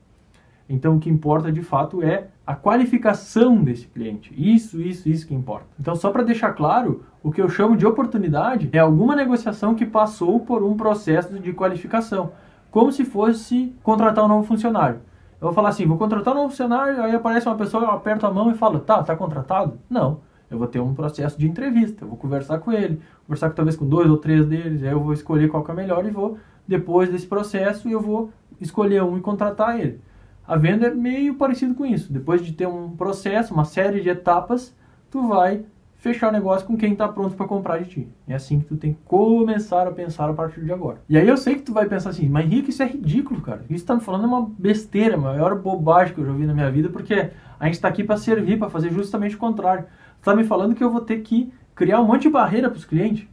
Então, 0.68 0.96
o 0.96 1.00
que 1.00 1.10
importa 1.10 1.52
de 1.52 1.62
fato 1.62 2.02
é 2.02 2.28
a 2.46 2.54
qualificação 2.54 3.62
desse 3.62 3.86
cliente. 3.86 4.32
Isso, 4.36 4.80
isso, 4.80 5.08
isso 5.08 5.26
que 5.26 5.34
importa. 5.34 5.66
Então, 5.78 5.94
só 5.94 6.10
para 6.10 6.22
deixar 6.22 6.52
claro, 6.52 7.04
o 7.22 7.30
que 7.30 7.40
eu 7.40 7.48
chamo 7.48 7.76
de 7.76 7.86
oportunidade 7.86 8.70
é 8.72 8.78
alguma 8.78 9.14
negociação 9.14 9.74
que 9.74 9.84
passou 9.84 10.40
por 10.40 10.62
um 10.62 10.76
processo 10.76 11.38
de 11.38 11.52
qualificação, 11.52 12.32
como 12.70 12.90
se 12.90 13.04
fosse 13.04 13.74
contratar 13.82 14.24
um 14.24 14.28
novo 14.28 14.46
funcionário. 14.46 15.00
Eu 15.40 15.48
vou 15.48 15.52
falar 15.52 15.68
assim, 15.68 15.86
vou 15.86 15.98
contratar 15.98 16.32
um 16.32 16.38
novo 16.38 16.48
funcionário, 16.48 17.02
aí 17.02 17.14
aparece 17.14 17.46
uma 17.46 17.56
pessoa, 17.56 17.84
eu 17.84 17.90
aperto 17.90 18.26
a 18.26 18.32
mão 18.32 18.50
e 18.50 18.54
falo, 18.54 18.80
tá, 18.80 19.02
tá 19.02 19.14
contratado? 19.14 19.78
Não. 19.90 20.20
Eu 20.54 20.58
vou 20.58 20.68
ter 20.68 20.80
um 20.80 20.94
processo 20.94 21.38
de 21.38 21.46
entrevista, 21.46 22.04
eu 22.04 22.08
vou 22.08 22.16
conversar 22.16 22.58
com 22.58 22.72
ele, 22.72 23.00
conversar 23.26 23.50
talvez 23.50 23.76
com 23.76 23.86
dois 23.86 24.08
ou 24.08 24.16
três 24.16 24.46
deles, 24.46 24.82
aí 24.82 24.90
eu 24.90 25.00
vou 25.00 25.12
escolher 25.12 25.48
qual 25.48 25.64
que 25.64 25.70
é 25.70 25.74
melhor 25.74 26.06
e 26.06 26.10
vou, 26.10 26.38
depois 26.66 27.10
desse 27.10 27.26
processo, 27.26 27.88
eu 27.88 28.00
vou 28.00 28.30
escolher 28.60 29.02
um 29.02 29.18
e 29.18 29.20
contratar 29.20 29.78
ele. 29.78 30.00
A 30.46 30.56
venda 30.56 30.86
é 30.86 30.94
meio 30.94 31.34
parecido 31.34 31.74
com 31.74 31.84
isso. 31.84 32.12
Depois 32.12 32.44
de 32.44 32.52
ter 32.52 32.66
um 32.66 32.90
processo, 32.90 33.52
uma 33.52 33.64
série 33.64 34.00
de 34.00 34.10
etapas, 34.10 34.74
tu 35.10 35.26
vai 35.26 35.64
fechar 36.04 36.28
o 36.28 36.32
negócio 36.32 36.66
com 36.66 36.76
quem 36.76 36.92
está 36.92 37.08
pronto 37.08 37.34
para 37.34 37.46
comprar 37.46 37.78
de 37.78 37.88
ti. 37.88 38.08
É 38.28 38.34
assim 38.34 38.60
que 38.60 38.66
tu 38.66 38.76
tem 38.76 38.92
que 38.92 39.00
começar 39.06 39.88
a 39.88 39.90
pensar 39.90 40.28
a 40.28 40.34
partir 40.34 40.62
de 40.62 40.70
agora. 40.70 40.98
E 41.08 41.16
aí 41.16 41.26
eu 41.26 41.36
sei 41.38 41.54
que 41.54 41.62
tu 41.62 41.72
vai 41.72 41.86
pensar 41.86 42.10
assim, 42.10 42.28
mas 42.28 42.44
Henrique, 42.44 42.68
isso 42.68 42.82
é 42.82 42.86
ridículo, 42.86 43.40
cara. 43.40 43.62
Isso 43.70 43.82
está 43.82 43.94
me 43.94 44.02
falando 44.02 44.24
é 44.24 44.26
uma 44.26 44.46
besteira, 44.58 45.14
a 45.14 45.18
maior 45.18 45.58
bobagem 45.58 46.14
que 46.14 46.20
eu 46.20 46.26
já 46.26 46.32
vi 46.32 46.46
na 46.46 46.52
minha 46.52 46.70
vida, 46.70 46.90
porque 46.90 47.30
a 47.58 47.64
gente 47.64 47.76
está 47.76 47.88
aqui 47.88 48.04
para 48.04 48.18
servir, 48.18 48.58
para 48.58 48.68
fazer 48.68 48.90
justamente 48.92 49.34
o 49.34 49.38
contrário. 49.38 49.84
Tu 49.84 50.18
está 50.18 50.36
me 50.36 50.44
falando 50.44 50.74
que 50.74 50.84
eu 50.84 50.90
vou 50.90 51.00
ter 51.00 51.22
que 51.22 51.50
criar 51.74 52.02
um 52.02 52.06
monte 52.06 52.22
de 52.22 52.28
barreira 52.28 52.68
para 52.68 52.76
os 52.76 52.84
clientes, 52.84 53.26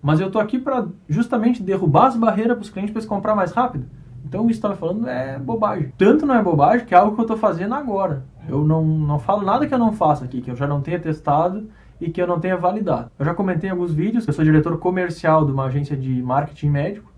mas 0.00 0.20
eu 0.20 0.30
tô 0.30 0.38
aqui 0.38 0.60
para 0.60 0.86
justamente 1.08 1.60
derrubar 1.60 2.06
as 2.06 2.16
barreiras 2.16 2.56
para 2.56 2.62
os 2.62 2.70
clientes 2.70 2.92
para 2.92 3.00
eles 3.00 3.08
comprar 3.08 3.34
mais 3.34 3.50
rápido. 3.50 3.84
Então 4.24 4.42
isso 4.42 4.60
que 4.60 4.66
está 4.66 4.68
me 4.68 4.76
falando 4.76 5.08
é 5.08 5.40
bobagem. 5.40 5.92
Tanto 5.98 6.24
não 6.24 6.36
é 6.36 6.42
bobagem 6.42 6.86
que 6.86 6.94
é 6.94 6.98
algo 6.98 7.16
que 7.16 7.20
eu 7.20 7.24
estou 7.24 7.36
fazendo 7.36 7.74
agora. 7.74 8.24
Eu 8.48 8.64
não, 8.64 8.84
não 8.84 9.18
falo 9.18 9.42
nada 9.42 9.66
que 9.66 9.74
eu 9.74 9.78
não 9.78 9.92
faça 9.92 10.24
aqui, 10.24 10.40
que 10.40 10.52
eu 10.52 10.54
já 10.54 10.68
não 10.68 10.80
tenha 10.80 11.00
testado 11.00 11.68
e 12.00 12.10
que 12.10 12.20
eu 12.20 12.26
não 12.26 12.38
tenha 12.38 12.56
validado. 12.56 13.10
Eu 13.18 13.24
já 13.24 13.34
comentei 13.34 13.68
em 13.68 13.72
alguns 13.72 13.92
vídeos, 13.92 14.26
eu 14.26 14.32
sou 14.32 14.44
diretor 14.44 14.78
comercial 14.78 15.44
de 15.44 15.52
uma 15.52 15.64
agência 15.64 15.96
de 15.96 16.22
marketing 16.22 16.70
médico 16.70 17.16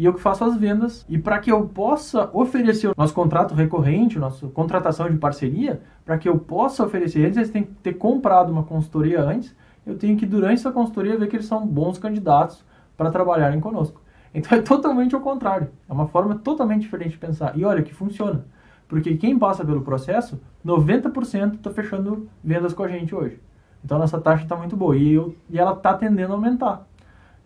e 0.00 0.04
eu 0.06 0.14
que 0.14 0.20
faço 0.20 0.44
as 0.44 0.56
vendas. 0.56 1.04
E 1.08 1.18
para 1.18 1.38
que 1.38 1.52
eu 1.52 1.66
possa 1.66 2.30
oferecer 2.32 2.88
o 2.88 2.94
nosso 2.96 3.12
contrato 3.12 3.54
recorrente, 3.54 4.18
nossa 4.18 4.46
contratação 4.48 5.10
de 5.10 5.18
parceria, 5.18 5.82
para 6.06 6.16
que 6.16 6.26
eu 6.26 6.38
possa 6.38 6.84
oferecer 6.84 7.20
eles, 7.20 7.36
eles 7.36 7.50
têm 7.50 7.64
que 7.64 7.72
ter 7.82 7.92
comprado 7.94 8.50
uma 8.50 8.62
consultoria 8.62 9.20
antes. 9.20 9.54
Eu 9.86 9.98
tenho 9.98 10.16
que, 10.16 10.24
durante 10.24 10.60
essa 10.60 10.72
consultoria, 10.72 11.18
ver 11.18 11.28
que 11.28 11.36
eles 11.36 11.46
são 11.46 11.66
bons 11.66 11.98
candidatos 11.98 12.64
para 12.96 13.10
trabalharem 13.10 13.60
conosco. 13.60 14.00
Então 14.32 14.56
é 14.56 14.62
totalmente 14.62 15.12
ao 15.12 15.20
contrário. 15.20 15.70
É 15.88 15.92
uma 15.92 16.06
forma 16.06 16.36
totalmente 16.36 16.82
diferente 16.82 17.10
de 17.10 17.18
pensar. 17.18 17.58
E 17.58 17.64
olha 17.64 17.82
que 17.82 17.92
funciona. 17.92 18.44
Porque 18.86 19.16
quem 19.16 19.36
passa 19.36 19.64
pelo 19.64 19.82
processo, 19.82 20.40
90% 20.64 21.56
está 21.56 21.70
fechando 21.70 22.28
vendas 22.42 22.72
com 22.72 22.84
a 22.84 22.88
gente 22.88 23.12
hoje. 23.12 23.40
Então 23.84 23.98
nossa 23.98 24.20
taxa 24.20 24.44
está 24.44 24.56
muito 24.56 24.76
boa 24.76 24.96
e, 24.96 25.12
eu, 25.12 25.34
e 25.48 25.58
ela 25.58 25.72
está 25.72 25.94
tendendo 25.94 26.32
a 26.32 26.36
aumentar. 26.36 26.86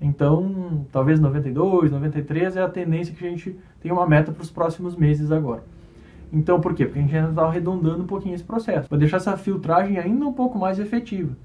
Então, 0.01 0.87
talvez 0.93 1.19
92, 1.21 1.91
93 1.91 2.57
é 2.57 2.63
a 2.63 2.69
tendência 2.69 3.15
que 3.15 3.25
a 3.25 3.31
gente 3.31 3.57
tem 3.81 3.93
uma 3.93 4.07
meta 4.07 4.33
para 4.33 4.43
os 4.43 4.51
próximos 4.51 4.97
meses 4.97 5.31
agora. 5.31 5.63
Então, 6.33 6.61
por 6.61 6.75
quê? 6.75 6.85
Porque 6.85 6.99
a 6.99 7.03
gente 7.03 7.17
ainda 7.17 7.31
está 7.31 7.47
arredondando 7.47 8.03
um 8.03 8.07
pouquinho 8.07 8.35
esse 8.35 8.45
processo, 8.45 8.89
para 8.89 8.99
deixar 8.99 9.19
essa 9.19 9.37
filtragem 9.37 9.99
ainda 9.99 10.27
um 10.27 10.33
pouco 10.33 10.59
mais 10.59 10.79
efetiva. 10.79 11.37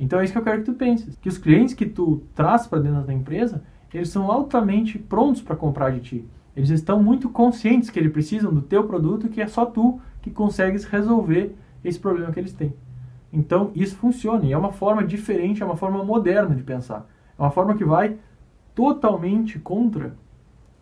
Então, 0.00 0.18
é 0.18 0.24
isso 0.24 0.32
que 0.32 0.38
eu 0.38 0.42
quero 0.42 0.58
que 0.60 0.64
tu 0.64 0.72
penses, 0.72 1.16
que 1.16 1.28
os 1.28 1.38
clientes 1.38 1.74
que 1.74 1.86
tu 1.86 2.22
traz 2.34 2.66
para 2.66 2.80
dentro 2.80 3.02
da 3.02 3.12
empresa, 3.12 3.62
eles 3.92 4.08
são 4.08 4.30
altamente 4.30 4.98
prontos 4.98 5.42
para 5.42 5.54
comprar 5.54 5.90
de 5.90 6.00
ti. 6.00 6.24
Eles 6.56 6.70
estão 6.70 7.02
muito 7.02 7.28
conscientes 7.28 7.90
que 7.90 7.98
eles 7.98 8.12
precisam 8.12 8.52
do 8.52 8.62
teu 8.62 8.84
produto, 8.84 9.28
que 9.28 9.40
é 9.40 9.46
só 9.46 9.64
tu 9.64 10.00
que 10.22 10.30
consegues 10.30 10.84
resolver 10.84 11.54
esse 11.84 11.98
problema 11.98 12.32
que 12.32 12.40
eles 12.40 12.52
têm. 12.52 12.72
Então 13.32 13.70
isso 13.74 13.96
funciona 13.96 14.44
e 14.44 14.52
é 14.52 14.58
uma 14.58 14.72
forma 14.72 15.04
diferente, 15.04 15.62
é 15.62 15.66
uma 15.66 15.76
forma 15.76 16.02
moderna 16.04 16.54
de 16.54 16.62
pensar. 16.62 17.06
É 17.38 17.42
uma 17.42 17.50
forma 17.50 17.74
que 17.74 17.84
vai 17.84 18.16
totalmente 18.74 19.58
contra 19.58 20.14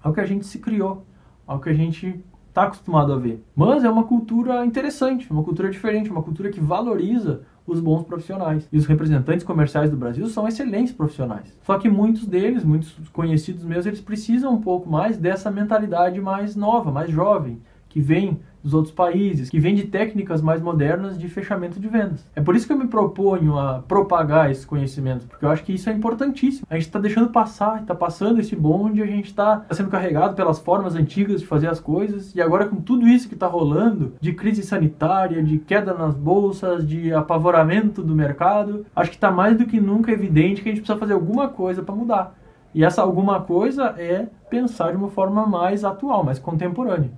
ao 0.03 0.13
que 0.13 0.21
a 0.21 0.27
gente 0.27 0.47
se 0.47 0.59
criou, 0.59 1.05
ao 1.47 1.59
que 1.61 1.69
a 1.69 1.75
gente 1.75 2.23
está 2.49 2.65
acostumado 2.65 3.13
a 3.13 3.17
ver. 3.17 3.45
Mas 3.55 3.85
é 3.85 3.91
uma 3.91 4.05
cultura 4.05 4.65
interessante, 4.65 5.31
uma 5.31 5.43
cultura 5.43 5.71
diferente, 5.71 6.11
uma 6.11 6.23
cultura 6.23 6.51
que 6.51 6.61
valoriza 6.61 7.43
os 7.67 7.81
bons 7.81 8.05
profissionais. 8.05 8.67
E 8.73 8.79
os 8.79 8.87
representantes 8.87 9.45
comerciais 9.45 9.91
do 9.91 9.97
Brasil 9.97 10.27
são 10.29 10.47
excelentes 10.49 10.93
profissionais. 10.93 11.55
Só 11.63 11.79
que 11.79 11.89
muitos 11.89 12.27
deles, 12.27 12.65
muitos 12.65 12.97
conhecidos 13.11 13.65
meus, 13.65 13.85
eles 13.85 14.01
precisam 14.01 14.55
um 14.55 14.61
pouco 14.61 14.89
mais 14.89 15.19
dessa 15.19 15.51
mentalidade 15.51 16.21
mais 16.21 16.57
nova, 16.57 16.91
mais 16.91 17.11
jovem, 17.11 17.61
que 17.89 18.01
vem 18.01 18.41
dos 18.67 18.75
outros 18.75 18.93
países, 18.93 19.49
que 19.49 19.61
vem 19.61 19.77
de 19.77 19.85
técnicas 19.85 20.43
mais 20.43 20.61
modernas 20.61 21.17
de 21.17 21.29
fechamento 21.29 21.79
de 21.79 21.87
vendas. 21.87 22.27
É 22.35 22.41
por 22.41 22.57
isso 22.57 22.67
que 22.67 22.73
eu 22.73 22.79
me 22.79 22.89
proponho 22.89 23.57
a 23.57 23.79
propagar 23.87 24.51
esses 24.51 24.65
conhecimentos, 24.65 25.25
porque 25.25 25.45
eu 25.45 25.51
acho 25.51 25.63
que 25.63 25.73
isso 25.73 25.89
é 25.89 25.93
importantíssimo. 25.93 26.67
A 26.69 26.75
gente 26.75 26.87
está 26.87 26.99
deixando 26.99 27.31
passar, 27.31 27.83
está 27.83 27.95
passando 27.95 28.41
esse 28.41 28.57
bonde, 28.57 29.01
a 29.01 29.07
gente 29.07 29.27
está 29.27 29.65
sendo 29.71 29.89
carregado 29.89 30.35
pelas 30.35 30.59
formas 30.59 30.97
antigas 30.97 31.41
de 31.41 31.47
fazer 31.47 31.69
as 31.69 31.79
coisas, 31.79 32.35
e 32.35 32.43
agora 32.43 32.67
com 32.67 32.77
tudo 32.77 33.07
isso 33.07 33.29
que 33.29 33.35
está 33.35 33.47
rolando, 33.47 34.15
de 34.21 34.33
crise 34.33 34.65
sanitária, 34.65 35.41
de 35.45 35.59
queda 35.59 35.95
nas 35.95 36.17
bolsas, 36.17 36.85
de 36.85 37.13
apavoramento 37.13 38.03
do 38.03 38.17
mercado, 38.17 38.85
acho 38.97 39.11
que 39.11 39.17
está 39.17 39.31
mais 39.31 39.57
do 39.57 39.65
que 39.65 39.81
nunca 39.81 40.11
evidente 40.11 40.61
que 40.61 40.69
a 40.69 40.73
gente 40.73 40.81
precisa 40.81 40.99
fazer 40.99 41.13
alguma 41.13 41.49
coisa 41.49 41.85
para 41.85 41.95
mudar. 41.95 42.35
E 42.75 42.85
essa 42.85 43.01
alguma 43.01 43.41
coisa 43.41 43.95
é 43.97 44.27
pensar 44.51 44.91
de 44.91 44.97
uma 44.97 45.09
forma 45.09 45.47
mais 45.47 45.85
atual, 45.85 46.25
mais 46.25 46.41
contemporânea. 46.41 47.11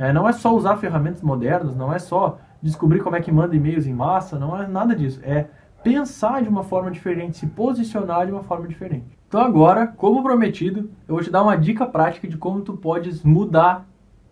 É, 0.00 0.14
não 0.14 0.26
é 0.26 0.32
só 0.32 0.56
usar 0.56 0.78
ferramentas 0.78 1.20
modernas, 1.20 1.76
não 1.76 1.92
é 1.92 1.98
só 1.98 2.38
descobrir 2.62 3.00
como 3.00 3.16
é 3.16 3.20
que 3.20 3.30
manda 3.30 3.54
e-mails 3.54 3.86
em 3.86 3.92
massa, 3.92 4.38
não 4.38 4.58
é 4.58 4.66
nada 4.66 4.96
disso. 4.96 5.20
É 5.22 5.48
pensar 5.82 6.42
de 6.42 6.48
uma 6.48 6.64
forma 6.64 6.90
diferente, 6.90 7.36
se 7.36 7.46
posicionar 7.46 8.24
de 8.24 8.32
uma 8.32 8.42
forma 8.42 8.66
diferente. 8.66 9.18
Então 9.28 9.42
agora, 9.42 9.86
como 9.86 10.22
prometido, 10.22 10.90
eu 11.06 11.16
vou 11.16 11.22
te 11.22 11.30
dar 11.30 11.42
uma 11.42 11.54
dica 11.54 11.84
prática 11.84 12.26
de 12.26 12.38
como 12.38 12.62
tu 12.62 12.78
podes 12.78 13.22
mudar, 13.22 13.86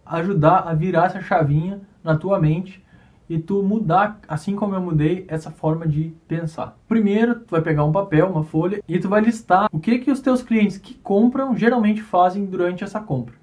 ajudar 0.06 0.60
a 0.60 0.72
virar 0.72 1.04
essa 1.04 1.20
chavinha 1.20 1.82
na 2.02 2.16
tua 2.16 2.40
mente 2.40 2.82
e 3.28 3.38
tu 3.38 3.62
mudar, 3.62 4.20
assim 4.26 4.56
como 4.56 4.74
eu 4.74 4.80
mudei, 4.80 5.26
essa 5.28 5.50
forma 5.50 5.86
de 5.86 6.14
pensar. 6.26 6.78
Primeiro, 6.88 7.40
tu 7.40 7.50
vai 7.50 7.60
pegar 7.60 7.84
um 7.84 7.92
papel, 7.92 8.26
uma 8.30 8.42
folha 8.42 8.82
e 8.88 8.98
tu 8.98 9.06
vai 9.06 9.20
listar 9.20 9.68
o 9.70 9.78
que 9.78 9.98
que 9.98 10.10
os 10.10 10.20
teus 10.20 10.42
clientes 10.42 10.78
que 10.78 10.94
compram 10.94 11.54
geralmente 11.54 12.00
fazem 12.00 12.46
durante 12.46 12.82
essa 12.82 13.00
compra. 13.00 13.34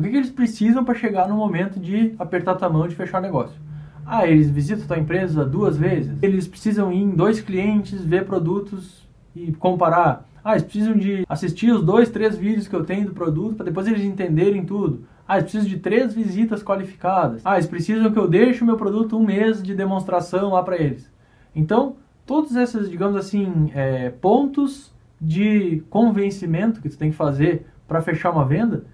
O 0.00 0.02
que, 0.02 0.08
que 0.08 0.16
eles 0.16 0.30
precisam 0.30 0.82
para 0.82 0.94
chegar 0.94 1.28
no 1.28 1.36
momento 1.36 1.78
de 1.78 2.14
apertar 2.18 2.54
tua 2.54 2.70
mão 2.70 2.86
e 2.86 2.90
fechar 2.90 3.18
o 3.18 3.20
negócio? 3.20 3.60
Ah, 4.06 4.26
eles 4.26 4.48
visitam 4.48 4.86
tua 4.86 4.98
empresa 4.98 5.44
duas 5.44 5.76
vezes? 5.76 6.16
Eles 6.22 6.48
precisam 6.48 6.90
ir 6.90 7.02
em 7.02 7.10
dois 7.10 7.42
clientes, 7.42 8.02
ver 8.02 8.24
produtos 8.24 9.06
e 9.36 9.52
comparar? 9.52 10.26
Ah, 10.42 10.52
eles 10.52 10.62
precisam 10.62 10.96
de 10.96 11.26
assistir 11.28 11.70
os 11.70 11.84
dois, 11.84 12.08
três 12.08 12.34
vídeos 12.34 12.66
que 12.66 12.74
eu 12.74 12.82
tenho 12.82 13.08
do 13.08 13.12
produto 13.12 13.56
para 13.56 13.66
depois 13.66 13.86
eles 13.86 14.02
entenderem 14.02 14.64
tudo. 14.64 15.04
Ah, 15.28 15.34
eles 15.36 15.50
precisam 15.50 15.68
de 15.68 15.78
três 15.78 16.14
visitas 16.14 16.62
qualificadas. 16.62 17.42
Ah, 17.44 17.56
eles 17.56 17.66
precisam 17.66 18.10
que 18.10 18.18
eu 18.18 18.26
deixe 18.26 18.62
o 18.62 18.66
meu 18.66 18.78
produto 18.78 19.18
um 19.18 19.22
mês 19.22 19.62
de 19.62 19.74
demonstração 19.74 20.52
lá 20.52 20.62
para 20.62 20.78
eles. 20.78 21.12
Então, 21.54 21.96
todos 22.24 22.56
esses, 22.56 22.88
digamos 22.88 23.16
assim, 23.16 23.70
é, 23.74 24.08
pontos 24.08 24.94
de 25.20 25.82
convencimento 25.90 26.80
que 26.80 26.88
tu 26.88 26.96
tem 26.96 27.10
que 27.10 27.16
fazer 27.16 27.66
para 27.86 28.00
fechar 28.00 28.30
uma 28.30 28.46
venda, 28.46 28.84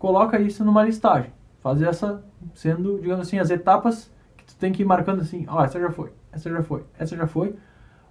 coloca 0.00 0.40
isso 0.40 0.64
numa 0.64 0.82
listagem. 0.82 1.30
Faz 1.60 1.80
essa 1.80 2.24
sendo, 2.54 2.98
digamos 2.98 3.20
assim, 3.20 3.38
as 3.38 3.50
etapas 3.50 4.10
que 4.36 4.44
tu 4.46 4.56
tem 4.56 4.72
que 4.72 4.82
ir 4.82 4.86
marcando 4.86 5.20
assim, 5.20 5.44
ó, 5.46 5.58
oh, 5.58 5.62
essa 5.62 5.78
já 5.78 5.90
foi, 5.90 6.10
essa 6.32 6.50
já 6.50 6.62
foi, 6.62 6.84
essa 6.98 7.16
já 7.16 7.26
foi, 7.26 7.54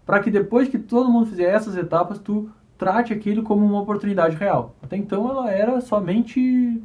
para 0.06 0.20
que 0.22 0.30
depois 0.30 0.70
que 0.70 0.78
todo 0.78 1.12
mundo 1.12 1.26
fizer 1.26 1.50
essas 1.50 1.76
etapas, 1.76 2.20
tu 2.20 2.50
trate 2.78 3.12
aquilo 3.12 3.44
como 3.44 3.66
uma 3.66 3.82
oportunidade 3.82 4.36
real. 4.38 4.76
Até 4.82 4.96
então 4.96 5.28
ela 5.30 5.52
era 5.52 5.82
somente 5.82 6.82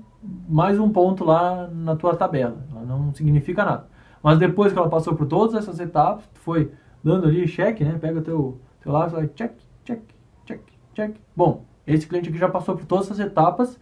mais 0.49 0.81
um 0.81 0.89
ponto 0.89 1.23
lá 1.23 1.69
na 1.69 1.95
tua 1.95 2.17
tabela, 2.17 2.67
ela 2.73 2.85
não 2.85 3.15
significa 3.15 3.63
nada. 3.63 3.87
Mas 4.23 4.39
depois 4.39 4.73
que 4.73 4.79
ela 4.79 4.89
passou 4.89 5.15
por 5.15 5.27
todas 5.27 5.55
essas 5.55 5.79
etapas, 5.79 6.27
tu 6.33 6.41
foi 6.41 6.73
dando 7.05 7.27
ali 7.27 7.47
cheque, 7.47 7.85
né? 7.85 7.99
Pega 8.01 8.23
teu 8.23 8.59
teu 8.81 8.93
e 8.93 9.09
vai 9.09 9.29
check, 9.29 9.53
check, 9.85 10.01
check, 10.47 10.63
check. 10.95 11.17
Bom, 11.37 11.67
esse 11.87 12.07
cliente 12.07 12.31
aqui 12.31 12.39
já 12.39 12.49
passou 12.49 12.75
por 12.75 12.87
todas 12.87 13.05
essas 13.05 13.21
etapas 13.21 13.79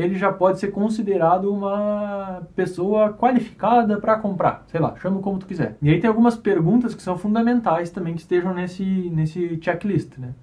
ele 0.00 0.16
já 0.16 0.30
pode 0.30 0.60
ser 0.60 0.68
considerado 0.68 1.50
uma 1.50 2.42
pessoa 2.54 3.14
qualificada 3.14 3.98
para 3.98 4.18
comprar. 4.18 4.62
Sei 4.66 4.78
lá, 4.78 4.94
chama 4.96 5.20
como 5.20 5.38
tu 5.38 5.46
quiser. 5.46 5.76
E 5.80 5.88
aí 5.88 5.98
tem 5.98 6.08
algumas 6.08 6.36
perguntas 6.36 6.94
que 6.94 7.02
são 7.02 7.16
fundamentais 7.16 7.90
também 7.90 8.14
que 8.14 8.20
estejam 8.20 8.52
nesse, 8.52 8.84
nesse 8.84 9.58
checklist, 9.60 10.18
né? 10.18 10.34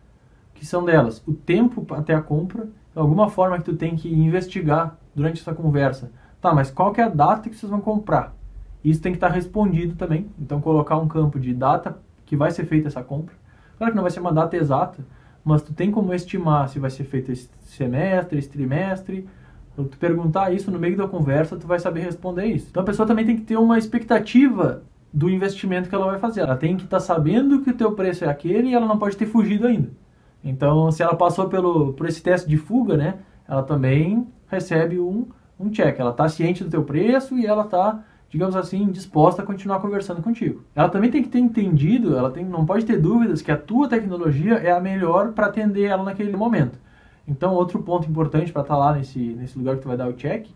Que 0.56 0.66
são 0.66 0.84
delas, 0.84 1.22
o 1.28 1.34
tempo 1.34 1.86
até 1.94 2.16
a 2.16 2.22
compra, 2.22 2.68
alguma 2.96 3.30
forma 3.30 3.58
que 3.60 3.66
tu 3.66 3.76
tem 3.76 3.96
que 3.96 4.12
investigar 4.12 4.98
durante 5.14 5.40
essa 5.42 5.54
conversa. 5.54 6.12
Tá, 6.42 6.54
mas 6.54 6.72
qual 6.72 6.92
que 6.92 7.00
é 7.00 7.04
a 7.04 7.10
data 7.10 7.48
que 7.48 7.56
vocês 7.56 7.70
vão 7.70 7.80
comprar? 7.80 8.36
Isso 8.84 9.02
tem 9.02 9.12
que 9.12 9.18
estar 9.18 9.30
respondido 9.30 9.96
também. 9.96 10.28
Então 10.40 10.60
colocar 10.60 10.98
um 10.98 11.08
campo 11.08 11.40
de 11.40 11.54
data 11.54 11.98
que 12.26 12.36
vai 12.36 12.50
ser 12.50 12.66
feita 12.66 12.88
essa 12.88 13.04
compra. 13.04 13.36
Claro 13.78 13.94
que 13.94 13.96
não 13.96 14.04
vai 14.04 14.12
ser 14.12 14.20
uma 14.20 14.34
data 14.34 14.58
exata, 14.58 15.06
mas 15.46 15.62
tu 15.62 15.74
tem 15.74 15.92
como 15.92 16.12
estimar 16.12 16.70
se 16.70 16.80
vai 16.80 16.90
ser 16.90 17.04
feito 17.04 17.32
esse 17.32 17.50
semestre, 17.66 18.40
esse 18.40 18.50
trimestre, 18.50 19.28
então, 19.74 19.86
tu 19.86 19.98
perguntar 19.98 20.54
isso 20.54 20.70
no 20.70 20.80
meio 20.80 20.96
da 20.96 21.08
conversa, 21.08 21.58
tu 21.58 21.66
vai 21.66 21.80
saber 21.80 22.02
responder 22.02 22.46
isso. 22.46 22.68
Então 22.70 22.84
a 22.84 22.86
pessoa 22.86 23.08
também 23.08 23.26
tem 23.26 23.36
que 23.36 23.42
ter 23.42 23.58
uma 23.58 23.78
expectativa 23.78 24.84
do 25.12 25.30
investimento 25.30 25.90
que 25.90 25.96
ela 25.96 26.06
vai 26.06 26.20
fazer. 26.20 26.42
Ela 26.42 26.56
tem 26.56 26.78
que 26.78 26.84
estar 26.84 26.98
tá 26.98 27.04
sabendo 27.04 27.62
que 27.62 27.72
o 27.72 27.74
teu 27.74 27.92
preço 27.94 28.24
é 28.24 28.30
aquele 28.30 28.70
e 28.70 28.74
ela 28.76 28.86
não 28.86 29.00
pode 29.00 29.18
ter 29.18 29.26
fugido 29.26 29.66
ainda. 29.66 29.90
Então, 30.44 30.92
se 30.92 31.02
ela 31.02 31.16
passou 31.16 31.50
pelo, 31.50 31.94
por 31.94 32.08
esse 32.08 32.22
teste 32.22 32.48
de 32.48 32.58
fuga, 32.58 32.96
né, 32.96 33.16
ela 33.48 33.64
também 33.64 34.28
recebe 34.48 35.00
um, 35.00 35.28
um 35.60 35.70
check. 35.72 36.00
Ela 36.00 36.12
está 36.12 36.30
ciente 36.30 36.64
do 36.64 36.70
teu 36.70 36.84
preço 36.84 37.38
e 37.38 37.46
ela 37.46 37.64
está 37.64 38.04
digamos 38.30 38.56
assim, 38.56 38.88
disposta 38.88 39.44
a 39.44 39.46
continuar 39.46 39.80
conversando 39.80 40.20
contigo. 40.20 40.64
Ela 40.74 40.90
também 40.90 41.12
tem 41.12 41.22
que 41.22 41.30
ter 41.30 41.38
entendido, 41.38 42.18
ela 42.18 42.32
tem, 42.32 42.44
não 42.44 42.66
pode 42.66 42.84
ter 42.84 43.00
dúvidas 43.00 43.44
que 43.44 43.52
a 43.52 43.58
tua 43.58 43.88
tecnologia 43.88 44.56
é 44.56 44.72
a 44.72 44.80
melhor 44.80 45.34
para 45.34 45.46
atender 45.46 45.84
ela 45.84 46.04
naquele 46.04 46.36
momento. 46.36 46.80
Então, 47.28 47.54
outro 47.54 47.82
ponto 47.82 48.10
importante 48.10 48.52
para 48.52 48.62
estar 48.62 48.74
tá 48.74 48.80
lá 48.80 48.94
nesse, 48.94 49.20
nesse 49.20 49.58
lugar 49.58 49.76
que 49.76 49.82
tu 49.82 49.88
vai 49.88 49.98
dar 49.98 50.10
o 50.10 50.14
check 50.14 50.48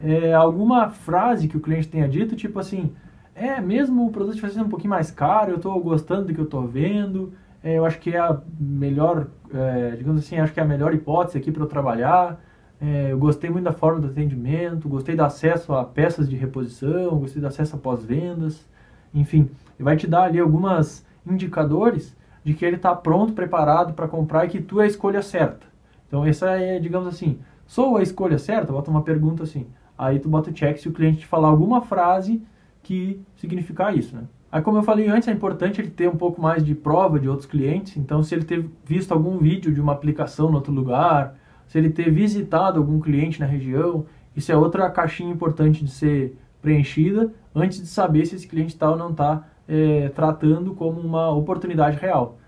é 0.00 0.32
alguma 0.32 0.88
frase 0.88 1.48
que 1.48 1.56
o 1.56 1.60
cliente 1.60 1.88
tenha 1.88 2.08
dito, 2.08 2.34
tipo 2.34 2.58
assim, 2.58 2.92
é, 3.34 3.60
mesmo 3.60 4.06
o 4.06 4.10
produto 4.10 4.38
sendo 4.38 4.66
um 4.66 4.68
pouquinho 4.68 4.90
mais 4.90 5.10
caro, 5.10 5.50
eu 5.52 5.56
estou 5.56 5.78
gostando 5.80 6.26
do 6.26 6.34
que 6.34 6.40
eu 6.40 6.44
estou 6.44 6.66
vendo, 6.66 7.32
é, 7.62 7.76
eu 7.76 7.84
acho 7.84 7.98
que 7.98 8.10
é 8.10 8.18
a 8.18 8.38
melhor, 8.58 9.28
é, 9.52 9.96
digamos 9.96 10.24
assim, 10.24 10.38
acho 10.38 10.52
que 10.52 10.60
é 10.60 10.62
a 10.62 10.66
melhor 10.66 10.94
hipótese 10.94 11.38
aqui 11.38 11.52
para 11.52 11.62
eu 11.62 11.66
trabalhar, 11.66 12.40
é, 12.80 13.12
eu 13.12 13.18
gostei 13.18 13.50
muito 13.50 13.64
da 13.64 13.72
forma 13.72 14.00
do 14.00 14.08
atendimento, 14.08 14.88
gostei 14.88 15.14
do 15.14 15.22
acesso 15.22 15.74
a 15.74 15.84
peças 15.84 16.28
de 16.28 16.36
reposição, 16.36 17.18
gostei 17.18 17.40
do 17.42 17.46
acesso 17.46 17.76
a 17.76 17.78
pós-vendas, 17.78 18.66
enfim, 19.12 19.50
vai 19.78 19.96
te 19.96 20.06
dar 20.06 20.24
ali 20.24 20.40
algumas 20.40 21.04
indicadores 21.26 22.16
de 22.42 22.54
que 22.54 22.64
ele 22.64 22.76
está 22.76 22.94
pronto, 22.94 23.34
preparado 23.34 23.92
para 23.92 24.08
comprar 24.08 24.46
e 24.46 24.48
que 24.48 24.62
tu 24.62 24.80
é 24.80 24.84
a 24.84 24.86
escolha 24.86 25.20
certa. 25.20 25.69
Então 26.10 26.26
essa 26.26 26.50
é, 26.50 26.80
digamos 26.80 27.06
assim, 27.06 27.38
sou 27.64 27.96
a 27.96 28.02
escolha 28.02 28.36
certa? 28.36 28.72
Bota 28.72 28.90
uma 28.90 29.02
pergunta 29.02 29.44
assim. 29.44 29.68
Aí 29.96 30.18
tu 30.18 30.28
bota 30.28 30.50
o 30.50 30.52
check 30.52 30.76
se 30.76 30.88
o 30.88 30.92
cliente 30.92 31.20
te 31.20 31.26
falar 31.26 31.46
alguma 31.46 31.82
frase 31.82 32.42
que 32.82 33.20
significar 33.36 33.96
isso, 33.96 34.16
né? 34.16 34.24
Aí, 34.52 34.60
como 34.60 34.78
eu 34.78 34.82
falei 34.82 35.06
antes, 35.06 35.28
é 35.28 35.32
importante 35.32 35.80
ele 35.80 35.90
ter 35.90 36.08
um 36.08 36.16
pouco 36.16 36.42
mais 36.42 36.64
de 36.64 36.74
prova 36.74 37.20
de 37.20 37.28
outros 37.28 37.46
clientes. 37.46 37.96
Então, 37.96 38.20
se 38.20 38.34
ele 38.34 38.44
ter 38.44 38.68
visto 38.84 39.12
algum 39.12 39.38
vídeo 39.38 39.72
de 39.72 39.80
uma 39.80 39.92
aplicação 39.92 40.50
em 40.50 40.54
outro 40.54 40.72
lugar, 40.72 41.36
se 41.68 41.78
ele 41.78 41.88
ter 41.88 42.10
visitado 42.10 42.80
algum 42.80 42.98
cliente 42.98 43.38
na 43.38 43.46
região, 43.46 44.06
isso 44.34 44.50
é 44.50 44.56
outra 44.56 44.90
caixinha 44.90 45.32
importante 45.32 45.84
de 45.84 45.90
ser 45.92 46.36
preenchida 46.60 47.32
antes 47.54 47.80
de 47.80 47.86
saber 47.86 48.26
se 48.26 48.34
esse 48.34 48.48
cliente 48.48 48.74
está 48.74 48.90
ou 48.90 48.96
não 48.96 49.10
está 49.10 49.46
é, 49.68 50.08
tratando 50.08 50.74
como 50.74 51.00
uma 51.00 51.30
oportunidade 51.30 51.96
real. 51.96 52.39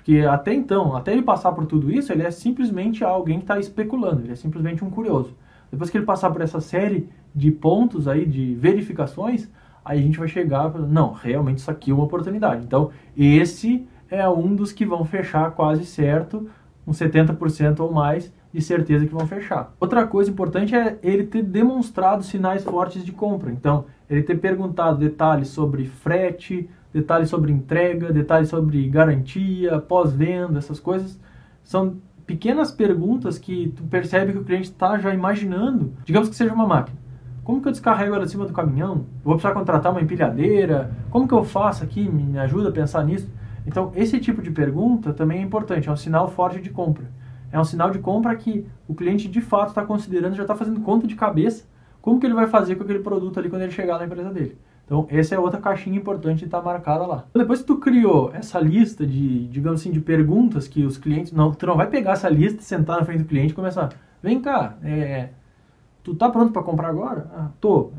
Porque 0.00 0.20
até 0.20 0.54
então, 0.54 0.96
até 0.96 1.12
ele 1.12 1.20
passar 1.20 1.52
por 1.52 1.66
tudo 1.66 1.92
isso, 1.92 2.10
ele 2.10 2.22
é 2.22 2.30
simplesmente 2.30 3.04
alguém 3.04 3.36
que 3.36 3.44
está 3.44 3.58
especulando, 3.58 4.22
ele 4.22 4.32
é 4.32 4.34
simplesmente 4.34 4.82
um 4.82 4.88
curioso. 4.88 5.36
Depois 5.70 5.90
que 5.90 5.98
ele 5.98 6.06
passar 6.06 6.30
por 6.30 6.40
essa 6.40 6.58
série 6.58 7.08
de 7.34 7.50
pontos 7.50 8.08
aí, 8.08 8.24
de 8.24 8.54
verificações, 8.54 9.48
aí 9.84 9.98
a 9.98 10.02
gente 10.02 10.18
vai 10.18 10.26
chegar 10.26 10.70
não, 10.70 11.12
realmente 11.12 11.58
isso 11.58 11.70
aqui 11.70 11.90
é 11.90 11.94
uma 11.94 12.04
oportunidade. 12.04 12.64
Então, 12.64 12.90
esse 13.14 13.86
é 14.08 14.26
um 14.26 14.56
dos 14.56 14.72
que 14.72 14.86
vão 14.86 15.04
fechar 15.04 15.50
quase 15.50 15.84
certo, 15.84 16.48
uns 16.86 16.98
70% 16.98 17.80
ou 17.80 17.92
mais 17.92 18.32
de 18.52 18.62
certeza 18.62 19.06
que 19.06 19.12
vão 19.12 19.26
fechar. 19.26 19.72
Outra 19.78 20.06
coisa 20.06 20.30
importante 20.30 20.74
é 20.74 20.98
ele 21.02 21.24
ter 21.24 21.42
demonstrado 21.42 22.24
sinais 22.24 22.64
fortes 22.64 23.04
de 23.04 23.12
compra. 23.12 23.52
Então, 23.52 23.84
ele 24.08 24.22
ter 24.22 24.36
perguntado 24.36 24.98
detalhes 24.98 25.48
sobre 25.48 25.84
frete, 25.84 26.68
detalhes 26.92 27.28
sobre 27.28 27.52
entrega, 27.52 28.12
detalhes 28.12 28.48
sobre 28.48 28.88
garantia, 28.88 29.78
pós-venda, 29.78 30.58
essas 30.58 30.80
coisas. 30.80 31.18
São 31.62 31.96
pequenas 32.26 32.70
perguntas 32.70 33.38
que 33.38 33.72
tu 33.76 33.82
percebe 33.84 34.32
que 34.32 34.38
o 34.38 34.44
cliente 34.44 34.70
está 34.70 34.98
já 34.98 35.12
imaginando. 35.12 35.92
Digamos 36.04 36.28
que 36.28 36.34
seja 36.34 36.52
uma 36.52 36.66
máquina. 36.66 36.98
Como 37.44 37.60
que 37.60 37.68
eu 37.68 37.72
descarrego 37.72 38.14
ela 38.14 38.24
de 38.24 38.30
cima 38.30 38.46
do 38.46 38.52
caminhão? 38.52 39.06
vou 39.24 39.34
precisar 39.34 39.54
contratar 39.54 39.90
uma 39.90 40.00
empilhadeira? 40.00 40.92
Como 41.10 41.26
que 41.26 41.34
eu 41.34 41.42
faço 41.42 41.82
aqui? 41.82 42.08
Me 42.08 42.38
ajuda 42.38 42.68
a 42.68 42.72
pensar 42.72 43.04
nisso? 43.04 43.28
Então, 43.66 43.92
esse 43.94 44.18
tipo 44.20 44.40
de 44.42 44.50
pergunta 44.50 45.12
também 45.12 45.38
é 45.38 45.42
importante, 45.42 45.88
é 45.88 45.92
um 45.92 45.96
sinal 45.96 46.28
forte 46.28 46.60
de 46.60 46.70
compra. 46.70 47.04
É 47.52 47.58
um 47.58 47.64
sinal 47.64 47.90
de 47.90 47.98
compra 47.98 48.34
que 48.36 48.66
o 48.86 48.94
cliente 48.94 49.28
de 49.28 49.40
fato 49.40 49.70
está 49.70 49.84
considerando, 49.84 50.36
já 50.36 50.42
está 50.42 50.54
fazendo 50.54 50.80
conta 50.80 51.06
de 51.06 51.14
cabeça 51.14 51.64
como 52.00 52.18
que 52.18 52.26
ele 52.26 52.34
vai 52.34 52.46
fazer 52.46 52.76
com 52.76 52.84
aquele 52.84 53.00
produto 53.00 53.38
ali 53.38 53.50
quando 53.50 53.62
ele 53.62 53.72
chegar 53.72 53.98
na 53.98 54.06
empresa 54.06 54.30
dele. 54.30 54.56
Então, 54.90 55.06
essa 55.08 55.36
é 55.36 55.38
outra 55.38 55.60
caixinha 55.60 55.96
importante 55.96 56.40
de 56.40 56.46
estar 56.46 56.58
tá 56.58 56.64
marcada 56.64 57.06
lá. 57.06 57.24
Depois 57.32 57.60
que 57.60 57.66
tu 57.66 57.76
criou 57.76 58.32
essa 58.34 58.58
lista 58.58 59.06
de, 59.06 59.46
digamos 59.46 59.80
assim, 59.80 59.92
de 59.92 60.00
perguntas 60.00 60.66
que 60.66 60.84
os 60.84 60.98
clientes... 60.98 61.30
Não, 61.30 61.52
tu 61.52 61.64
não 61.64 61.76
vai 61.76 61.86
pegar 61.86 62.14
essa 62.14 62.28
lista, 62.28 62.60
sentar 62.60 62.98
na 62.98 63.04
frente 63.04 63.20
do 63.20 63.24
cliente 63.24 63.52
e 63.52 63.54
começar... 63.54 63.90
Vem 64.20 64.40
cá, 64.40 64.74
é, 64.82 65.28
tu 66.02 66.12
tá 66.16 66.28
pronto 66.28 66.52
para 66.52 66.64
comprar 66.64 66.88
agora? 66.88 67.30
Ah, 67.32 67.50
tô. 67.60 67.92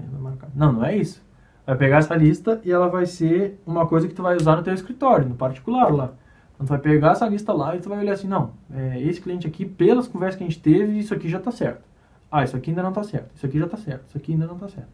Não, 0.54 0.74
não 0.74 0.84
é 0.84 0.98
isso. 0.98 1.24
Vai 1.66 1.78
pegar 1.78 2.00
essa 2.00 2.14
lista 2.14 2.60
e 2.66 2.70
ela 2.70 2.90
vai 2.90 3.06
ser 3.06 3.58
uma 3.66 3.88
coisa 3.88 4.06
que 4.06 4.14
tu 4.14 4.22
vai 4.22 4.36
usar 4.36 4.58
no 4.58 4.62
teu 4.62 4.74
escritório, 4.74 5.30
no 5.30 5.36
particular 5.36 5.90
lá. 5.94 6.12
Então, 6.54 6.66
tu 6.66 6.70
vai 6.72 6.78
pegar 6.78 7.14
essa 7.14 7.26
lista 7.26 7.54
lá 7.54 7.74
e 7.74 7.80
tu 7.80 7.88
vai 7.88 8.00
olhar 8.00 8.14
assim, 8.14 8.28
não, 8.28 8.52
é, 8.70 9.02
esse 9.02 9.22
cliente 9.22 9.48
aqui, 9.48 9.66
pelas 9.66 10.10
conversas 10.10 10.38
que 10.38 10.44
a 10.44 10.48
gente 10.48 10.62
teve, 10.62 11.00
isso 11.00 11.14
aqui 11.14 11.30
já 11.30 11.40
tá 11.40 11.52
certo. 11.52 11.84
Ah, 12.30 12.44
isso 12.44 12.58
aqui 12.58 12.70
ainda 12.70 12.84
não 12.84 12.92
tá 12.92 13.02
certo. 13.02 13.32
Isso 13.34 13.46
aqui 13.46 13.58
já 13.58 13.68
tá 13.68 13.78
certo. 13.78 14.10
Isso 14.10 14.18
aqui 14.18 14.34
ainda 14.34 14.46
não 14.46 14.58
tá 14.58 14.68
certo. 14.68 14.90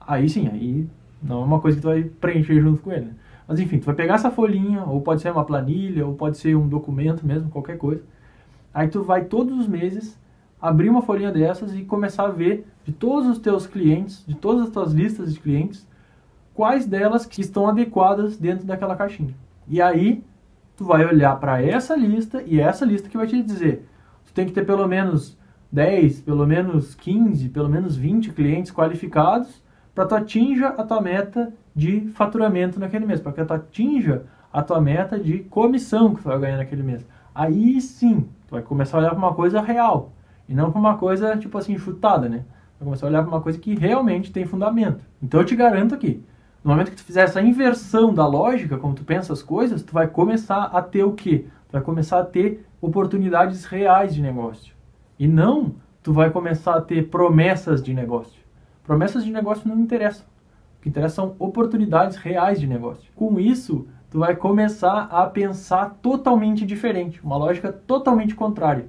Aí 0.00 0.28
sim, 0.28 0.48
aí 0.48 0.88
não 1.22 1.42
é 1.42 1.44
uma 1.44 1.60
coisa 1.60 1.76
que 1.76 1.82
tu 1.82 1.88
vai 1.88 2.04
preencher 2.04 2.60
junto 2.60 2.82
com 2.82 2.92
ele. 2.92 3.06
Né? 3.06 3.14
Mas 3.46 3.60
enfim, 3.60 3.78
tu 3.78 3.86
vai 3.86 3.94
pegar 3.94 4.14
essa 4.14 4.30
folhinha, 4.30 4.84
ou 4.84 5.00
pode 5.00 5.22
ser 5.22 5.30
uma 5.30 5.44
planilha, 5.44 6.06
ou 6.06 6.14
pode 6.14 6.36
ser 6.38 6.56
um 6.56 6.68
documento 6.68 7.24
mesmo, 7.24 7.48
qualquer 7.48 7.78
coisa. 7.78 8.02
Aí 8.74 8.88
tu 8.88 9.02
vai 9.02 9.24
todos 9.24 9.58
os 9.58 9.68
meses 9.68 10.18
abrir 10.60 10.88
uma 10.88 11.02
folhinha 11.02 11.30
dessas 11.30 11.74
e 11.74 11.84
começar 11.84 12.24
a 12.24 12.30
ver 12.30 12.66
de 12.84 12.92
todos 12.92 13.28
os 13.28 13.38
teus 13.38 13.66
clientes, 13.66 14.24
de 14.26 14.34
todas 14.34 14.64
as 14.64 14.70
tuas 14.70 14.92
listas 14.92 15.32
de 15.32 15.40
clientes, 15.40 15.86
quais 16.54 16.86
delas 16.86 17.24
que 17.24 17.40
estão 17.40 17.68
adequadas 17.68 18.36
dentro 18.36 18.66
daquela 18.66 18.96
caixinha. 18.96 19.34
E 19.68 19.80
aí 19.80 20.24
tu 20.76 20.84
vai 20.84 21.04
olhar 21.04 21.38
para 21.38 21.62
essa 21.62 21.94
lista 21.96 22.42
e 22.44 22.60
é 22.60 22.64
essa 22.64 22.84
lista 22.84 23.08
que 23.08 23.16
vai 23.16 23.26
te 23.26 23.42
dizer, 23.42 23.86
tu 24.26 24.32
tem 24.32 24.46
que 24.46 24.52
ter 24.52 24.64
pelo 24.64 24.86
menos 24.86 25.36
10, 25.70 26.22
pelo 26.22 26.46
menos 26.46 26.94
15, 26.94 27.48
pelo 27.48 27.68
menos 27.68 27.96
20 27.96 28.32
clientes 28.32 28.72
qualificados 28.72 29.62
para 29.96 30.04
tu 30.04 30.14
atinja 30.14 30.68
a 30.68 30.84
tua 30.84 31.00
meta 31.00 31.54
de 31.74 32.02
faturamento 32.14 32.78
naquele 32.78 33.06
mês, 33.06 33.18
para 33.18 33.32
que 33.32 33.42
tu 33.42 33.54
atinja 33.54 34.24
a 34.52 34.62
tua 34.62 34.78
meta 34.78 35.18
de 35.18 35.38
comissão 35.38 36.14
que 36.14 36.20
tu 36.20 36.28
vai 36.28 36.38
ganhar 36.38 36.58
naquele 36.58 36.82
mês. 36.82 37.04
Aí 37.34 37.80
sim, 37.80 38.28
tu 38.46 38.50
vai 38.50 38.60
começar 38.60 38.98
a 38.98 39.00
olhar 39.00 39.10
para 39.10 39.18
uma 39.18 39.32
coisa 39.32 39.58
real 39.58 40.12
e 40.46 40.54
não 40.54 40.70
para 40.70 40.78
uma 40.78 40.98
coisa 40.98 41.34
tipo 41.38 41.56
assim 41.56 41.78
chutada, 41.78 42.28
né? 42.28 42.44
Vai 42.78 42.84
começar 42.84 43.06
a 43.06 43.08
olhar 43.08 43.22
para 43.22 43.30
uma 43.30 43.40
coisa 43.40 43.58
que 43.58 43.74
realmente 43.74 44.30
tem 44.30 44.44
fundamento. 44.44 45.02
Então 45.22 45.40
eu 45.40 45.46
te 45.46 45.56
garanto 45.56 45.94
aqui, 45.94 46.22
no 46.62 46.72
momento 46.72 46.90
que 46.90 46.96
tu 46.98 47.04
fizer 47.04 47.22
essa 47.22 47.40
inversão 47.40 48.12
da 48.12 48.26
lógica, 48.26 48.76
como 48.76 48.94
tu 48.94 49.02
pensa 49.02 49.32
as 49.32 49.42
coisas, 49.42 49.82
tu 49.82 49.94
vai 49.94 50.06
começar 50.06 50.64
a 50.64 50.82
ter 50.82 51.04
o 51.04 51.14
quê? 51.14 51.46
Tu 51.68 51.72
vai 51.72 51.80
começar 51.80 52.20
a 52.20 52.24
ter 52.24 52.66
oportunidades 52.82 53.64
reais 53.64 54.14
de 54.14 54.20
negócio. 54.20 54.74
E 55.18 55.26
não 55.26 55.74
tu 56.02 56.12
vai 56.12 56.28
começar 56.28 56.74
a 56.74 56.82
ter 56.82 57.08
promessas 57.08 57.82
de 57.82 57.94
negócio. 57.94 58.45
Promessas 58.86 59.24
de 59.24 59.32
negócio 59.32 59.68
não 59.68 59.80
interessam. 59.80 60.24
O 60.78 60.82
que 60.82 60.88
interessa 60.88 61.16
são 61.16 61.34
oportunidades 61.40 62.16
reais 62.16 62.60
de 62.60 62.68
negócio. 62.68 63.10
Com 63.16 63.40
isso, 63.40 63.88
tu 64.08 64.20
vai 64.20 64.36
começar 64.36 65.08
a 65.10 65.26
pensar 65.26 65.98
totalmente 66.00 66.64
diferente, 66.64 67.20
uma 67.22 67.36
lógica 67.36 67.72
totalmente 67.72 68.36
contrária. 68.36 68.86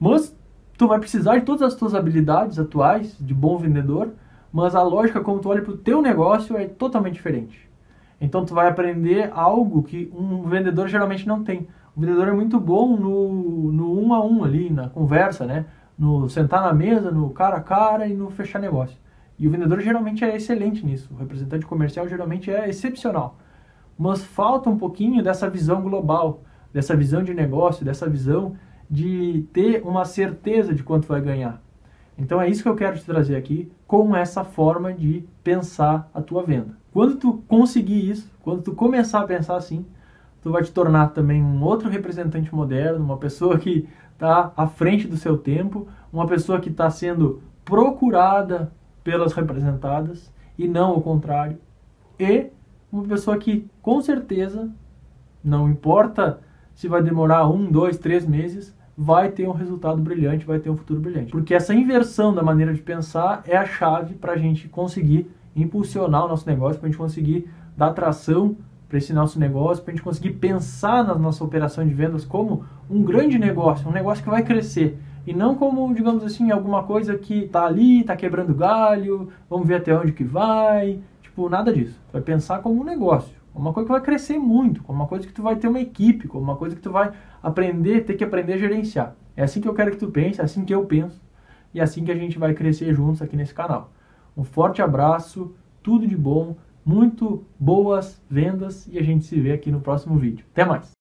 Mas 0.00 0.36
tu 0.76 0.88
vai 0.88 0.98
precisar 0.98 1.38
de 1.38 1.44
todas 1.44 1.62
as 1.62 1.76
tuas 1.76 1.94
habilidades 1.94 2.58
atuais 2.58 3.16
de 3.20 3.32
bom 3.32 3.56
vendedor, 3.56 4.12
mas 4.52 4.74
a 4.74 4.82
lógica 4.82 5.20
como 5.20 5.38
tu 5.38 5.48
olha 5.50 5.62
para 5.62 5.72
o 5.72 5.78
teu 5.78 6.02
negócio 6.02 6.56
é 6.56 6.66
totalmente 6.66 7.14
diferente. 7.14 7.70
Então 8.20 8.44
tu 8.44 8.54
vai 8.54 8.68
aprender 8.68 9.30
algo 9.32 9.84
que 9.84 10.12
um 10.12 10.42
vendedor 10.42 10.88
geralmente 10.88 11.28
não 11.28 11.44
tem. 11.44 11.68
O 11.94 12.00
vendedor 12.00 12.26
é 12.26 12.32
muito 12.32 12.58
bom 12.58 12.96
no, 12.96 13.70
no 13.70 14.00
um 14.00 14.12
a 14.12 14.24
um 14.24 14.42
ali, 14.42 14.68
na 14.68 14.88
conversa, 14.88 15.46
né? 15.46 15.66
No 15.98 16.28
sentar 16.28 16.62
na 16.62 16.72
mesa, 16.72 17.10
no 17.10 17.30
cara 17.30 17.56
a 17.56 17.60
cara 17.60 18.06
e 18.06 18.14
no 18.14 18.30
fechar 18.30 18.58
negócio. 18.58 18.96
E 19.38 19.46
o 19.46 19.50
vendedor 19.50 19.80
geralmente 19.80 20.24
é 20.24 20.34
excelente 20.34 20.84
nisso. 20.84 21.12
O 21.12 21.16
representante 21.16 21.66
comercial 21.66 22.08
geralmente 22.08 22.50
é 22.50 22.68
excepcional. 22.68 23.38
Mas 23.98 24.24
falta 24.24 24.68
um 24.68 24.76
pouquinho 24.76 25.22
dessa 25.22 25.48
visão 25.48 25.80
global, 25.80 26.42
dessa 26.72 26.94
visão 26.94 27.22
de 27.22 27.32
negócio, 27.32 27.84
dessa 27.84 28.08
visão 28.08 28.56
de 28.90 29.46
ter 29.52 29.82
uma 29.82 30.04
certeza 30.04 30.74
de 30.74 30.82
quanto 30.82 31.08
vai 31.08 31.20
ganhar. 31.20 31.62
Então 32.18 32.40
é 32.40 32.48
isso 32.48 32.62
que 32.62 32.68
eu 32.68 32.76
quero 32.76 32.96
te 32.96 33.04
trazer 33.04 33.36
aqui 33.36 33.70
com 33.86 34.16
essa 34.16 34.44
forma 34.44 34.92
de 34.92 35.24
pensar 35.44 36.10
a 36.14 36.22
tua 36.22 36.42
venda. 36.42 36.76
Quando 36.92 37.16
tu 37.16 37.42
conseguir 37.46 38.08
isso, 38.08 38.30
quando 38.42 38.62
tu 38.62 38.72
começar 38.72 39.20
a 39.20 39.26
pensar 39.26 39.56
assim, 39.56 39.84
tu 40.42 40.50
vai 40.50 40.62
te 40.62 40.72
tornar 40.72 41.08
também 41.08 41.42
um 41.42 41.62
outro 41.62 41.90
representante 41.90 42.54
moderno, 42.54 43.04
uma 43.04 43.18
pessoa 43.18 43.58
que 43.58 43.86
está 44.16 44.52
à 44.56 44.66
frente 44.66 45.06
do 45.06 45.16
seu 45.16 45.36
tempo, 45.36 45.86
uma 46.12 46.26
pessoa 46.26 46.58
que 46.58 46.70
está 46.70 46.90
sendo 46.90 47.42
procurada 47.64 48.72
pelas 49.04 49.34
representadas 49.34 50.32
e 50.58 50.66
não 50.66 50.96
o 50.96 51.02
contrário, 51.02 51.58
e 52.18 52.46
uma 52.90 53.04
pessoa 53.04 53.36
que 53.36 53.68
com 53.82 54.00
certeza, 54.00 54.70
não 55.44 55.68
importa 55.68 56.40
se 56.74 56.88
vai 56.88 57.02
demorar 57.02 57.46
um, 57.48 57.70
dois, 57.70 57.98
três 57.98 58.26
meses, 58.26 58.74
vai 58.96 59.30
ter 59.30 59.46
um 59.46 59.52
resultado 59.52 60.00
brilhante, 60.00 60.46
vai 60.46 60.58
ter 60.58 60.70
um 60.70 60.76
futuro 60.76 61.00
brilhante. 61.00 61.30
Porque 61.30 61.54
essa 61.54 61.74
inversão 61.74 62.34
da 62.34 62.42
maneira 62.42 62.72
de 62.72 62.80
pensar 62.80 63.42
é 63.46 63.56
a 63.56 63.66
chave 63.66 64.14
para 64.14 64.32
a 64.32 64.36
gente 64.36 64.68
conseguir 64.68 65.30
impulsionar 65.54 66.24
o 66.24 66.28
nosso 66.28 66.48
negócio, 66.48 66.78
para 66.78 66.88
a 66.88 66.90
gente 66.90 66.98
conseguir 66.98 67.48
dar 67.76 67.88
atração 67.88 68.56
para 68.88 68.98
esse 68.98 69.12
nosso 69.12 69.38
negócio, 69.38 69.82
para 69.82 69.92
a 69.92 69.96
gente 69.96 70.04
conseguir 70.04 70.32
pensar 70.32 71.04
na 71.04 71.14
nossa 71.14 71.42
operação 71.42 71.86
de 71.86 71.92
vendas 71.92 72.24
como 72.24 72.64
um 72.88 73.02
grande 73.02 73.38
negócio, 73.38 73.88
um 73.88 73.92
negócio 73.92 74.22
que 74.22 74.30
vai 74.30 74.42
crescer 74.42 74.98
e 75.26 75.34
não 75.34 75.56
como, 75.56 75.92
digamos 75.92 76.22
assim, 76.22 76.52
alguma 76.52 76.84
coisa 76.84 77.18
que 77.18 77.48
tá 77.48 77.66
ali, 77.66 78.04
tá 78.04 78.14
quebrando 78.14 78.54
galho, 78.54 79.28
vamos 79.50 79.66
ver 79.66 79.76
até 79.76 79.92
onde 79.92 80.12
que 80.12 80.22
vai, 80.22 81.00
tipo, 81.20 81.48
nada 81.48 81.72
disso. 81.72 82.00
Vai 82.12 82.22
pensar 82.22 82.60
como 82.60 82.80
um 82.80 82.84
negócio, 82.84 83.34
uma 83.52 83.72
coisa 83.72 83.86
que 83.86 83.92
vai 83.92 84.00
crescer 84.00 84.38
muito, 84.38 84.84
como 84.84 85.00
uma 85.00 85.08
coisa 85.08 85.26
que 85.26 85.32
tu 85.32 85.42
vai 85.42 85.56
ter 85.56 85.66
uma 85.66 85.80
equipe, 85.80 86.28
como 86.28 86.44
uma 86.44 86.54
coisa 86.54 86.76
que 86.76 86.82
tu 86.82 86.92
vai 86.92 87.12
aprender, 87.42 88.04
ter 88.04 88.14
que 88.14 88.22
aprender 88.22 88.52
a 88.52 88.58
gerenciar. 88.58 89.16
É 89.36 89.42
assim 89.42 89.60
que 89.60 89.68
eu 89.68 89.74
quero 89.74 89.90
que 89.90 89.96
tu 89.96 90.08
pense, 90.08 90.40
é 90.40 90.44
assim 90.44 90.64
que 90.64 90.72
eu 90.72 90.84
penso, 90.84 91.20
e 91.74 91.80
é 91.80 91.82
assim 91.82 92.04
que 92.04 92.12
a 92.12 92.16
gente 92.16 92.38
vai 92.38 92.54
crescer 92.54 92.94
juntos 92.94 93.20
aqui 93.20 93.36
nesse 93.36 93.52
canal. 93.52 93.90
Um 94.36 94.44
forte 94.44 94.80
abraço, 94.80 95.54
tudo 95.82 96.06
de 96.06 96.16
bom, 96.16 96.56
muito 96.86 97.44
boas 97.58 98.22
vendas 98.30 98.86
e 98.86 98.96
a 98.96 99.02
gente 99.02 99.24
se 99.24 99.40
vê 99.40 99.52
aqui 99.52 99.72
no 99.72 99.80
próximo 99.80 100.16
vídeo. 100.16 100.46
Até 100.52 100.64
mais! 100.64 100.95